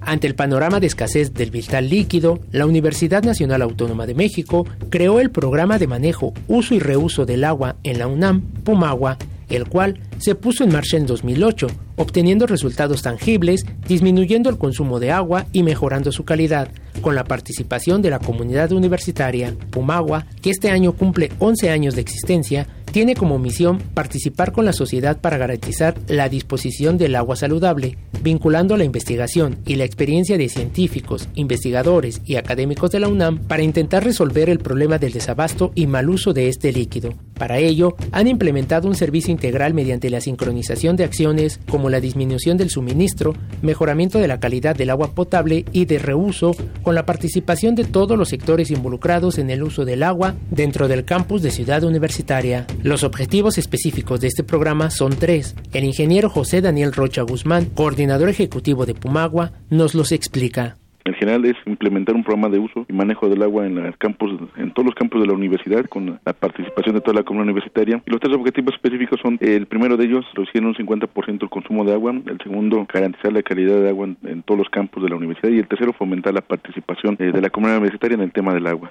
[0.00, 5.20] Ante el panorama de escasez del vital líquido, la Universidad Nacional Autónoma de México creó
[5.20, 9.18] el programa de manejo, uso y reuso del agua en la UNAM, Pumagua,
[9.50, 11.66] el cual se puso en marcha en 2008,
[11.96, 16.68] obteniendo resultados tangibles, disminuyendo el consumo de agua y mejorando su calidad,
[17.02, 19.54] con la participación de la comunidad universitaria.
[19.70, 24.72] Pumagua, que este año cumple 11 años de existencia, tiene como misión participar con la
[24.72, 30.48] sociedad para garantizar la disposición del agua saludable, vinculando la investigación y la experiencia de
[30.48, 35.88] científicos, investigadores y académicos de la UNAM para intentar resolver el problema del desabasto y
[35.88, 37.14] mal uso de este líquido.
[37.38, 42.56] Para ello, han implementado un servicio integral mediante la sincronización de acciones como la disminución
[42.56, 47.74] del suministro, mejoramiento de la calidad del agua potable y de reuso, con la participación
[47.74, 51.82] de todos los sectores involucrados en el uso del agua dentro del campus de Ciudad
[51.84, 52.66] Universitaria.
[52.82, 55.54] Los objetivos específicos de este programa son tres.
[55.72, 60.76] El ingeniero José Daniel Rocha Guzmán, coordinador ejecutivo de Pumagua, nos los explica.
[61.06, 64.30] En general es implementar un programa de uso y manejo del agua en, los campos,
[64.56, 68.02] en todos los campos de la universidad con la participación de toda la comunidad universitaria.
[68.06, 71.84] Y los tres objetivos específicos son, el primero de ellos, reducir un 50% el consumo
[71.84, 75.16] de agua, el segundo, garantizar la calidad de agua en, todos los campos de la
[75.16, 78.54] universidad y el tercero, fomentar la participación eh, de la comunidad universitaria en el tema
[78.54, 78.90] del agua.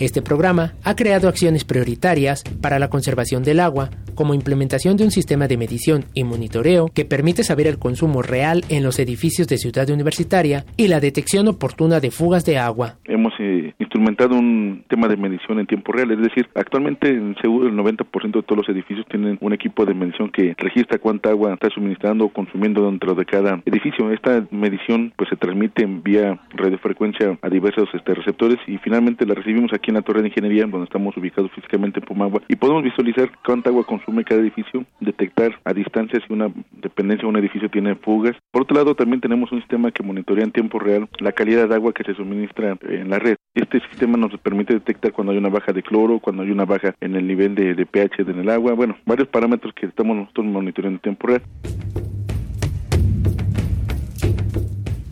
[0.00, 5.10] Este programa ha creado acciones prioritarias para la conservación del agua, como implementación de un
[5.10, 9.58] sistema de medición y monitoreo que permite saber el consumo real en los edificios de
[9.58, 12.96] Ciudad Universitaria y la detección oportuna de fugas de agua.
[13.04, 17.68] Hemos eh, instrumentado un tema de medición en tiempo real, es decir, actualmente en seguro
[17.68, 21.54] el 90% de todos los edificios tienen un equipo de medición que registra cuánta agua
[21.54, 24.10] está suministrando o consumiendo dentro de cada edificio.
[24.12, 29.34] Esta medición pues se transmite en vía radiofrecuencia a diversos este, receptores y finalmente la
[29.34, 32.82] recibimos aquí en la Torre de Ingeniería, donde estamos ubicados físicamente en Pumagua, y podemos
[32.82, 37.68] visualizar cuánta agua consume cada edificio, detectar a distancia si una dependencia de un edificio
[37.70, 38.36] tiene fugas.
[38.50, 41.74] Por otro lado, también tenemos un sistema que monitorea en tiempo real la calidad de
[41.74, 43.36] agua que se suministra en la red.
[43.54, 46.94] Este sistema nos permite detectar cuando hay una baja de cloro, cuando hay una baja
[47.00, 50.46] en el nivel de, de pH en el agua, bueno, varios parámetros que estamos nosotros
[50.46, 51.42] monitoreando en tiempo real.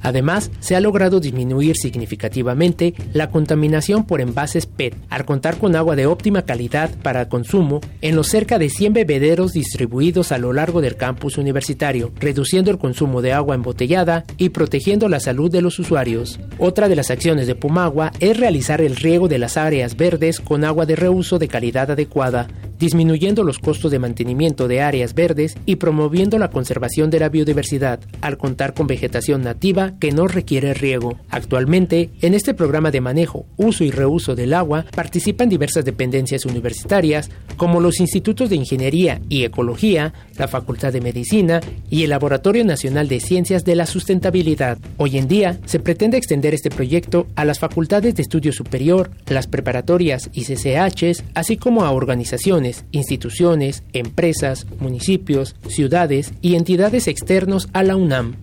[0.02, 5.96] Además, se ha logrado disminuir significativamente la contaminación por envases PET al contar con agua
[5.96, 10.80] de óptima calidad para consumo en los cerca de 100 bebederos distribuidos a lo largo
[10.80, 15.78] del campus universitario, reduciendo el consumo de agua embotellada y protegiendo la salud de los
[15.78, 16.40] usuarios.
[16.58, 20.64] Otra de las acciones de Pumagua es realizar el riego de las áreas verdes con
[20.64, 22.48] agua de reuso de calidad adecuada,
[22.80, 28.00] disminuyendo los costos de mantenimiento de áreas verdes y promoviendo la conservación de la biodiversidad,
[28.22, 31.18] al contar con vegetación nativa que no requiere riego.
[31.28, 37.30] Actualmente, en este programa de manejo, uso y reuso del agua participan diversas dependencias universitarias,
[37.58, 43.08] como los institutos de Ingeniería y Ecología, la Facultad de Medicina y el Laboratorio Nacional
[43.08, 44.78] de Ciencias de la Sustentabilidad.
[44.96, 49.46] Hoy en día, se pretende extender este proyecto a las facultades de estudio superior, las
[49.46, 57.82] preparatorias y CCHs, así como a organizaciones, instituciones, empresas, municipios, ciudades y entidades externos a
[57.82, 58.36] la UNAM.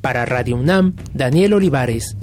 [0.00, 2.16] Para Radio UNAM, Daniel Olivares.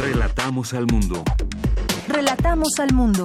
[0.00, 1.24] Relatamos al mundo.
[2.08, 3.24] Relatamos al mundo.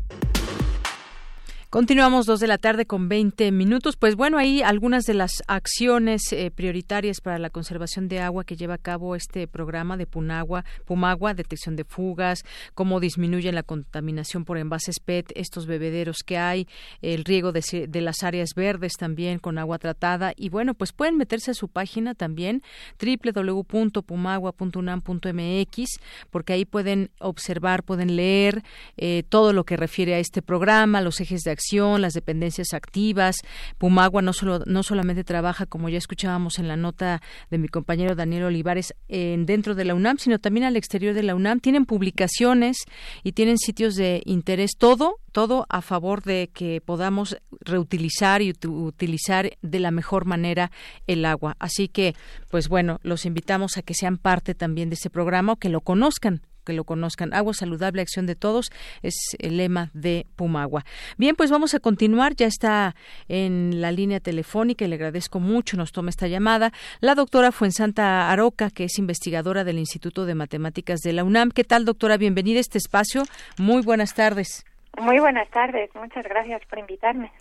[1.71, 3.95] Continuamos dos de la tarde con 20 minutos.
[3.95, 8.57] Pues bueno, ahí algunas de las acciones eh, prioritarias para la conservación de agua que
[8.57, 12.43] lleva a cabo este programa de Punagua, Pumagua, detección de fugas,
[12.73, 16.67] cómo disminuyen la contaminación por envases PET, estos bebederos que hay,
[17.01, 20.33] el riego de, de las áreas verdes también con agua tratada.
[20.35, 22.63] Y bueno, pues pueden meterse a su página también,
[22.99, 25.99] www.pumagua.unam.mx,
[26.31, 28.61] porque ahí pueden observar, pueden leer
[28.97, 31.60] eh, todo lo que refiere a este programa, los ejes de acción
[31.99, 33.37] las dependencias activas.
[33.77, 38.15] Pumagua no, solo, no solamente trabaja, como ya escuchábamos en la nota de mi compañero
[38.15, 41.59] Daniel Olivares, en, dentro de la UNAM, sino también al exterior de la UNAM.
[41.59, 42.77] Tienen publicaciones
[43.23, 49.51] y tienen sitios de interés, todo, todo a favor de que podamos reutilizar y utilizar
[49.61, 50.71] de la mejor manera
[51.07, 51.55] el agua.
[51.59, 52.15] Así que,
[52.49, 55.81] pues bueno, los invitamos a que sean parte también de este programa o que lo
[55.81, 57.33] conozcan que lo conozcan.
[57.33, 58.71] Agua saludable, acción de todos,
[59.01, 60.85] es el lema de Pumagua.
[61.17, 62.35] Bien, pues vamos a continuar.
[62.35, 62.95] Ya está
[63.27, 68.31] en la línea telefónica y le agradezco mucho, nos toma esta llamada, la doctora Fuensanta
[68.31, 71.51] Aroca, que es investigadora del Instituto de Matemáticas de la UNAM.
[71.51, 72.17] ¿Qué tal, doctora?
[72.17, 73.23] Bienvenida a este espacio.
[73.57, 74.65] Muy buenas tardes.
[74.97, 75.89] Muy buenas tardes.
[75.95, 77.31] Muchas gracias por invitarme.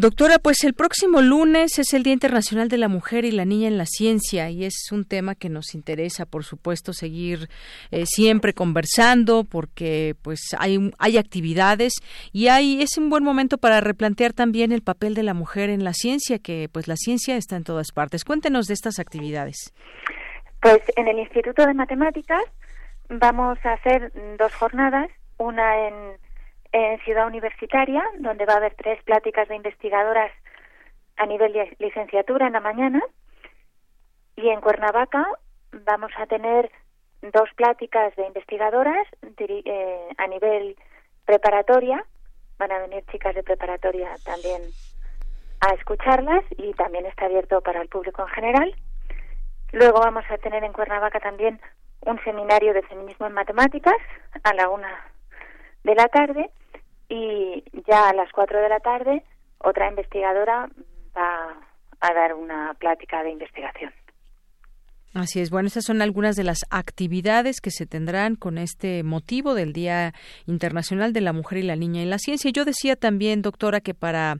[0.00, 3.66] Doctora, pues el próximo lunes es el Día Internacional de la Mujer y la Niña
[3.66, 7.48] en la Ciencia y es un tema que nos interesa, por supuesto, seguir
[7.90, 11.94] eh, siempre conversando porque pues hay, hay actividades
[12.32, 15.82] y hay es un buen momento para replantear también el papel de la mujer en
[15.82, 18.24] la ciencia, que pues la ciencia está en todas partes.
[18.24, 19.74] Cuéntenos de estas actividades.
[20.62, 22.44] Pues en el Instituto de Matemáticas
[23.08, 26.18] vamos a hacer dos jornadas, una en
[26.72, 30.32] en Ciudad Universitaria, donde va a haber tres pláticas de investigadoras
[31.16, 33.02] a nivel de licenciatura en la mañana.
[34.36, 35.26] Y en Cuernavaca
[35.72, 36.70] vamos a tener
[37.22, 39.06] dos pláticas de investigadoras
[39.38, 40.76] eh, a nivel
[41.24, 42.04] preparatoria.
[42.58, 44.62] Van a venir chicas de preparatoria también
[45.60, 48.74] a escucharlas y también está abierto para el público en general.
[49.72, 51.60] Luego vamos a tener en Cuernavaca también
[52.00, 53.96] un seminario de feminismo en matemáticas
[54.44, 54.88] a la una
[55.82, 56.50] de la tarde
[57.08, 59.24] y ya a las 4 de la tarde
[59.58, 60.68] otra investigadora
[61.16, 61.56] va
[62.00, 63.92] a dar una plática de investigación.
[65.14, 65.50] Así es.
[65.50, 70.12] Bueno, estas son algunas de las actividades que se tendrán con este motivo del Día
[70.46, 72.50] Internacional de la Mujer y la Niña en la Ciencia.
[72.52, 74.36] Yo decía también, doctora, que para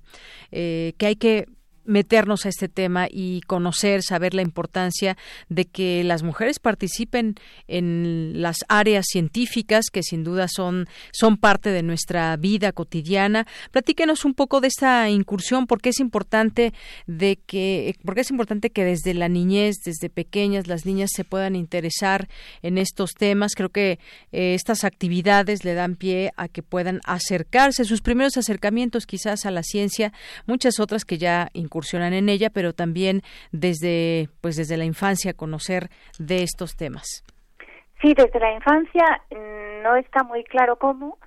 [0.53, 1.47] eh, que hay que
[1.89, 5.17] meternos a este tema y conocer, saber la importancia
[5.49, 7.35] de que las mujeres participen
[7.67, 13.47] en las áreas científicas que sin duda son, son parte de nuestra vida cotidiana.
[13.71, 16.75] Platíquenos un poco de esta incursión, porque es importante
[17.07, 21.57] de que, porque es importante que desde la niñez, desde pequeñas, las niñas se puedan
[21.57, 22.29] interesar
[22.63, 23.55] en estos temas.
[23.55, 23.99] Creo que
[24.33, 29.51] eh, estas actividades le dan pie a que puedan acercarse, sus primeros acercamientos quizás a
[29.51, 30.13] la ciencia,
[30.47, 33.23] muchas otras que ya incursionan en ella, pero también
[33.53, 35.89] desde, pues desde la infancia conocer
[36.19, 37.25] de estos temas.
[38.01, 41.19] Sí, desde la infancia mm, no está muy claro cómo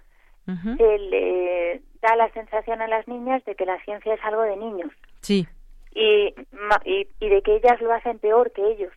[0.78, 4.58] se le da la sensación a las niñas de que la ciencia es algo de
[4.58, 4.92] niños.
[5.22, 5.48] Sí.
[5.94, 6.34] Y,
[6.84, 8.92] y, de que ellas lo hacen peor que ellos.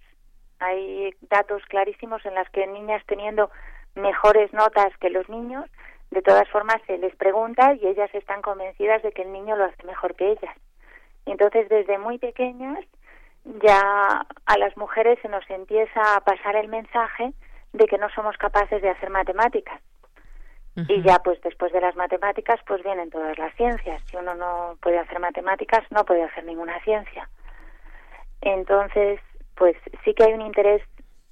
[0.58, 3.50] Hay datos clarísimos en las que niñas teniendo
[3.94, 5.66] mejores notas que los niños,
[6.10, 9.64] de todas formas se les pregunta y ellas están convencidas de que el niño lo
[9.64, 10.56] hace mejor que ellas.
[11.26, 12.84] Entonces, desde muy pequeñas
[13.62, 17.32] ya a las mujeres se nos empieza a pasar el mensaje
[17.72, 19.80] de que no somos capaces de hacer matemáticas.
[20.88, 24.02] Y ya pues después de las matemáticas pues vienen todas las ciencias.
[24.10, 27.28] Si uno no puede hacer matemáticas, no puede hacer ninguna ciencia.
[28.40, 29.20] Entonces,
[29.54, 30.82] pues sí que hay un interés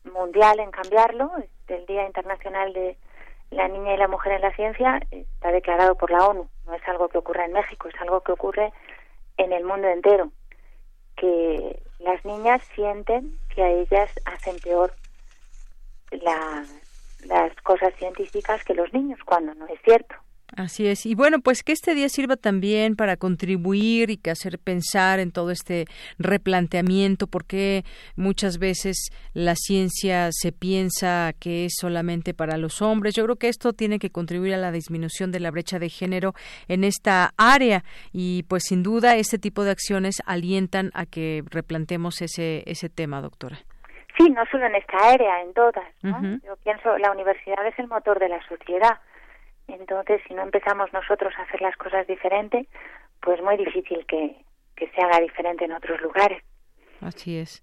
[0.05, 1.32] mundial en cambiarlo.
[1.66, 2.97] El Día Internacional de
[3.51, 6.48] la Niña y la Mujer en la Ciencia está declarado por la ONU.
[6.66, 8.73] No es algo que ocurra en México, es algo que ocurre
[9.36, 10.32] en el mundo entero.
[11.16, 14.94] Que las niñas sienten que a ellas hacen peor
[16.10, 20.14] las cosas científicas que los niños, cuando no es cierto.
[20.54, 21.06] Así es.
[21.06, 25.32] Y bueno, pues que este día sirva también para contribuir y que hacer pensar en
[25.32, 25.86] todo este
[26.18, 27.84] replanteamiento, porque
[28.16, 33.14] muchas veces la ciencia se piensa que es solamente para los hombres.
[33.14, 36.34] Yo creo que esto tiene que contribuir a la disminución de la brecha de género
[36.68, 42.20] en esta área y pues sin duda este tipo de acciones alientan a que replantemos
[42.20, 43.58] ese, ese tema, doctora.
[44.18, 45.88] Sí, no solo en esta área, en todas.
[46.02, 48.98] Yo pienso, la universidad es el motor de la sociedad
[49.68, 52.66] entonces, si no empezamos nosotros a hacer las cosas diferente,
[53.20, 54.36] pues muy difícil que,
[54.76, 56.43] que se haga diferente en otros lugares.
[57.01, 57.62] Así es.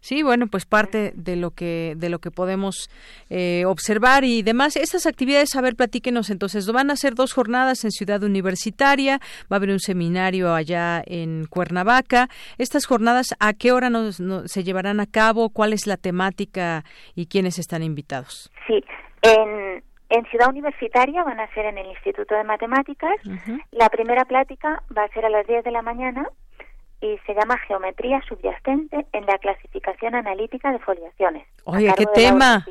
[0.00, 2.90] Sí, bueno, pues parte de lo que de lo que podemos
[3.30, 4.76] eh, observar y demás.
[4.76, 6.70] Estas actividades, a ver, platíquenos entonces.
[6.70, 9.18] Van a ser dos jornadas en Ciudad Universitaria,
[9.50, 12.28] va a haber un seminario allá en Cuernavaca.
[12.58, 15.50] Estas jornadas, ¿a qué hora nos, se llevarán a cabo?
[15.50, 16.84] ¿Cuál es la temática
[17.14, 18.50] y quiénes están invitados?
[18.66, 18.82] Sí,
[19.22, 23.16] en, en Ciudad Universitaria van a ser en el Instituto de Matemáticas.
[23.70, 26.28] La primera plática va a ser a las 10 de la mañana
[27.00, 31.46] y se llama Geometría subyacente en la clasificación analítica de foliaciones.
[31.64, 32.66] Oye, qué tema.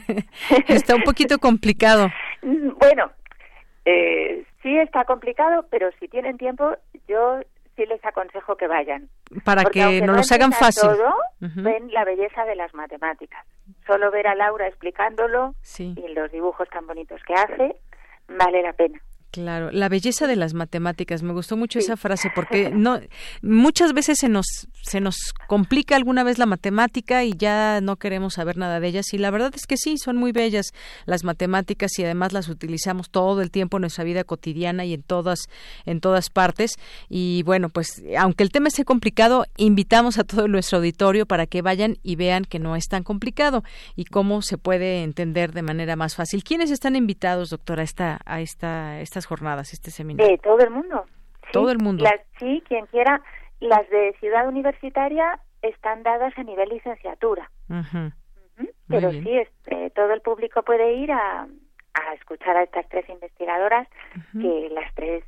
[0.68, 2.08] está un poquito complicado.
[2.42, 3.10] Bueno,
[3.84, 7.40] eh, sí está complicado, pero si tienen tiempo, yo
[7.76, 9.08] sí les aconsejo que vayan.
[9.44, 10.90] Para que no los hagan fácil.
[10.90, 13.46] Todo, ven la belleza de las matemáticas.
[13.86, 17.76] Solo ver a Laura explicándolo y los dibujos tan bonitos que hace,
[18.28, 19.00] vale la pena.
[19.30, 21.22] Claro, la belleza de las matemáticas.
[21.22, 22.98] Me gustó mucho esa frase porque no
[23.42, 24.46] muchas veces se nos
[24.82, 29.12] se nos complica alguna vez la matemática y ya no queremos saber nada de ellas
[29.12, 30.72] y la verdad es que sí, son muy bellas
[31.04, 35.02] las matemáticas y además las utilizamos todo el tiempo en nuestra vida cotidiana y en
[35.02, 35.40] todas
[35.84, 36.76] en todas partes
[37.10, 41.60] y bueno, pues aunque el tema esté complicado, invitamos a todo nuestro auditorio para que
[41.60, 43.62] vayan y vean que no es tan complicado
[43.94, 46.42] y cómo se puede entender de manera más fácil.
[46.44, 50.32] ¿Quiénes están invitados, doctora, a esta a esta estas jornadas, este seminario?
[50.32, 51.04] Eh, todo el mundo.
[51.52, 52.04] Todo el mundo.
[52.38, 53.20] sí, quien quiera
[53.60, 57.50] las de Ciudad Universitaria están dadas a nivel licenciatura.
[58.86, 61.46] Pero sí, este, todo el público puede ir a,
[61.94, 63.88] a escuchar a estas tres investigadoras
[64.32, 65.24] que las tres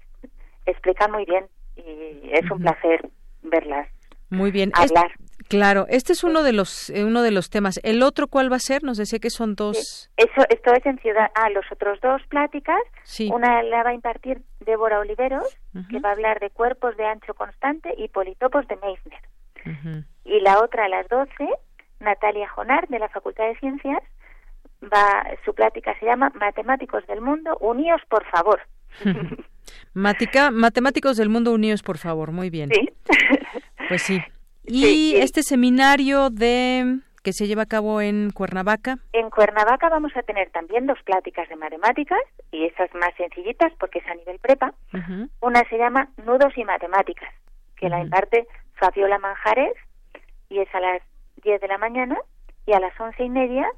[0.66, 1.46] explican muy bien
[1.76, 3.08] y es un placer
[3.42, 3.88] verlas.
[4.30, 4.70] Muy bien.
[4.74, 5.12] Hablar.
[5.50, 7.78] Claro, este es uno de los eh, uno de los temas.
[7.82, 8.82] El otro cuál va a ser?
[8.82, 10.10] Nos decía que son dos.
[10.16, 11.30] Eso esto es en Ciudad.
[11.34, 12.80] Ah, los otros dos pláticas.
[13.30, 15.58] Una la va a impartir Débora Oliveros,
[15.90, 20.00] que va a hablar de cuerpos de ancho constante y politopos de Meissner.
[20.24, 21.30] Y la otra a las 12,
[21.98, 24.02] Natalia Jonar, de la Facultad de Ciencias,
[24.82, 28.60] va su plática se llama Matemáticos del Mundo, uníos por favor.
[29.94, 32.32] matemáticos del Mundo Unidos, por favor.
[32.32, 32.70] Muy bien.
[32.72, 32.90] Sí.
[33.88, 34.20] Pues sí.
[34.64, 38.98] Y este seminario de que se lleva a cabo en Cuernavaca.
[39.12, 42.20] En Cuernavaca vamos a tener también dos pláticas de matemáticas
[42.50, 44.72] y esas más sencillitas porque es a nivel prepa.
[45.40, 47.28] Una se llama Nudos y Matemáticas,
[47.76, 49.74] que la imparte Fabiola Manjares
[50.48, 51.02] y es a las
[51.42, 52.16] 10 de la mañana
[52.66, 53.70] y a las once y media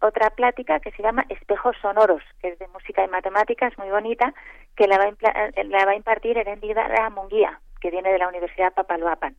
[0.00, 4.32] otra plática que se llama Espejos Sonoros, que es de música y matemáticas, muy bonita,
[4.76, 8.72] que la va a, la va a impartir Erendida Munguía, que viene de la Universidad
[8.74, 9.34] Papaloapan.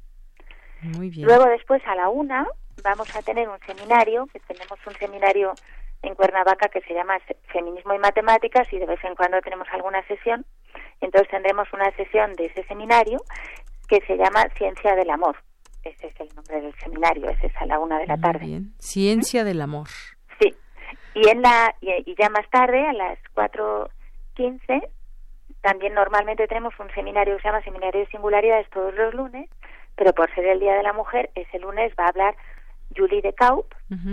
[0.81, 1.27] Muy bien.
[1.27, 2.47] Luego después a la una
[2.84, 5.53] vamos a tener un seminario, que tenemos un seminario
[6.01, 7.18] en Cuernavaca que se llama
[7.51, 10.45] Feminismo y Matemáticas y de vez en cuando tenemos alguna sesión.
[11.01, 13.19] Entonces tendremos una sesión de ese seminario
[13.88, 15.35] que se llama Ciencia del Amor.
[15.84, 18.45] Ese es el nombre del seminario, ese es a la una de la tarde.
[18.45, 18.73] Bien.
[18.80, 19.88] Ciencia del Amor.
[20.39, 20.53] Sí.
[21.15, 24.88] Y, en la, y, ya más tarde, a las 4.15,
[25.61, 29.49] también normalmente tenemos un seminario que se llama Seminario de Singularidades todos los lunes,
[30.00, 32.34] pero por ser el Día de la Mujer, ese lunes va a hablar
[32.96, 33.66] Julie de Kaup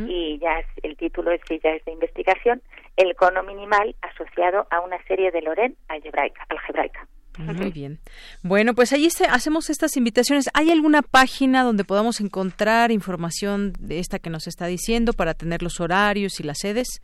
[0.09, 2.61] y ya el título es que ya es de investigación,
[2.97, 6.45] el cono minimal asociado a una serie de Loren algebraica.
[6.49, 7.07] algebraica.
[7.39, 8.01] Muy bien.
[8.43, 10.51] Bueno, pues ahí hacemos estas invitaciones.
[10.55, 15.63] ¿Hay alguna página donde podamos encontrar información de esta que nos está diciendo para tener
[15.63, 17.01] los horarios y las sedes?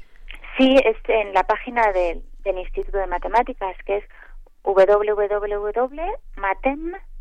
[0.59, 2.25] Sí, este, en la página del
[2.59, 4.05] Instituto de Matemáticas, que es
[4.65, 7.12] www.matem.unam.mx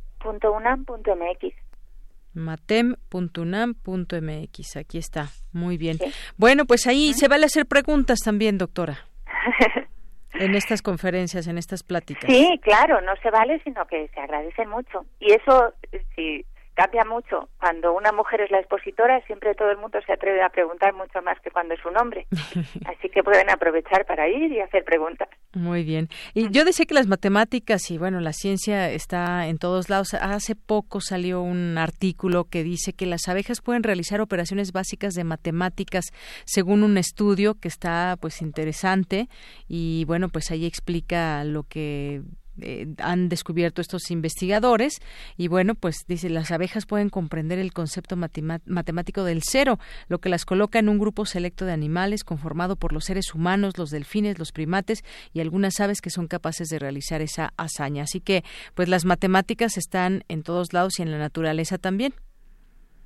[2.33, 4.77] matem.unam.mx.
[4.77, 5.27] Aquí está.
[5.51, 5.97] Muy bien.
[6.37, 8.99] Bueno, pues ahí se vale hacer preguntas también, doctora.
[10.33, 12.31] en estas conferencias, en estas pláticas.
[12.31, 15.05] Sí, claro, no se vale, sino que se agradece mucho.
[15.19, 15.73] Y eso,
[16.15, 16.45] si
[16.81, 17.47] cambia mucho.
[17.59, 21.21] Cuando una mujer es la expositora, siempre todo el mundo se atreve a preguntar mucho
[21.21, 22.25] más que cuando es un hombre.
[22.85, 25.29] Así que pueden aprovechar para ir y hacer preguntas.
[25.53, 26.09] Muy bien.
[26.33, 30.15] Y yo decía que las matemáticas y bueno, la ciencia está en todos lados.
[30.15, 35.23] Hace poco salió un artículo que dice que las abejas pueden realizar operaciones básicas de
[35.23, 36.05] matemáticas
[36.45, 39.27] según un estudio que está pues interesante
[39.67, 42.21] y bueno, pues ahí explica lo que
[42.61, 45.01] eh, han descubierto estos investigadores
[45.37, 49.77] y bueno pues dice las abejas pueden comprender el concepto matemático del cero
[50.07, 53.77] lo que las coloca en un grupo selecto de animales conformado por los seres humanos
[53.77, 58.19] los delfines los primates y algunas aves que son capaces de realizar esa hazaña así
[58.21, 58.43] que
[58.75, 62.13] pues las matemáticas están en todos lados y en la naturaleza también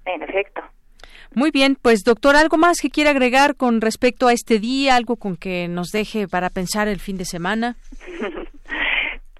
[0.06, 0.62] en efecto
[1.34, 4.96] muy bien, pues doctor, ¿algo más que quiera agregar con respecto a este día?
[4.96, 7.76] ¿Algo con que nos deje para pensar el fin de semana?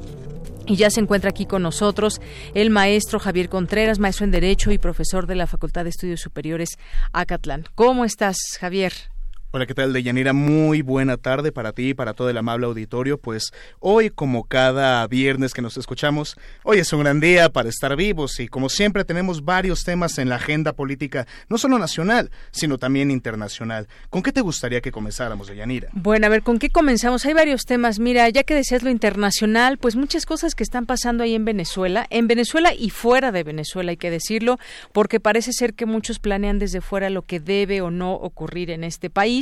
[0.66, 2.22] Y ya se encuentra aquí con nosotros
[2.56, 6.80] el maestro Javier Contreras, maestro en Derecho y profesor de la Facultad de Estudios Superiores
[7.14, 7.66] Acatlán.
[7.76, 9.11] ¿Cómo estás, Javier?
[9.54, 10.32] Hola, ¿qué tal, Deyanira?
[10.32, 13.18] Muy buena tarde para ti y para todo el amable auditorio.
[13.20, 13.52] Pues
[13.82, 18.40] hoy, como cada viernes que nos escuchamos, hoy es un gran día para estar vivos
[18.40, 23.12] y como siempre tenemos varios temas en la agenda política, no solo nacional, sino también
[23.12, 23.90] internacional.
[24.10, 25.90] ¿Con qué te gustaría que comenzáramos, Deyanira?
[25.92, 27.26] Bueno, a ver, ¿con qué comenzamos?
[27.26, 28.00] Hay varios temas.
[28.00, 32.08] Mira, ya que decías lo internacional, pues muchas cosas que están pasando ahí en Venezuela,
[32.10, 34.60] en Venezuela y fuera de Venezuela, hay que decirlo,
[34.94, 38.86] porque parece ser que muchos planean desde fuera lo que debe o no ocurrir en
[38.86, 39.41] este país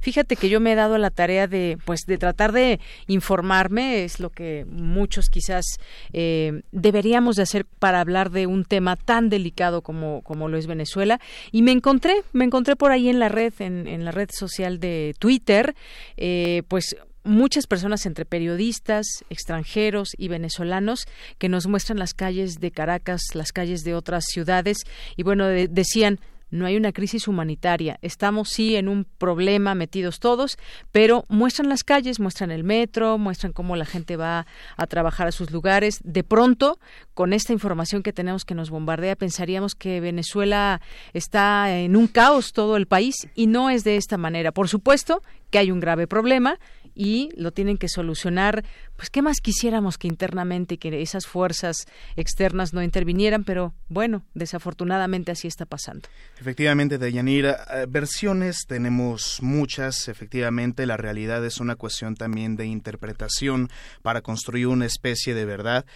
[0.00, 4.20] Fíjate que yo me he dado la tarea de, pues, de tratar de informarme, es
[4.20, 5.64] lo que muchos quizás
[6.12, 10.66] eh, deberíamos de hacer para hablar de un tema tan delicado como, como lo es
[10.66, 11.20] Venezuela.
[11.52, 15.14] Y me encontré, me encontré por ahí en la red, en, la red social de
[15.18, 15.74] Twitter,
[16.16, 21.06] eh, pues muchas personas entre periodistas, extranjeros y venezolanos
[21.38, 24.78] que nos muestran las calles de Caracas, las calles de otras ciudades
[25.16, 26.18] y bueno, decían
[26.50, 27.98] no hay una crisis humanitaria.
[28.02, 30.58] Estamos sí en un problema metidos todos,
[30.92, 34.46] pero muestran las calles, muestran el metro, muestran cómo la gente va
[34.76, 36.00] a trabajar a sus lugares.
[36.02, 36.78] De pronto,
[37.14, 40.80] con esta información que tenemos que nos bombardea, pensaríamos que Venezuela
[41.12, 44.52] está en un caos todo el país y no es de esta manera.
[44.52, 46.58] Por supuesto que hay un grave problema
[46.94, 48.64] y lo tienen que solucionar.
[48.96, 51.86] Pues, ¿qué más quisiéramos que internamente que esas fuerzas
[52.16, 53.44] externas no intervinieran?
[53.44, 56.08] Pero bueno, desafortunadamente así está pasando.
[56.40, 60.08] Efectivamente, Deyanira, eh, versiones tenemos muchas.
[60.08, 63.68] Efectivamente, la realidad es una cuestión también de interpretación
[64.02, 65.86] para construir una especie de verdad.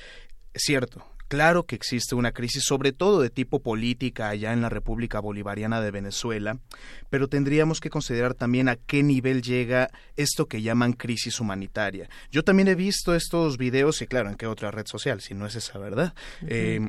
[0.52, 1.04] Es cierto,
[1.34, 5.80] Claro que existe una crisis, sobre todo de tipo política allá en la República Bolivariana
[5.80, 6.60] de Venezuela,
[7.10, 12.08] pero tendríamos que considerar también a qué nivel llega esto que llaman crisis humanitaria.
[12.30, 15.20] Yo también he visto estos videos, y claro, ¿en qué otra red social?
[15.22, 16.14] Si no es esa verdad.
[16.46, 16.88] Eh,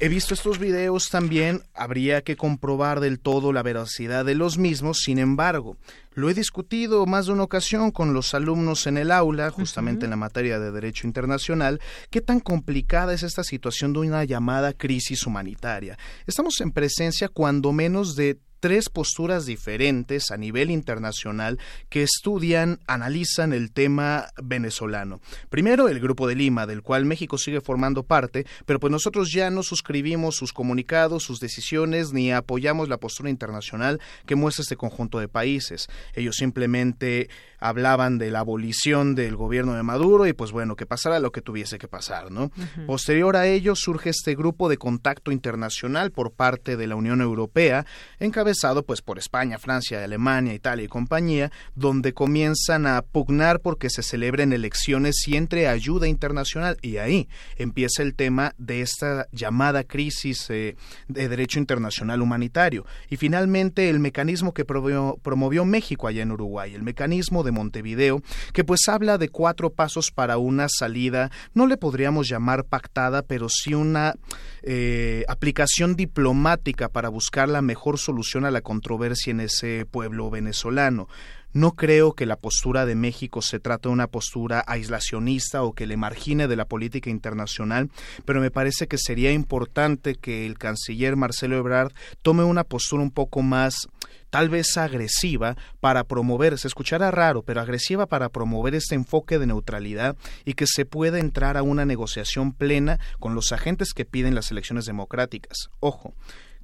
[0.00, 4.98] He visto estos videos también, habría que comprobar del todo la veracidad de los mismos,
[4.98, 5.76] sin embargo,
[6.14, 10.10] lo he discutido más de una ocasión con los alumnos en el aula, justamente en
[10.10, 15.26] la materia de Derecho Internacional, qué tan complicada es esta situación de una llamada crisis
[15.26, 15.96] humanitaria.
[16.26, 21.58] Estamos en presencia cuando menos de tres posturas diferentes a nivel internacional
[21.88, 25.20] que estudian, analizan el tema venezolano.
[25.50, 29.50] Primero, el Grupo de Lima, del cual México sigue formando parte, pero pues nosotros ya
[29.50, 35.18] no suscribimos sus comunicados, sus decisiones, ni apoyamos la postura internacional que muestra este conjunto
[35.18, 35.88] de países.
[36.14, 37.30] Ellos simplemente
[37.62, 41.40] hablaban de la abolición del gobierno de Maduro y pues bueno, que pasara lo que
[41.40, 42.50] tuviese que pasar, ¿no?
[42.86, 47.86] Posterior a ello surge este grupo de contacto internacional por parte de la Unión Europea,
[48.18, 54.02] encabezado pues por España, Francia, Alemania, Italia y compañía, donde comienzan a pugnar porque se
[54.02, 56.78] celebren elecciones y entre ayuda internacional.
[56.82, 60.74] Y ahí empieza el tema de esta llamada crisis eh,
[61.06, 62.84] de derecho internacional humanitario.
[63.08, 68.22] Y finalmente el mecanismo que promovió, promovió México allá en Uruguay, el mecanismo de Montevideo,
[68.52, 73.48] que pues habla de cuatro pasos para una salida, no le podríamos llamar pactada, pero
[73.48, 74.14] sí una
[74.62, 81.08] eh, aplicación diplomática para buscar la mejor solución a la controversia en ese pueblo venezolano.
[81.54, 85.86] No creo que la postura de México se trate de una postura aislacionista o que
[85.86, 87.90] le margine de la política internacional,
[88.24, 91.92] pero me parece que sería importante que el canciller Marcelo Ebrard
[92.22, 93.88] tome una postura un poco más
[94.32, 99.44] tal vez agresiva para promover, se escuchará raro, pero agresiva para promover este enfoque de
[99.44, 104.34] neutralidad y que se pueda entrar a una negociación plena con los agentes que piden
[104.34, 105.68] las elecciones democráticas.
[105.80, 106.14] Ojo,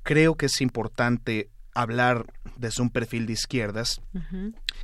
[0.03, 4.01] creo que es importante hablar desde un perfil de izquierdas,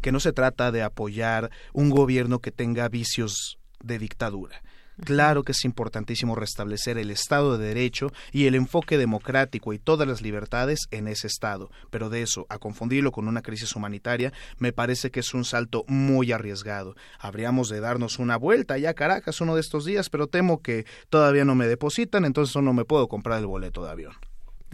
[0.03, 4.61] que no se trata de apoyar un gobierno que tenga vicios de dictadura.
[5.03, 10.07] Claro que es importantísimo restablecer el Estado de Derecho y el enfoque democrático y todas
[10.07, 14.73] las libertades en ese Estado, pero de eso a confundirlo con una crisis humanitaria me
[14.73, 16.95] parece que es un salto muy arriesgado.
[17.19, 20.87] Habríamos de darnos una vuelta ya a Caracas uno de estos días, pero temo que
[21.11, 24.15] todavía no me depositan, entonces no me puedo comprar el boleto de avión.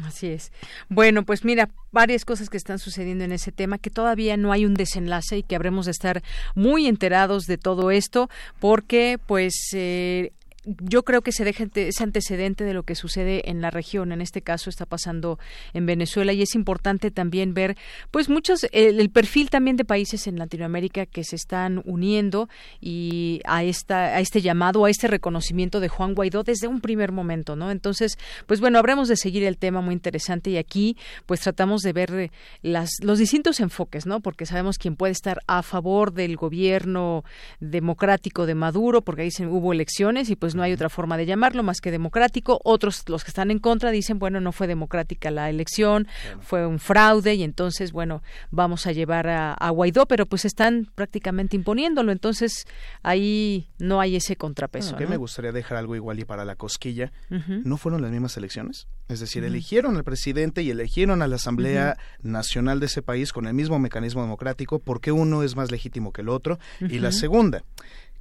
[0.04, 0.52] Así es.
[0.88, 4.64] Bueno, pues mira, varias cosas que están sucediendo en ese tema, que todavía no hay
[4.64, 6.22] un desenlace y que habremos de estar
[6.54, 8.28] muy enterados de todo esto,
[8.58, 10.32] porque pues eh,
[10.64, 14.12] yo creo que se deja ese antecedente de lo que sucede en la región.
[14.12, 15.38] En este caso está pasando
[15.72, 17.76] en Venezuela y es importante también ver,
[18.10, 22.48] pues muchos, el, perfil también de países en Latinoamérica que se están uniendo
[22.80, 27.10] y a esta, a este llamado, a este reconocimiento de Juan Guaidó desde un primer
[27.10, 27.70] momento, ¿no?
[27.70, 31.92] Entonces, pues bueno, habremos de seguir el tema muy interesante y aquí, pues tratamos de
[31.92, 32.30] ver
[32.62, 34.20] las, los distintos enfoques, ¿no?
[34.20, 37.24] Porque sabemos quién puede estar a favor del gobierno
[37.60, 41.16] democrático de Maduro, porque ahí se, hubo elecciones y pues pues no hay otra forma
[41.16, 42.60] de llamarlo más que democrático.
[42.64, 46.08] Otros, los que están en contra, dicen, bueno, no fue democrática la elección,
[46.40, 51.54] fue un fraude y entonces, bueno, vamos a llevar a, Guaidó, pero pues están prácticamente
[51.54, 52.10] imponiéndolo.
[52.10, 52.64] Entonces,
[53.04, 54.96] ahí no hay ese contrapeso.
[54.98, 57.12] me gustaría dejar algo igual y para la cosquilla.
[57.28, 58.88] ¿No fueron las mismas elecciones?
[59.06, 63.46] Es decir, eligieron al presidente y eligieron a la Asamblea Nacional de ese país con
[63.46, 66.58] el mismo mecanismo democrático, porque uno es más legítimo que el otro.
[66.80, 67.62] Y la segunda,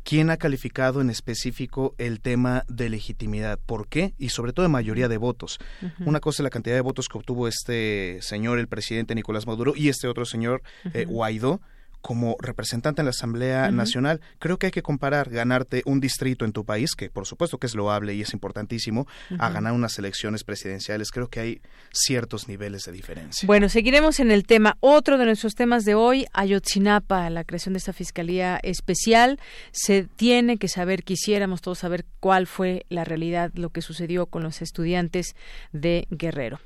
[0.09, 3.59] ¿Quién ha calificado en específico el tema de legitimidad?
[3.63, 4.15] ¿Por qué?
[4.17, 5.59] Y sobre todo de mayoría de votos.
[6.03, 9.73] Una cosa es la cantidad de votos que obtuvo este señor, el presidente Nicolás Maduro,
[9.75, 10.63] y este otro señor,
[10.95, 11.61] eh, Guaidó
[12.01, 16.53] como representante en la Asamblea Nacional, creo que hay que comparar ganarte un distrito en
[16.53, 19.07] tu país, que por supuesto que es loable y es importantísimo,
[19.37, 21.11] a ganar unas elecciones presidenciales.
[21.11, 21.61] Creo que hay
[21.91, 23.47] ciertos niveles de diferencia.
[23.47, 24.77] Bueno, seguiremos en el tema.
[24.79, 29.39] Otro de nuestros temas de hoy, Ayotzinapa, la creación de esta Fiscalía Especial.
[29.71, 34.43] Se tiene que saber, quisiéramos todos saber cuál fue la realidad, lo que sucedió con
[34.43, 35.35] los estudiantes
[35.71, 36.59] de Guerrero.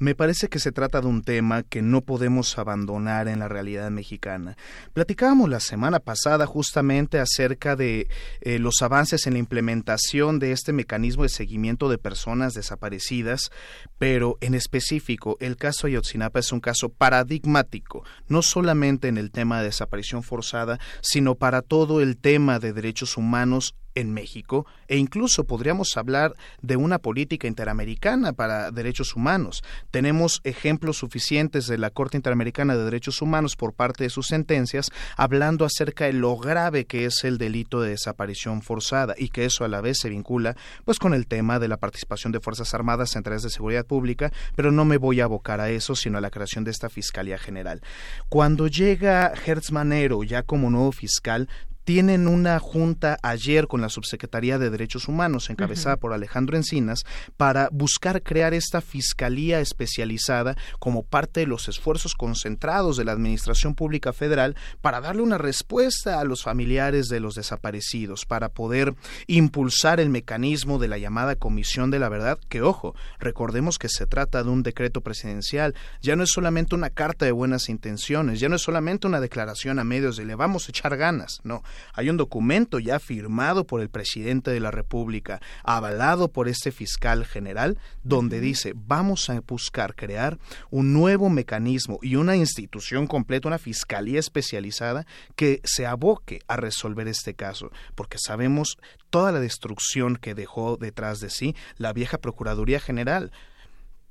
[0.00, 3.90] Me parece que se trata de un tema que no podemos abandonar en la realidad
[3.90, 4.56] mexicana.
[4.94, 8.08] Platicábamos la semana pasada justamente acerca de
[8.40, 13.50] eh, los avances en la implementación de este mecanismo de seguimiento de personas desaparecidas,
[13.98, 19.58] pero en específico el caso Ayotzinapa es un caso paradigmático, no solamente en el tema
[19.58, 25.44] de desaparición forzada, sino para todo el tema de derechos humanos en México e incluso
[25.44, 29.62] podríamos hablar de una política interamericana para derechos humanos.
[29.90, 34.90] Tenemos ejemplos suficientes de la Corte Interamericana de Derechos Humanos por parte de sus sentencias
[35.16, 39.64] hablando acerca de lo grave que es el delito de desaparición forzada y que eso
[39.64, 43.16] a la vez se vincula pues con el tema de la participación de Fuerzas Armadas
[43.16, 46.20] en tareas de seguridad pública, pero no me voy a abocar a eso, sino a
[46.20, 47.80] la creación de esta Fiscalía General.
[48.28, 51.48] Cuando llega Hertz Manero ya como nuevo fiscal,
[51.90, 57.04] tienen una junta ayer con la Subsecretaría de Derechos Humanos, encabezada por Alejandro Encinas,
[57.36, 63.74] para buscar crear esta fiscalía especializada como parte de los esfuerzos concentrados de la Administración
[63.74, 68.94] Pública Federal para darle una respuesta a los familiares de los desaparecidos, para poder
[69.26, 74.06] impulsar el mecanismo de la llamada Comisión de la Verdad, que ojo, recordemos que se
[74.06, 78.48] trata de un decreto presidencial, ya no es solamente una carta de buenas intenciones, ya
[78.48, 81.64] no es solamente una declaración a medios de le vamos a echar ganas, no,
[81.94, 87.24] hay un documento ya firmado por el presidente de la República, avalado por este fiscal
[87.24, 90.38] general, donde dice vamos a buscar crear
[90.70, 97.08] un nuevo mecanismo y una institución completa, una fiscalía especializada que se aboque a resolver
[97.08, 98.78] este caso, porque sabemos
[99.10, 103.32] toda la destrucción que dejó detrás de sí la vieja Procuraduría General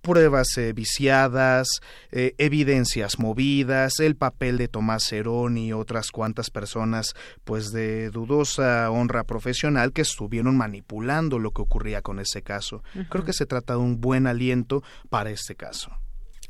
[0.02, 1.68] pruebas eh, viciadas,
[2.12, 7.14] eh, evidencias movidas, el papel de Tomás Herón y otras cuantas personas
[7.44, 12.84] pues de dudosa honra profesional que estuvieron manipulando lo que ocurría con ese caso.
[13.10, 15.92] Creo que se trata de un buen aliento para este caso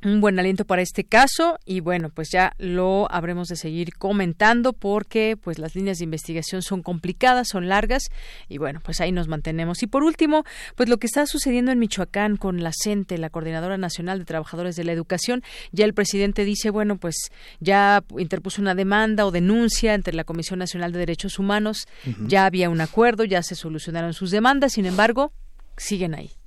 [0.04, 4.72] un buen aliento para este caso y bueno pues ya lo habremos de seguir comentando
[4.74, 8.04] porque pues las líneas de investigación son complicadas son largas
[8.48, 9.84] y bueno pues ahí nos mantenemos.
[9.84, 10.46] Y por último
[10.76, 14.76] pues lo que está sucediendo en Michoacán con la CENTE la coordinadora nacional de trabajadores
[14.76, 17.16] de la educación ya el presidente dice bueno pues
[17.60, 21.88] ya interpuso una demanda o denuncia ante la Comisión Nacional de Derechos Humanos
[22.26, 25.34] ya había un acuerdo ya se solucionaron sus demandas sin embargo
[25.78, 26.39] siguen ahí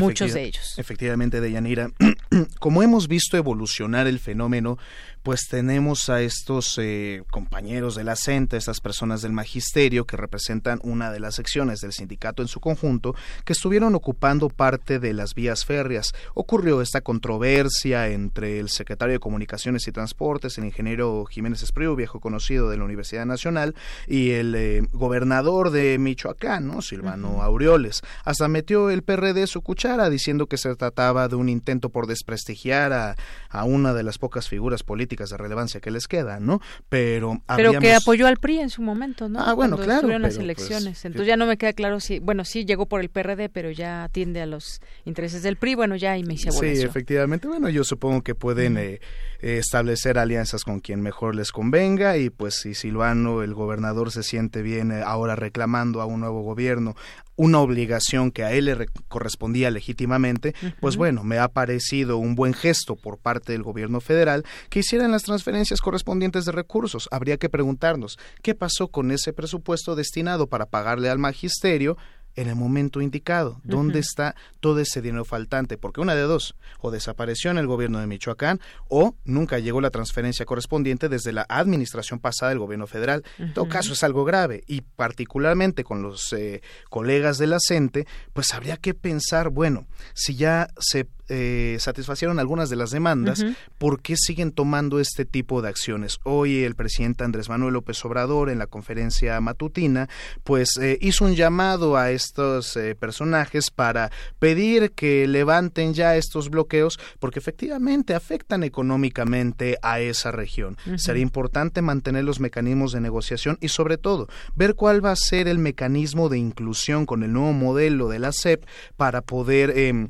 [0.00, 0.78] muchos de ellos.
[0.78, 1.90] Efectivamente, Deyanira.
[2.58, 4.78] Como hemos visto evolucionar el fenómeno,
[5.24, 10.80] pues tenemos a estos eh, compañeros de la CENTA, estas personas del magisterio que representan
[10.82, 13.14] una de las secciones del sindicato en su conjunto,
[13.46, 16.12] que estuvieron ocupando parte de las vías férreas.
[16.34, 22.20] Ocurrió esta controversia entre el secretario de Comunicaciones y Transportes, el ingeniero Jiménez Espriu, viejo
[22.20, 23.74] conocido de la Universidad Nacional,
[24.06, 26.82] y el eh, gobernador de Michoacán, ¿no?
[26.82, 28.02] Silvano Aureoles.
[28.24, 32.92] Hasta metió el PRD su cuchara diciendo que se trataba de un intento por desprestigiar
[32.92, 33.16] a,
[33.48, 36.60] a una de las pocas figuras políticas de relevancia que les quedan, ¿no?
[36.88, 39.40] Pero Pero que apoyó al PRI en su momento, ¿no?
[39.40, 39.94] Ah, bueno, claro.
[39.94, 41.04] Estuvieron las pues, elecciones.
[41.04, 44.04] Entonces ya no me queda claro si, bueno, sí llegó por el PRD, pero ya
[44.04, 47.48] atiende a los intereses del PRI, bueno, ya y me hice Sí, efectivamente.
[47.48, 49.00] Bueno, yo supongo que pueden eh,
[49.40, 54.62] establecer alianzas con quien mejor les convenga y pues si Silvano, el gobernador, se siente
[54.62, 56.94] bien eh, ahora reclamando a un nuevo gobierno
[57.36, 62.54] una obligación que a él le correspondía legítimamente, pues bueno, me ha parecido un buen
[62.54, 67.08] gesto por parte del gobierno federal que hicieran las transferencias correspondientes de recursos.
[67.10, 71.96] Habría que preguntarnos, ¿qué pasó con ese presupuesto destinado para pagarle al magisterio
[72.36, 73.60] en el momento indicado.
[73.64, 75.78] ¿Dónde está todo ese dinero faltante?
[75.78, 79.90] Porque una de dos, o desapareció en el gobierno de Michoacán o nunca llegó la
[79.90, 83.24] transferencia correspondiente desde la administración pasada del gobierno federal.
[83.38, 88.06] En todo caso es algo grave y particularmente con los eh, colegas de la CENTE,
[88.32, 93.44] pues habría que pensar, bueno, si ya se eh, satisfacieron algunas de las demandas,
[93.78, 96.20] ¿por qué siguen tomando este tipo de acciones?
[96.24, 100.08] Hoy el presidente Andrés Manuel López Obrador en la conferencia matutina,
[100.42, 106.50] pues eh, hizo un llamado a estos eh, personajes para pedir que levanten ya estos
[106.50, 110.76] bloqueos porque efectivamente afectan económicamente a esa región.
[110.96, 115.48] Sería importante mantener los mecanismos de negociación y sobre todo ver cuál va a ser
[115.48, 118.64] el mecanismo de inclusión con el nuevo modelo de la SEP
[118.96, 120.08] para poder em,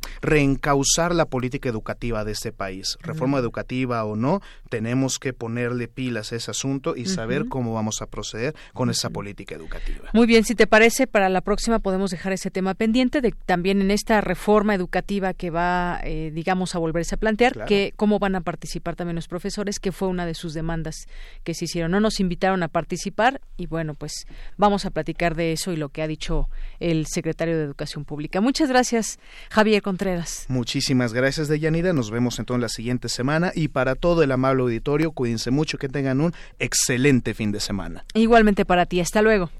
[1.13, 2.97] la política educativa de este país.
[3.01, 8.01] Reforma educativa o no, tenemos que ponerle pilas a ese asunto y saber cómo vamos
[8.01, 10.11] a proceder con esa política educativa.
[10.13, 13.81] Muy bien, si te parece, para la próxima podemos dejar ese tema pendiente de también
[13.81, 18.37] en esta reforma educativa que va, eh, digamos, a volverse a plantear, que cómo van
[18.37, 21.07] a participar también los profesores, que fue una de sus demandas
[21.43, 21.91] que se hicieron.
[21.91, 24.27] No nos invitaron a participar y bueno, pues
[24.57, 26.49] vamos a platicar de eso y lo que ha dicho
[26.81, 28.41] el secretario de Educación Pública.
[28.41, 29.19] Muchas gracias,
[29.51, 30.47] Javier Contreras.
[30.49, 31.93] Muchísimas Muchísimas gracias, Deyanira.
[31.93, 33.51] Nos vemos entonces la siguiente semana.
[33.53, 38.05] Y para todo el amable auditorio, cuídense mucho, que tengan un excelente fin de semana.
[38.15, 39.01] Igualmente para ti.
[39.01, 39.51] Hasta luego.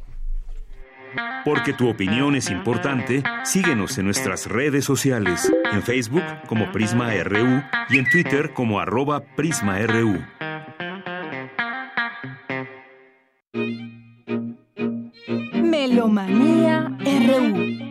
[1.45, 7.65] Porque tu opinión es importante, síguenos en nuestras redes sociales, en Facebook como Prisma RU
[7.91, 10.23] y en Twitter como arroba PrismaRU.
[15.53, 17.84] Melomanía RU.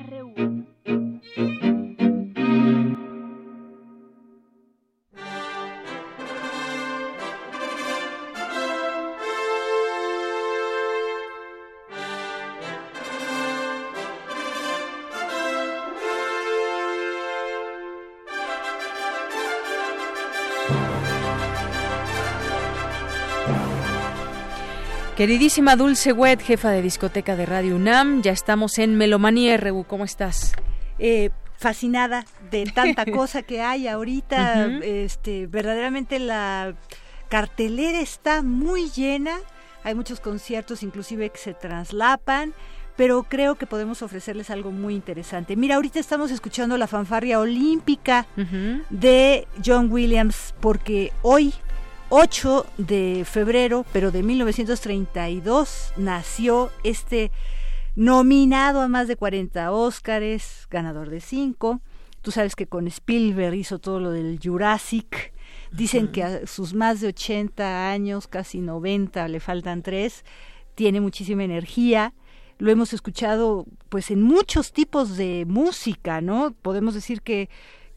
[25.24, 29.86] Queridísima Dulce Wet, jefa de discoteca de Radio UNAM, ya estamos en Melomanía RU.
[29.86, 30.52] ¿Cómo estás?
[31.00, 34.66] Eh, fascinada de tanta cosa que hay ahorita.
[34.84, 36.76] Este, verdaderamente la
[37.30, 39.38] cartelera está muy llena.
[39.86, 42.54] Hay muchos conciertos, inclusive que se traslapan
[42.96, 45.56] pero creo que podemos ofrecerles algo muy interesante.
[45.56, 48.28] Mira, ahorita estamos escuchando la fanfarria olímpica
[48.92, 51.56] de John Williams, porque hoy
[52.16, 57.32] 8 de febrero, pero de 1932, nació este
[57.96, 61.82] nominado a más de 40 Óscares, ganador de 5.
[62.22, 65.34] Tú sabes que con Spielberg hizo todo lo del Jurassic.
[65.72, 70.24] Dicen que a sus más de 80 años, casi 90, le faltan 3,
[70.76, 72.14] tiene muchísima energía.
[72.60, 76.52] Lo hemos escuchado pues en muchos tipos de música, ¿no?
[76.62, 77.50] Podemos decir que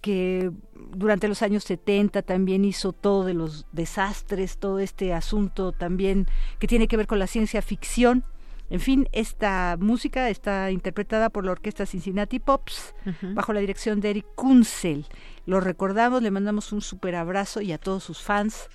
[0.07, 0.53] que
[0.93, 6.29] durante los años 70 también hizo todo de los desastres, todo este asunto también
[6.61, 8.23] que tiene que ver con la ciencia ficción.
[8.71, 12.95] En fin, esta música está interpretada por la orquesta Cincinnati Pops
[13.35, 15.07] bajo la dirección de Eric Kunzel.
[15.45, 18.69] Lo recordamos, le mandamos un super abrazo y a todos sus fans.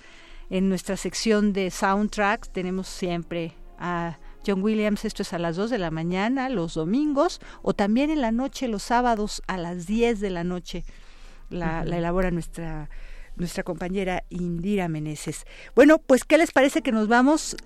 [0.50, 5.70] En nuestra sección de soundtracks tenemos siempre a John Williams, esto es a las 2
[5.70, 10.20] de la mañana, los domingos, o también en la noche, los sábados a las 10
[10.20, 10.84] de la noche
[11.52, 12.88] la, elabora nuestra
[13.34, 15.46] nuestra compañera Indira Meneses.
[15.74, 17.56] Bueno, pues ¿qué les parece que nos vamos,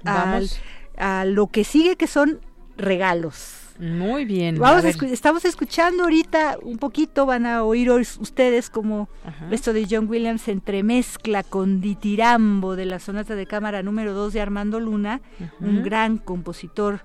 [0.97, 2.41] a lo que sigue que son
[2.77, 3.67] regalos?
[3.79, 4.59] Muy bien.
[4.59, 9.09] Vamos estamos escuchando ahorita un poquito, van a oír ustedes como
[9.51, 14.33] esto de John Williams se entremezcla con Ditirambo de la sonata de cámara número 2
[14.33, 15.21] de Armando Luna,
[15.61, 17.01] un gran compositor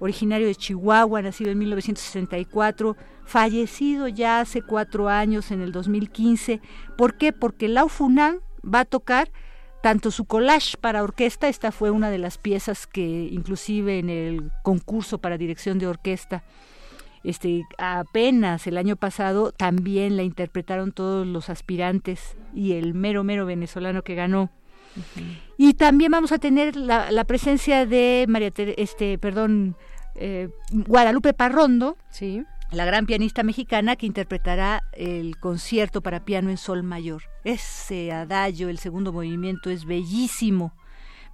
[0.00, 6.60] originario de Chihuahua, nacido en 1964, fallecido ya hace cuatro años, en el 2015.
[6.98, 7.32] ¿Por qué?
[7.32, 9.30] Porque Lau Funan va a tocar
[9.82, 14.50] tanto su collage para orquesta, esta fue una de las piezas que inclusive en el
[14.62, 16.42] concurso para dirección de orquesta,
[17.22, 23.44] este, apenas el año pasado también la interpretaron todos los aspirantes y el mero mero
[23.46, 24.50] venezolano que ganó.
[25.56, 29.76] Y también vamos a tener la, la presencia de María, este, perdón,
[30.14, 32.44] eh, Guadalupe Parrondo, sí.
[32.70, 37.22] la gran pianista mexicana que interpretará el concierto para piano en sol mayor.
[37.44, 40.74] Ese adagio, el segundo movimiento, es bellísimo,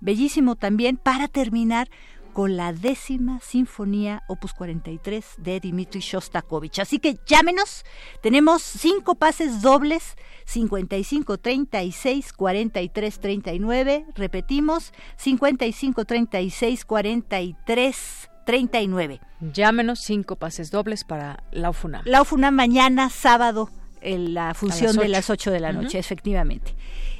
[0.00, 1.88] bellísimo también para terminar
[2.36, 6.80] con la décima sinfonía opus 43 de Dmitri Shostakovich.
[6.80, 7.82] Así que llámenos,
[8.22, 10.16] tenemos cinco pases dobles,
[10.46, 19.20] 55 36 43 39, repetimos, 55 36 43 39.
[19.40, 22.02] Llámenos cinco pases dobles para la UFUNAM.
[22.06, 23.68] La UFUNAM mañana, sábado,
[24.00, 26.74] en la función de las 8 de la noche, efectivamente.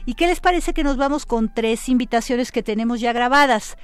[0.07, 3.77] ¿Y qué les parece que nos vamos con tres invitaciones que tenemos ya grabadas?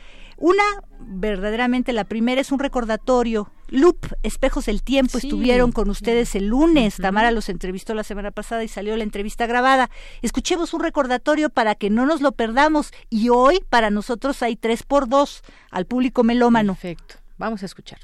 [0.43, 0.65] Una,
[0.99, 3.53] verdaderamente la primera es un recordatorio.
[3.69, 6.97] Loop, Espejos del Tiempo, estuvieron con ustedes el lunes.
[6.97, 9.89] Tamara los entrevistó la semana pasada y salió la entrevista grabada.
[10.21, 12.93] Escuchemos un recordatorio para que no nos lo perdamos.
[13.09, 16.75] Y hoy para nosotros hay tres por dos al público melómano.
[16.75, 17.15] Perfecto.
[17.39, 18.01] Vamos a escuchar.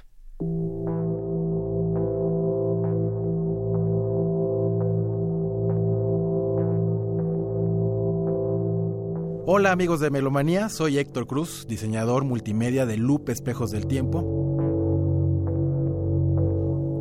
[9.50, 14.58] Hola amigos de Melomanía, soy Héctor Cruz, diseñador multimedia de Loop Espejos del Tiempo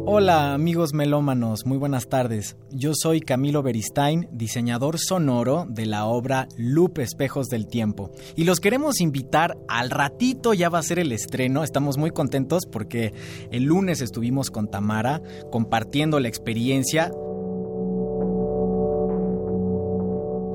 [0.10, 2.56] Hola amigos melómanos, muy buenas tardes.
[2.72, 8.11] Yo soy Camilo Beristain, diseñador sonoro de la obra Loop Espejos del Tiempo.
[8.38, 11.61] Y los queremos invitar al ratito, ya va a ser el estreno.
[11.61, 13.14] Estamos muy contentos porque
[13.52, 15.22] el lunes estuvimos con Tamara
[15.52, 17.11] compartiendo la experiencia.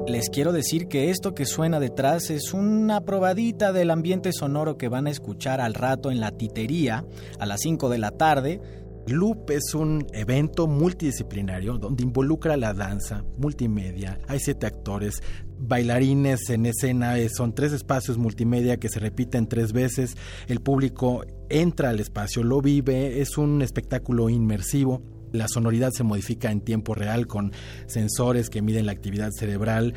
[0.06, 4.88] Les quiero decir que esto que suena detrás es una probadita del ambiente sonoro que
[4.88, 7.04] van a escuchar al rato en la titería
[7.38, 8.60] a las 5 de la tarde
[9.06, 15.20] Loop es un evento multidisciplinario donde involucra la danza, multimedia, hay siete actores,
[15.58, 20.16] bailarines en escena, eh, son tres espacios multimedia que se repiten tres veces,
[20.46, 25.02] el público entra al espacio, lo vive, es un espectáculo inmersivo.
[25.32, 27.52] La sonoridad se modifica en tiempo real con
[27.86, 29.94] sensores que miden la actividad cerebral.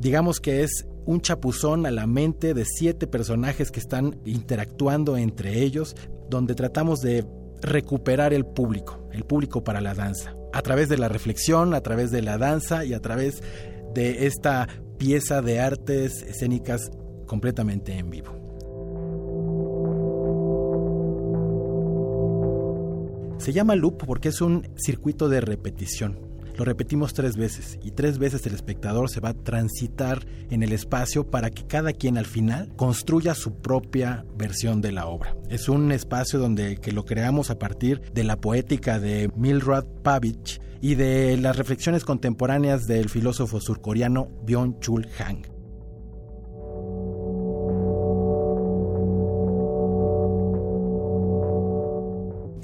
[0.00, 5.62] Digamos que es un chapuzón a la mente de siete personajes que están interactuando entre
[5.62, 5.96] ellos,
[6.30, 7.26] donde tratamos de
[7.62, 12.10] recuperar el público, el público para la danza, a través de la reflexión, a través
[12.10, 13.42] de la danza y a través
[13.94, 14.68] de esta
[14.98, 16.90] pieza de artes escénicas
[17.26, 18.37] completamente en vivo.
[23.48, 26.18] Se llama loop porque es un circuito de repetición.
[26.58, 30.74] lo repetimos tres veces y tres veces el espectador se va a transitar en el
[30.74, 35.34] espacio para que cada quien al final construya su propia versión de la obra.
[35.48, 40.60] Es un espacio donde que lo creamos a partir de la poética de Milrad Pavich
[40.82, 45.57] y de las reflexiones contemporáneas del filósofo surcoreano Byung-Chul Han.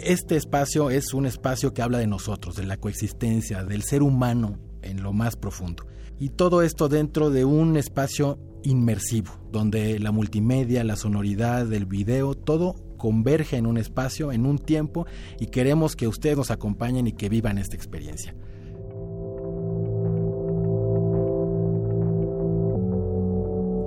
[0.05, 4.59] Este espacio es un espacio que habla de nosotros, de la coexistencia, del ser humano
[4.83, 5.87] en lo más profundo.
[6.19, 12.35] Y todo esto dentro de un espacio inmersivo, donde la multimedia, la sonoridad, el video,
[12.35, 15.07] todo converge en un espacio, en un tiempo,
[15.41, 18.35] y queremos que ustedes nos acompañen y que vivan esta experiencia.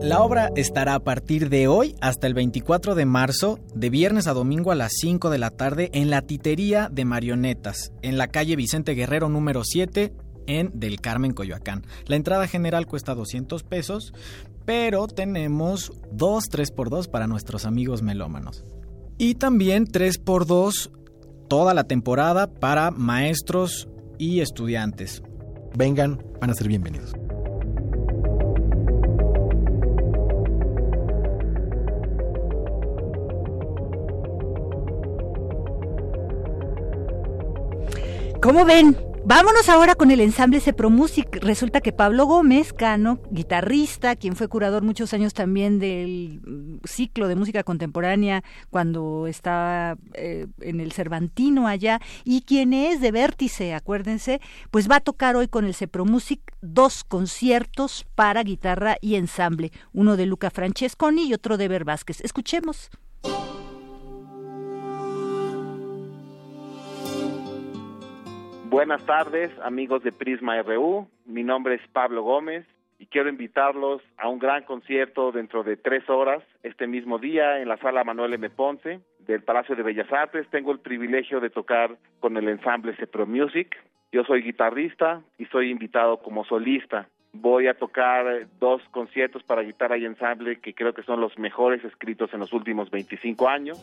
[0.01, 4.33] La obra estará a partir de hoy hasta el 24 de marzo, de viernes a
[4.33, 8.55] domingo a las 5 de la tarde, en la Titería de Marionetas, en la calle
[8.55, 10.13] Vicente Guerrero número 7,
[10.45, 11.83] en Del Carmen, Coyoacán.
[12.05, 14.13] La entrada general cuesta 200 pesos,
[14.65, 18.63] pero tenemos dos 3x2 para nuestros amigos melómanos.
[19.17, 20.91] Y también 3x2
[21.49, 25.23] toda la temporada para maestros y estudiantes.
[25.75, 27.13] Vengan, van a ser bienvenidos.
[38.41, 38.95] ¿Cómo ven?
[39.25, 41.27] Vámonos ahora con el ensamble Music.
[41.41, 47.35] Resulta que Pablo Gómez, Cano, guitarrista, quien fue curador muchos años también del ciclo de
[47.35, 54.39] música contemporánea cuando estaba eh, en el Cervantino allá, y quien es de Vértice, acuérdense,
[54.71, 60.15] pues va a tocar hoy con el Music dos conciertos para guitarra y ensamble, uno
[60.15, 62.21] de Luca Francesconi y otro de Ver Vázquez.
[62.21, 62.91] Escuchemos.
[68.69, 71.07] Buenas tardes, amigos de Prisma RU.
[71.25, 72.65] Mi nombre es Pablo Gómez
[72.99, 77.69] y quiero invitarlos a un gran concierto dentro de tres horas, este mismo día, en
[77.69, 78.49] la sala Manuel M.
[78.49, 80.49] Ponce del Palacio de Bellas Artes.
[80.49, 83.73] Tengo el privilegio de tocar con el ensamble Cepro Music.
[84.11, 87.07] Yo soy guitarrista y soy invitado como solista.
[87.39, 91.83] Voy a tocar dos conciertos para guitarra y ensamble que creo que son los mejores
[91.83, 93.79] escritos en los últimos 25 años.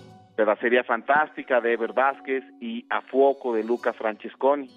[0.61, 4.69] Serie Fantástica de Ever Vázquez y A Fuoco de Luca Francesconi.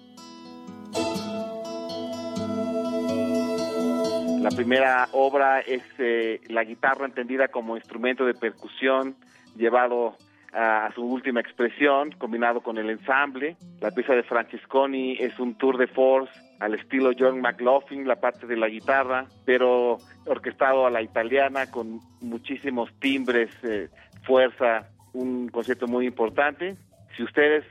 [4.40, 9.16] La primera obra es eh, la guitarra entendida como instrumento de percusión
[9.56, 10.16] llevado
[10.52, 13.56] a su última expresión, combinado con el ensamble.
[13.80, 18.46] La pieza de Francesconi es un tour de force al estilo John McLaughlin, la parte
[18.46, 23.88] de la guitarra, pero orquestado a la italiana con muchísimos timbres, eh,
[24.24, 26.74] fuerza, un concierto muy importante.
[27.16, 27.64] Si ustedes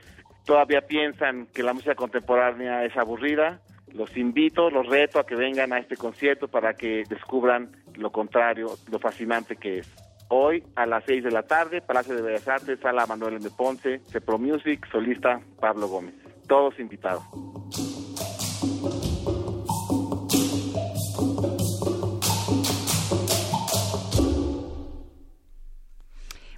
[0.44, 3.60] todavía piensan que la música contemporánea es aburrida,
[3.92, 8.68] los invito, los reto a que vengan a este concierto para que descubran lo contrario,
[8.90, 10.07] lo fascinante que es.
[10.30, 13.48] Hoy a las 6 de la tarde, Palacio de Bellas Artes, Sala Manuel M.
[13.56, 16.14] Ponce, Cepro Music, solista Pablo Gómez.
[16.46, 17.24] Todos invitados.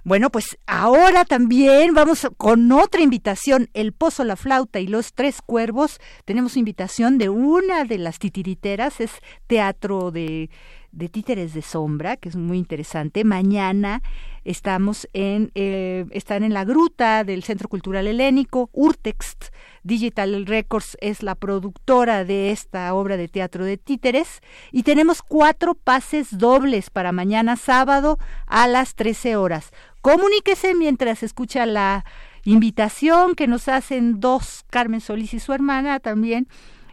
[0.03, 5.41] Bueno, pues ahora también vamos con otra invitación, El Pozo, la Flauta y los Tres
[5.41, 5.99] Cuervos.
[6.25, 9.11] Tenemos invitación de una de las titiriteras, es
[9.47, 10.49] teatro de
[10.91, 13.23] de Títeres de Sombra, que es muy interesante.
[13.23, 14.01] Mañana
[14.43, 18.69] estamos en, eh, están en la gruta del Centro Cultural Helénico.
[18.73, 19.45] Urtext
[19.83, 24.41] Digital Records es la productora de esta obra de teatro de títeres.
[24.71, 29.71] Y tenemos cuatro pases dobles para mañana sábado a las 13 horas.
[30.01, 32.05] Comuníquese mientras escucha la
[32.43, 36.47] invitación que nos hacen dos, Carmen Solís y su hermana también,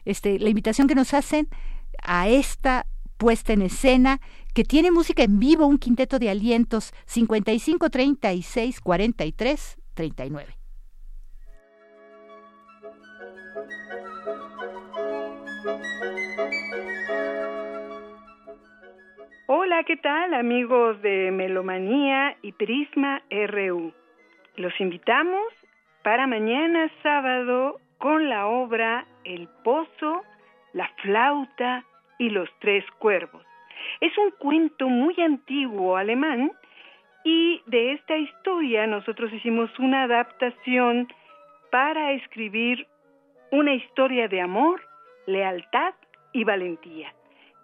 [0.04, 1.48] este, la invitación que nos hacen
[2.02, 2.86] a esta
[3.18, 4.20] puesta en escena,
[4.54, 10.54] que tiene música en vivo, un quinteto de alientos 55 36 43 39.
[19.50, 23.92] Hola, ¿qué tal amigos de Melomanía y Prisma RU?
[24.56, 25.42] Los invitamos
[26.02, 30.22] para mañana sábado con la obra El Pozo,
[30.72, 31.84] la flauta
[32.18, 33.44] y los tres cuervos.
[34.00, 36.52] Es un cuento muy antiguo alemán
[37.24, 41.08] y de esta historia nosotros hicimos una adaptación
[41.70, 42.86] para escribir
[43.50, 44.82] una historia de amor,
[45.26, 45.94] lealtad
[46.32, 47.12] y valentía,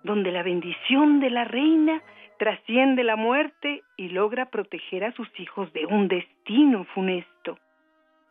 [0.02, 2.02] donde la bendición de la reina
[2.39, 7.59] trasciende la muerte y logra proteger a sus hijos de un destino funesto.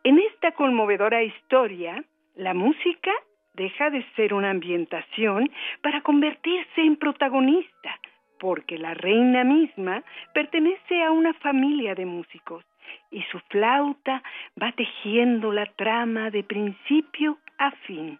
[0.02, 2.04] En esta conmovedora historia,
[2.36, 3.10] la música
[3.54, 5.50] deja de ser una ambientación
[5.82, 7.98] para convertirse en protagonista,
[8.38, 10.02] porque la reina misma
[10.32, 12.64] pertenece a una familia de músicos
[13.10, 14.22] y su flauta
[14.60, 18.18] va tejiendo la trama de principio a fin.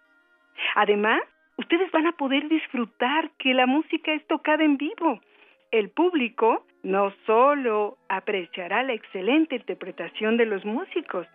[0.77, 1.21] Además,
[1.57, 5.21] ustedes van a poder disfrutar que la música es tocada en vivo.
[5.71, 11.27] El público no solo apreciará la excelente interpretación de los músicos,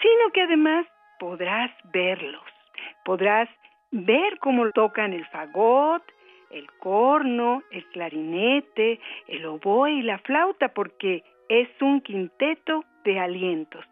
[0.00, 0.86] sino que además
[1.18, 2.57] podrás verlos.
[3.04, 3.48] Podrás
[3.90, 6.02] ver cómo tocan el fagot,
[6.50, 13.84] el corno, el clarinete, el oboe y la flauta, porque es un quinteto de alientos.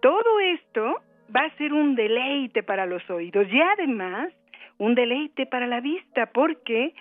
[0.00, 1.00] Todo esto
[1.34, 4.32] va a ser un deleite para los oídos y además
[4.78, 6.94] un deleite para la vista porque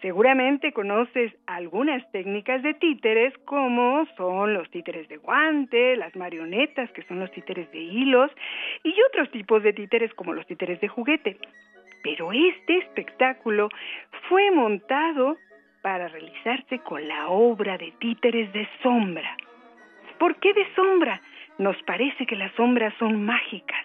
[0.00, 7.02] seguramente conoces algunas técnicas de títeres como son los títeres de guante, las marionetas que
[7.02, 8.30] son los títeres de hilos
[8.84, 11.38] y otros tipos de títeres como los títeres de juguete.
[12.02, 13.68] Pero este espectáculo
[14.28, 15.36] fue montado
[15.82, 19.36] para realizarse con la obra de títeres de sombra.
[20.18, 21.20] ¿Por qué de sombra?
[21.58, 23.84] Nos parece que las sombras son mágicas,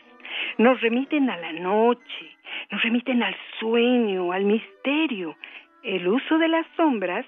[0.57, 2.37] nos remiten a la noche,
[2.71, 5.35] nos remiten al sueño, al misterio.
[5.83, 7.25] El uso de las sombras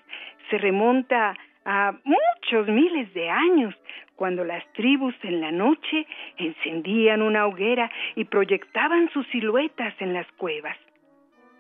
[0.50, 3.76] se remonta a muchos miles de años,
[4.16, 6.08] cuando las tribus en la noche
[6.38, 10.78] encendían una hoguera y proyectaban sus siluetas en las cuevas.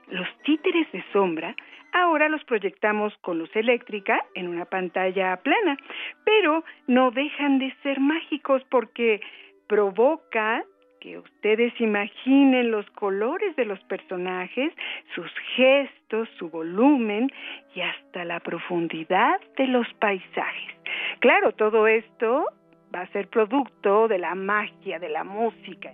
[0.08, 1.56] Los títeres de sombra
[1.92, 5.78] ahora los proyectamos con luz eléctrica en una pantalla plana,
[6.24, 9.22] pero no dejan de ser mágicos porque
[9.68, 10.64] provoca
[11.06, 14.74] que ustedes imaginen los colores de los personajes,
[15.14, 17.32] sus gestos, su volumen
[17.76, 20.74] y hasta la profundidad de los paisajes.
[21.20, 22.48] Claro, todo esto
[22.94, 25.94] va a ser producto de la magia de la música.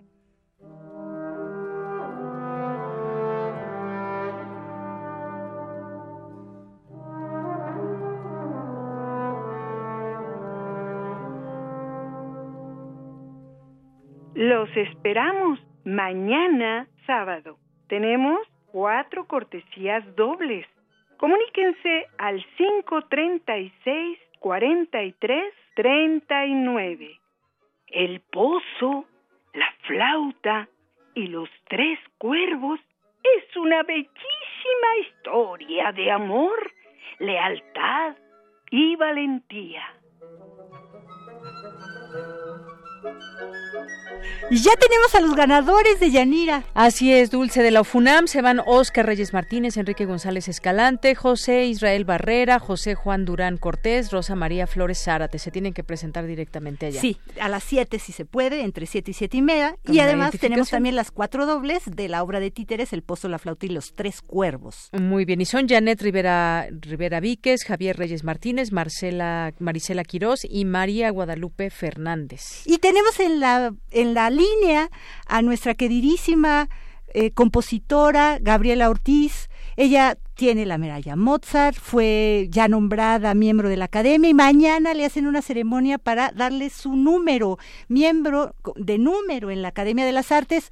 [14.41, 17.59] Los esperamos mañana sábado.
[17.88, 18.39] Tenemos
[18.72, 20.65] cuatro cortesías dobles.
[21.18, 27.19] Comuníquense al 536 43 39.
[27.85, 29.05] El pozo,
[29.53, 30.68] la flauta
[31.13, 32.80] y los tres cuervos
[33.22, 36.73] es una bellísima historia de amor,
[37.19, 38.15] lealtad
[38.72, 39.84] y valentía.
[44.49, 46.65] Y ya tenemos a los ganadores de Yanira.
[46.73, 48.28] Así es, Dulce de la UFUNAM.
[48.28, 54.11] Se van Oscar Reyes Martínez, Enrique González Escalante, José Israel Barrera, José Juan Durán Cortés,
[54.11, 55.40] Rosa María Flores Zárate.
[55.40, 56.99] Se tienen que presentar directamente allá.
[56.99, 59.78] Sí, a las 7 si se puede, entre 7 y 7 y media.
[59.90, 63.40] Y además tenemos también las cuatro dobles de la obra de títeres, El Pozo, la
[63.40, 64.90] Flauta y los Tres Cuervos.
[64.91, 70.65] Muy bien, y son Janet Rivera, Rivera Víquez, Javier Reyes Martínez, Marcela, Marisela Quirós y
[70.65, 72.64] María Guadalupe Fernández.
[72.65, 74.89] Y tenemos en la, en la línea
[75.26, 76.68] a nuestra queridísima
[77.13, 79.49] eh, compositora Gabriela Ortiz.
[79.77, 85.05] Ella tiene la medalla Mozart, fue ya nombrada miembro de la academia y mañana le
[85.05, 87.57] hacen una ceremonia para darle su número,
[87.88, 90.69] miembro de número en la Academia de las Artes.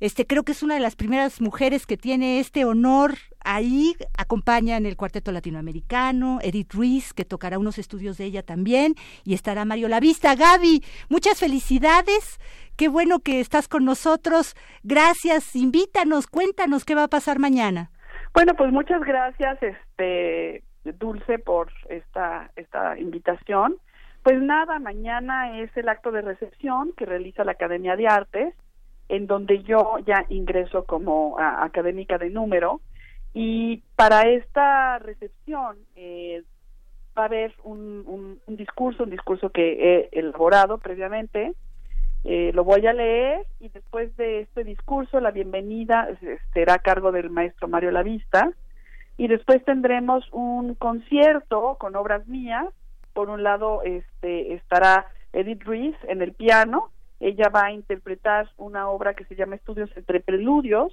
[0.00, 3.18] Este, creo que es una de las primeras mujeres que tiene este honor.
[3.44, 8.94] Ahí acompañan el cuarteto latinoamericano, Edith Ruiz, que tocará unos estudios de ella también,
[9.24, 10.34] y estará Mario Lavista.
[10.34, 12.38] Gaby, muchas felicidades.
[12.76, 14.54] Qué bueno que estás con nosotros.
[14.82, 15.54] Gracias.
[15.56, 17.90] Invítanos, cuéntanos qué va a pasar mañana.
[18.34, 20.62] Bueno, pues muchas gracias, este
[20.98, 23.76] Dulce, por esta esta invitación.
[24.22, 28.54] Pues nada, mañana es el acto de recepción que realiza la Academia de Artes
[29.08, 32.80] en donde yo ya ingreso como académica de número
[33.34, 36.42] y para esta recepción eh,
[37.16, 41.54] va a haber un, discurso, un discurso que he elaborado previamente,
[42.24, 46.08] eh, lo voy a leer y después de este discurso la bienvenida
[46.52, 48.52] será a cargo del maestro Mario Lavista.
[49.18, 52.66] Y después tendremos un concierto con obras mías,
[53.12, 56.90] por un lado este estará Edith Ruiz en el piano,
[57.20, 60.92] ella va a interpretar una obra que se llama Estudios entre Preludios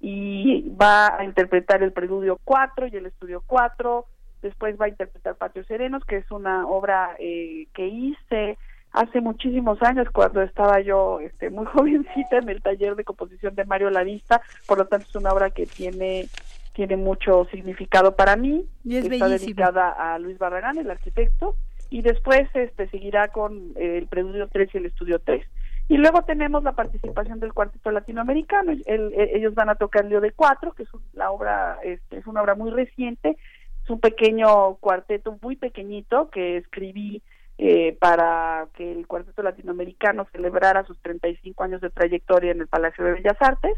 [0.00, 4.06] y va a interpretar el Preludio 4 y el Estudio 4.
[4.42, 8.56] Después va a interpretar Patios Serenos, que es una obra eh, que hice
[8.92, 13.64] hace muchísimos años cuando estaba yo este, muy jovencita en el taller de composición de
[13.66, 14.40] Mario Lavista.
[14.66, 16.28] Por lo tanto, es una obra que tiene
[16.72, 18.64] tiene mucho significado para mí.
[18.84, 21.56] Y es Está dedicada a Luis Barragán, el arquitecto
[21.90, 25.44] y después este seguirá con eh, el preludio 3 y el estudio 3.
[25.90, 28.70] Y luego tenemos la participación del cuarteto latinoamericano.
[28.86, 32.54] ellos van a tocar Leo de Cuatro, que es la obra, este, es una obra
[32.54, 33.36] muy reciente.
[33.82, 37.24] Es un pequeño cuarteto muy pequeñito que escribí
[37.58, 43.04] eh, para que el cuarteto latinoamericano celebrara sus 35 años de trayectoria en el Palacio
[43.04, 43.76] de Bellas Artes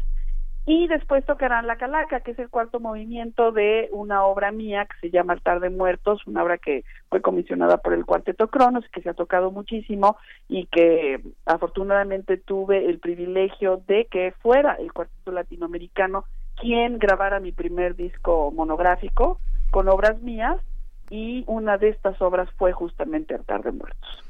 [0.65, 5.07] y después tocarán La Calaca, que es el cuarto movimiento de una obra mía que
[5.07, 9.01] se llama Altar de Muertos, una obra que fue comisionada por el Cuarteto Cronos, que
[9.01, 10.17] se ha tocado muchísimo
[10.47, 16.25] y que afortunadamente tuve el privilegio de que fuera el Cuarteto Latinoamericano
[16.55, 19.39] quien grabara mi primer disco monográfico
[19.71, 20.61] con obras mías
[21.09, 24.23] y una de estas obras fue justamente Altar de Muertos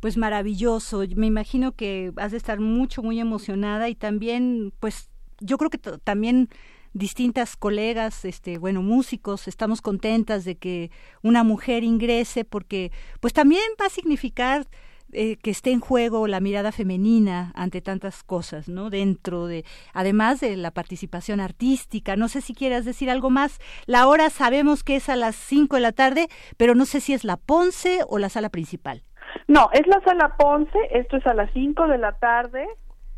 [0.00, 1.02] pues maravilloso.
[1.16, 5.10] Me imagino que has de estar mucho, muy emocionada y también, pues,
[5.40, 6.48] yo creo que también
[6.92, 10.90] distintas colegas, este, bueno, músicos, estamos contentas de que
[11.22, 14.66] una mujer ingrese porque pues también va a significar
[15.12, 18.90] eh, que esté en juego la mirada femenina ante tantas cosas, ¿no?
[18.90, 22.14] Dentro de, además de la participación artística.
[22.14, 23.58] No sé si quieras decir algo más.
[23.86, 26.28] La hora sabemos que es a las 5 de la tarde,
[26.58, 29.02] pero no sé si es la Ponce o la sala principal.
[29.46, 32.66] No, es la sala Ponce, esto es a las 5 de la tarde.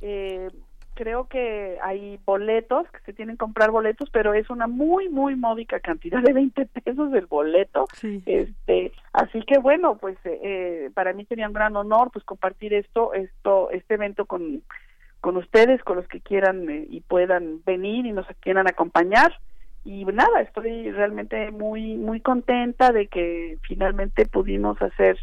[0.00, 0.48] Eh,
[1.00, 5.34] creo que hay boletos, que se tienen que comprar boletos, pero es una muy, muy
[5.34, 7.86] módica cantidad de 20 pesos el boleto.
[8.26, 12.74] Este, así que bueno, pues eh, eh, para mí sería un gran honor pues compartir
[12.74, 14.62] esto, esto, este evento con,
[15.22, 19.32] con ustedes, con los que quieran eh, y puedan venir y nos quieran acompañar.
[19.86, 25.18] Y nada, estoy realmente muy, muy contenta de que finalmente pudimos hacer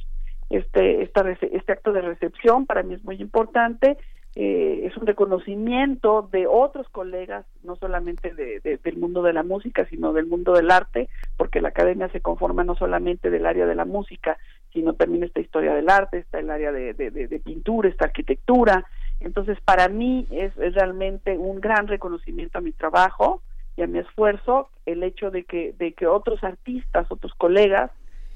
[0.49, 2.65] este, esta, este acto de recepción.
[2.65, 3.95] Para mí es muy importante
[4.39, 10.13] eh, es un reconocimiento de otros colegas, no solamente del mundo de la música, sino
[10.13, 13.85] del mundo del arte, porque la academia se conforma no solamente del área de la
[13.85, 14.37] música,
[14.71, 18.85] sino también esta historia del arte, está el área de, pintura, esta arquitectura.
[19.21, 23.41] Entonces, para mí es, realmente un gran reconocimiento a mi trabajo
[23.75, 27.89] y a mi esfuerzo el hecho de que, de que otros artistas, otros colegas,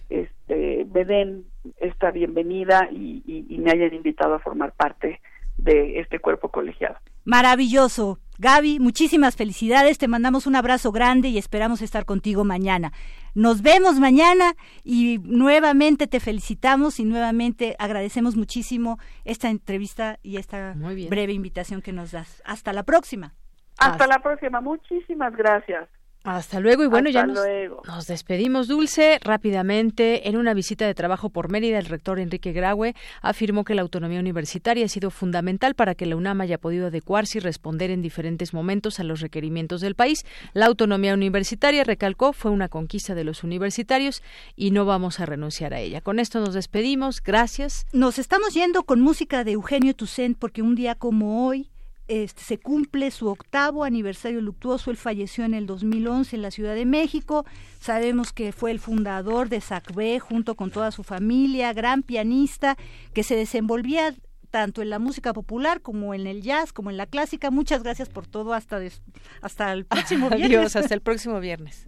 [0.09, 1.45] este, me den
[1.77, 5.19] esta bienvenida y, y me hayan invitado a formar parte
[5.61, 6.97] de este cuerpo colegiado.
[7.23, 8.19] Maravilloso.
[8.39, 12.91] Gaby, muchísimas felicidades, te mandamos un abrazo grande y esperamos estar contigo mañana.
[13.35, 20.73] Nos vemos mañana y nuevamente te felicitamos y nuevamente agradecemos muchísimo esta entrevista y esta
[20.75, 22.41] breve invitación que nos das.
[22.43, 23.35] Hasta la próxima.
[23.77, 25.87] Hasta la próxima, muchísimas gracias.
[26.23, 29.17] Hasta luego y bueno, ya nos, despedimos, Dulce.
[29.23, 32.93] Rápidamente, en una visita de trabajo por Mérida, el rector Enrique Graue
[33.23, 37.39] afirmó que la autonomía universitaria ha sido fundamental para que la UNAM haya podido adecuarse
[37.39, 40.23] y responder en diferentes momentos a los requerimientos del país.
[40.53, 44.21] La autonomía universitaria, recalcó, fue una conquista de los universitarios
[44.55, 46.01] y no vamos a renunciar a ella.
[46.01, 47.23] Con esto nos despedimos.
[47.23, 47.87] Gracias.
[47.93, 51.71] Nos estamos yendo con música de Eugenio Toussaint porque un día como hoy
[52.11, 54.91] este, se cumple su octavo aniversario luctuoso.
[54.91, 57.45] Él falleció en el 2011 en la Ciudad de México.
[57.79, 62.75] Sabemos que fue el fundador de SACB junto con toda su familia, gran pianista
[63.13, 64.13] que se desenvolvía
[64.49, 67.49] tanto en la música popular como en el jazz, como en la clásica.
[67.49, 68.53] Muchas gracias por todo.
[68.53, 68.81] Hasta,
[69.41, 70.57] hasta el próximo viernes.
[70.57, 71.87] Adiós, hasta el próximo viernes.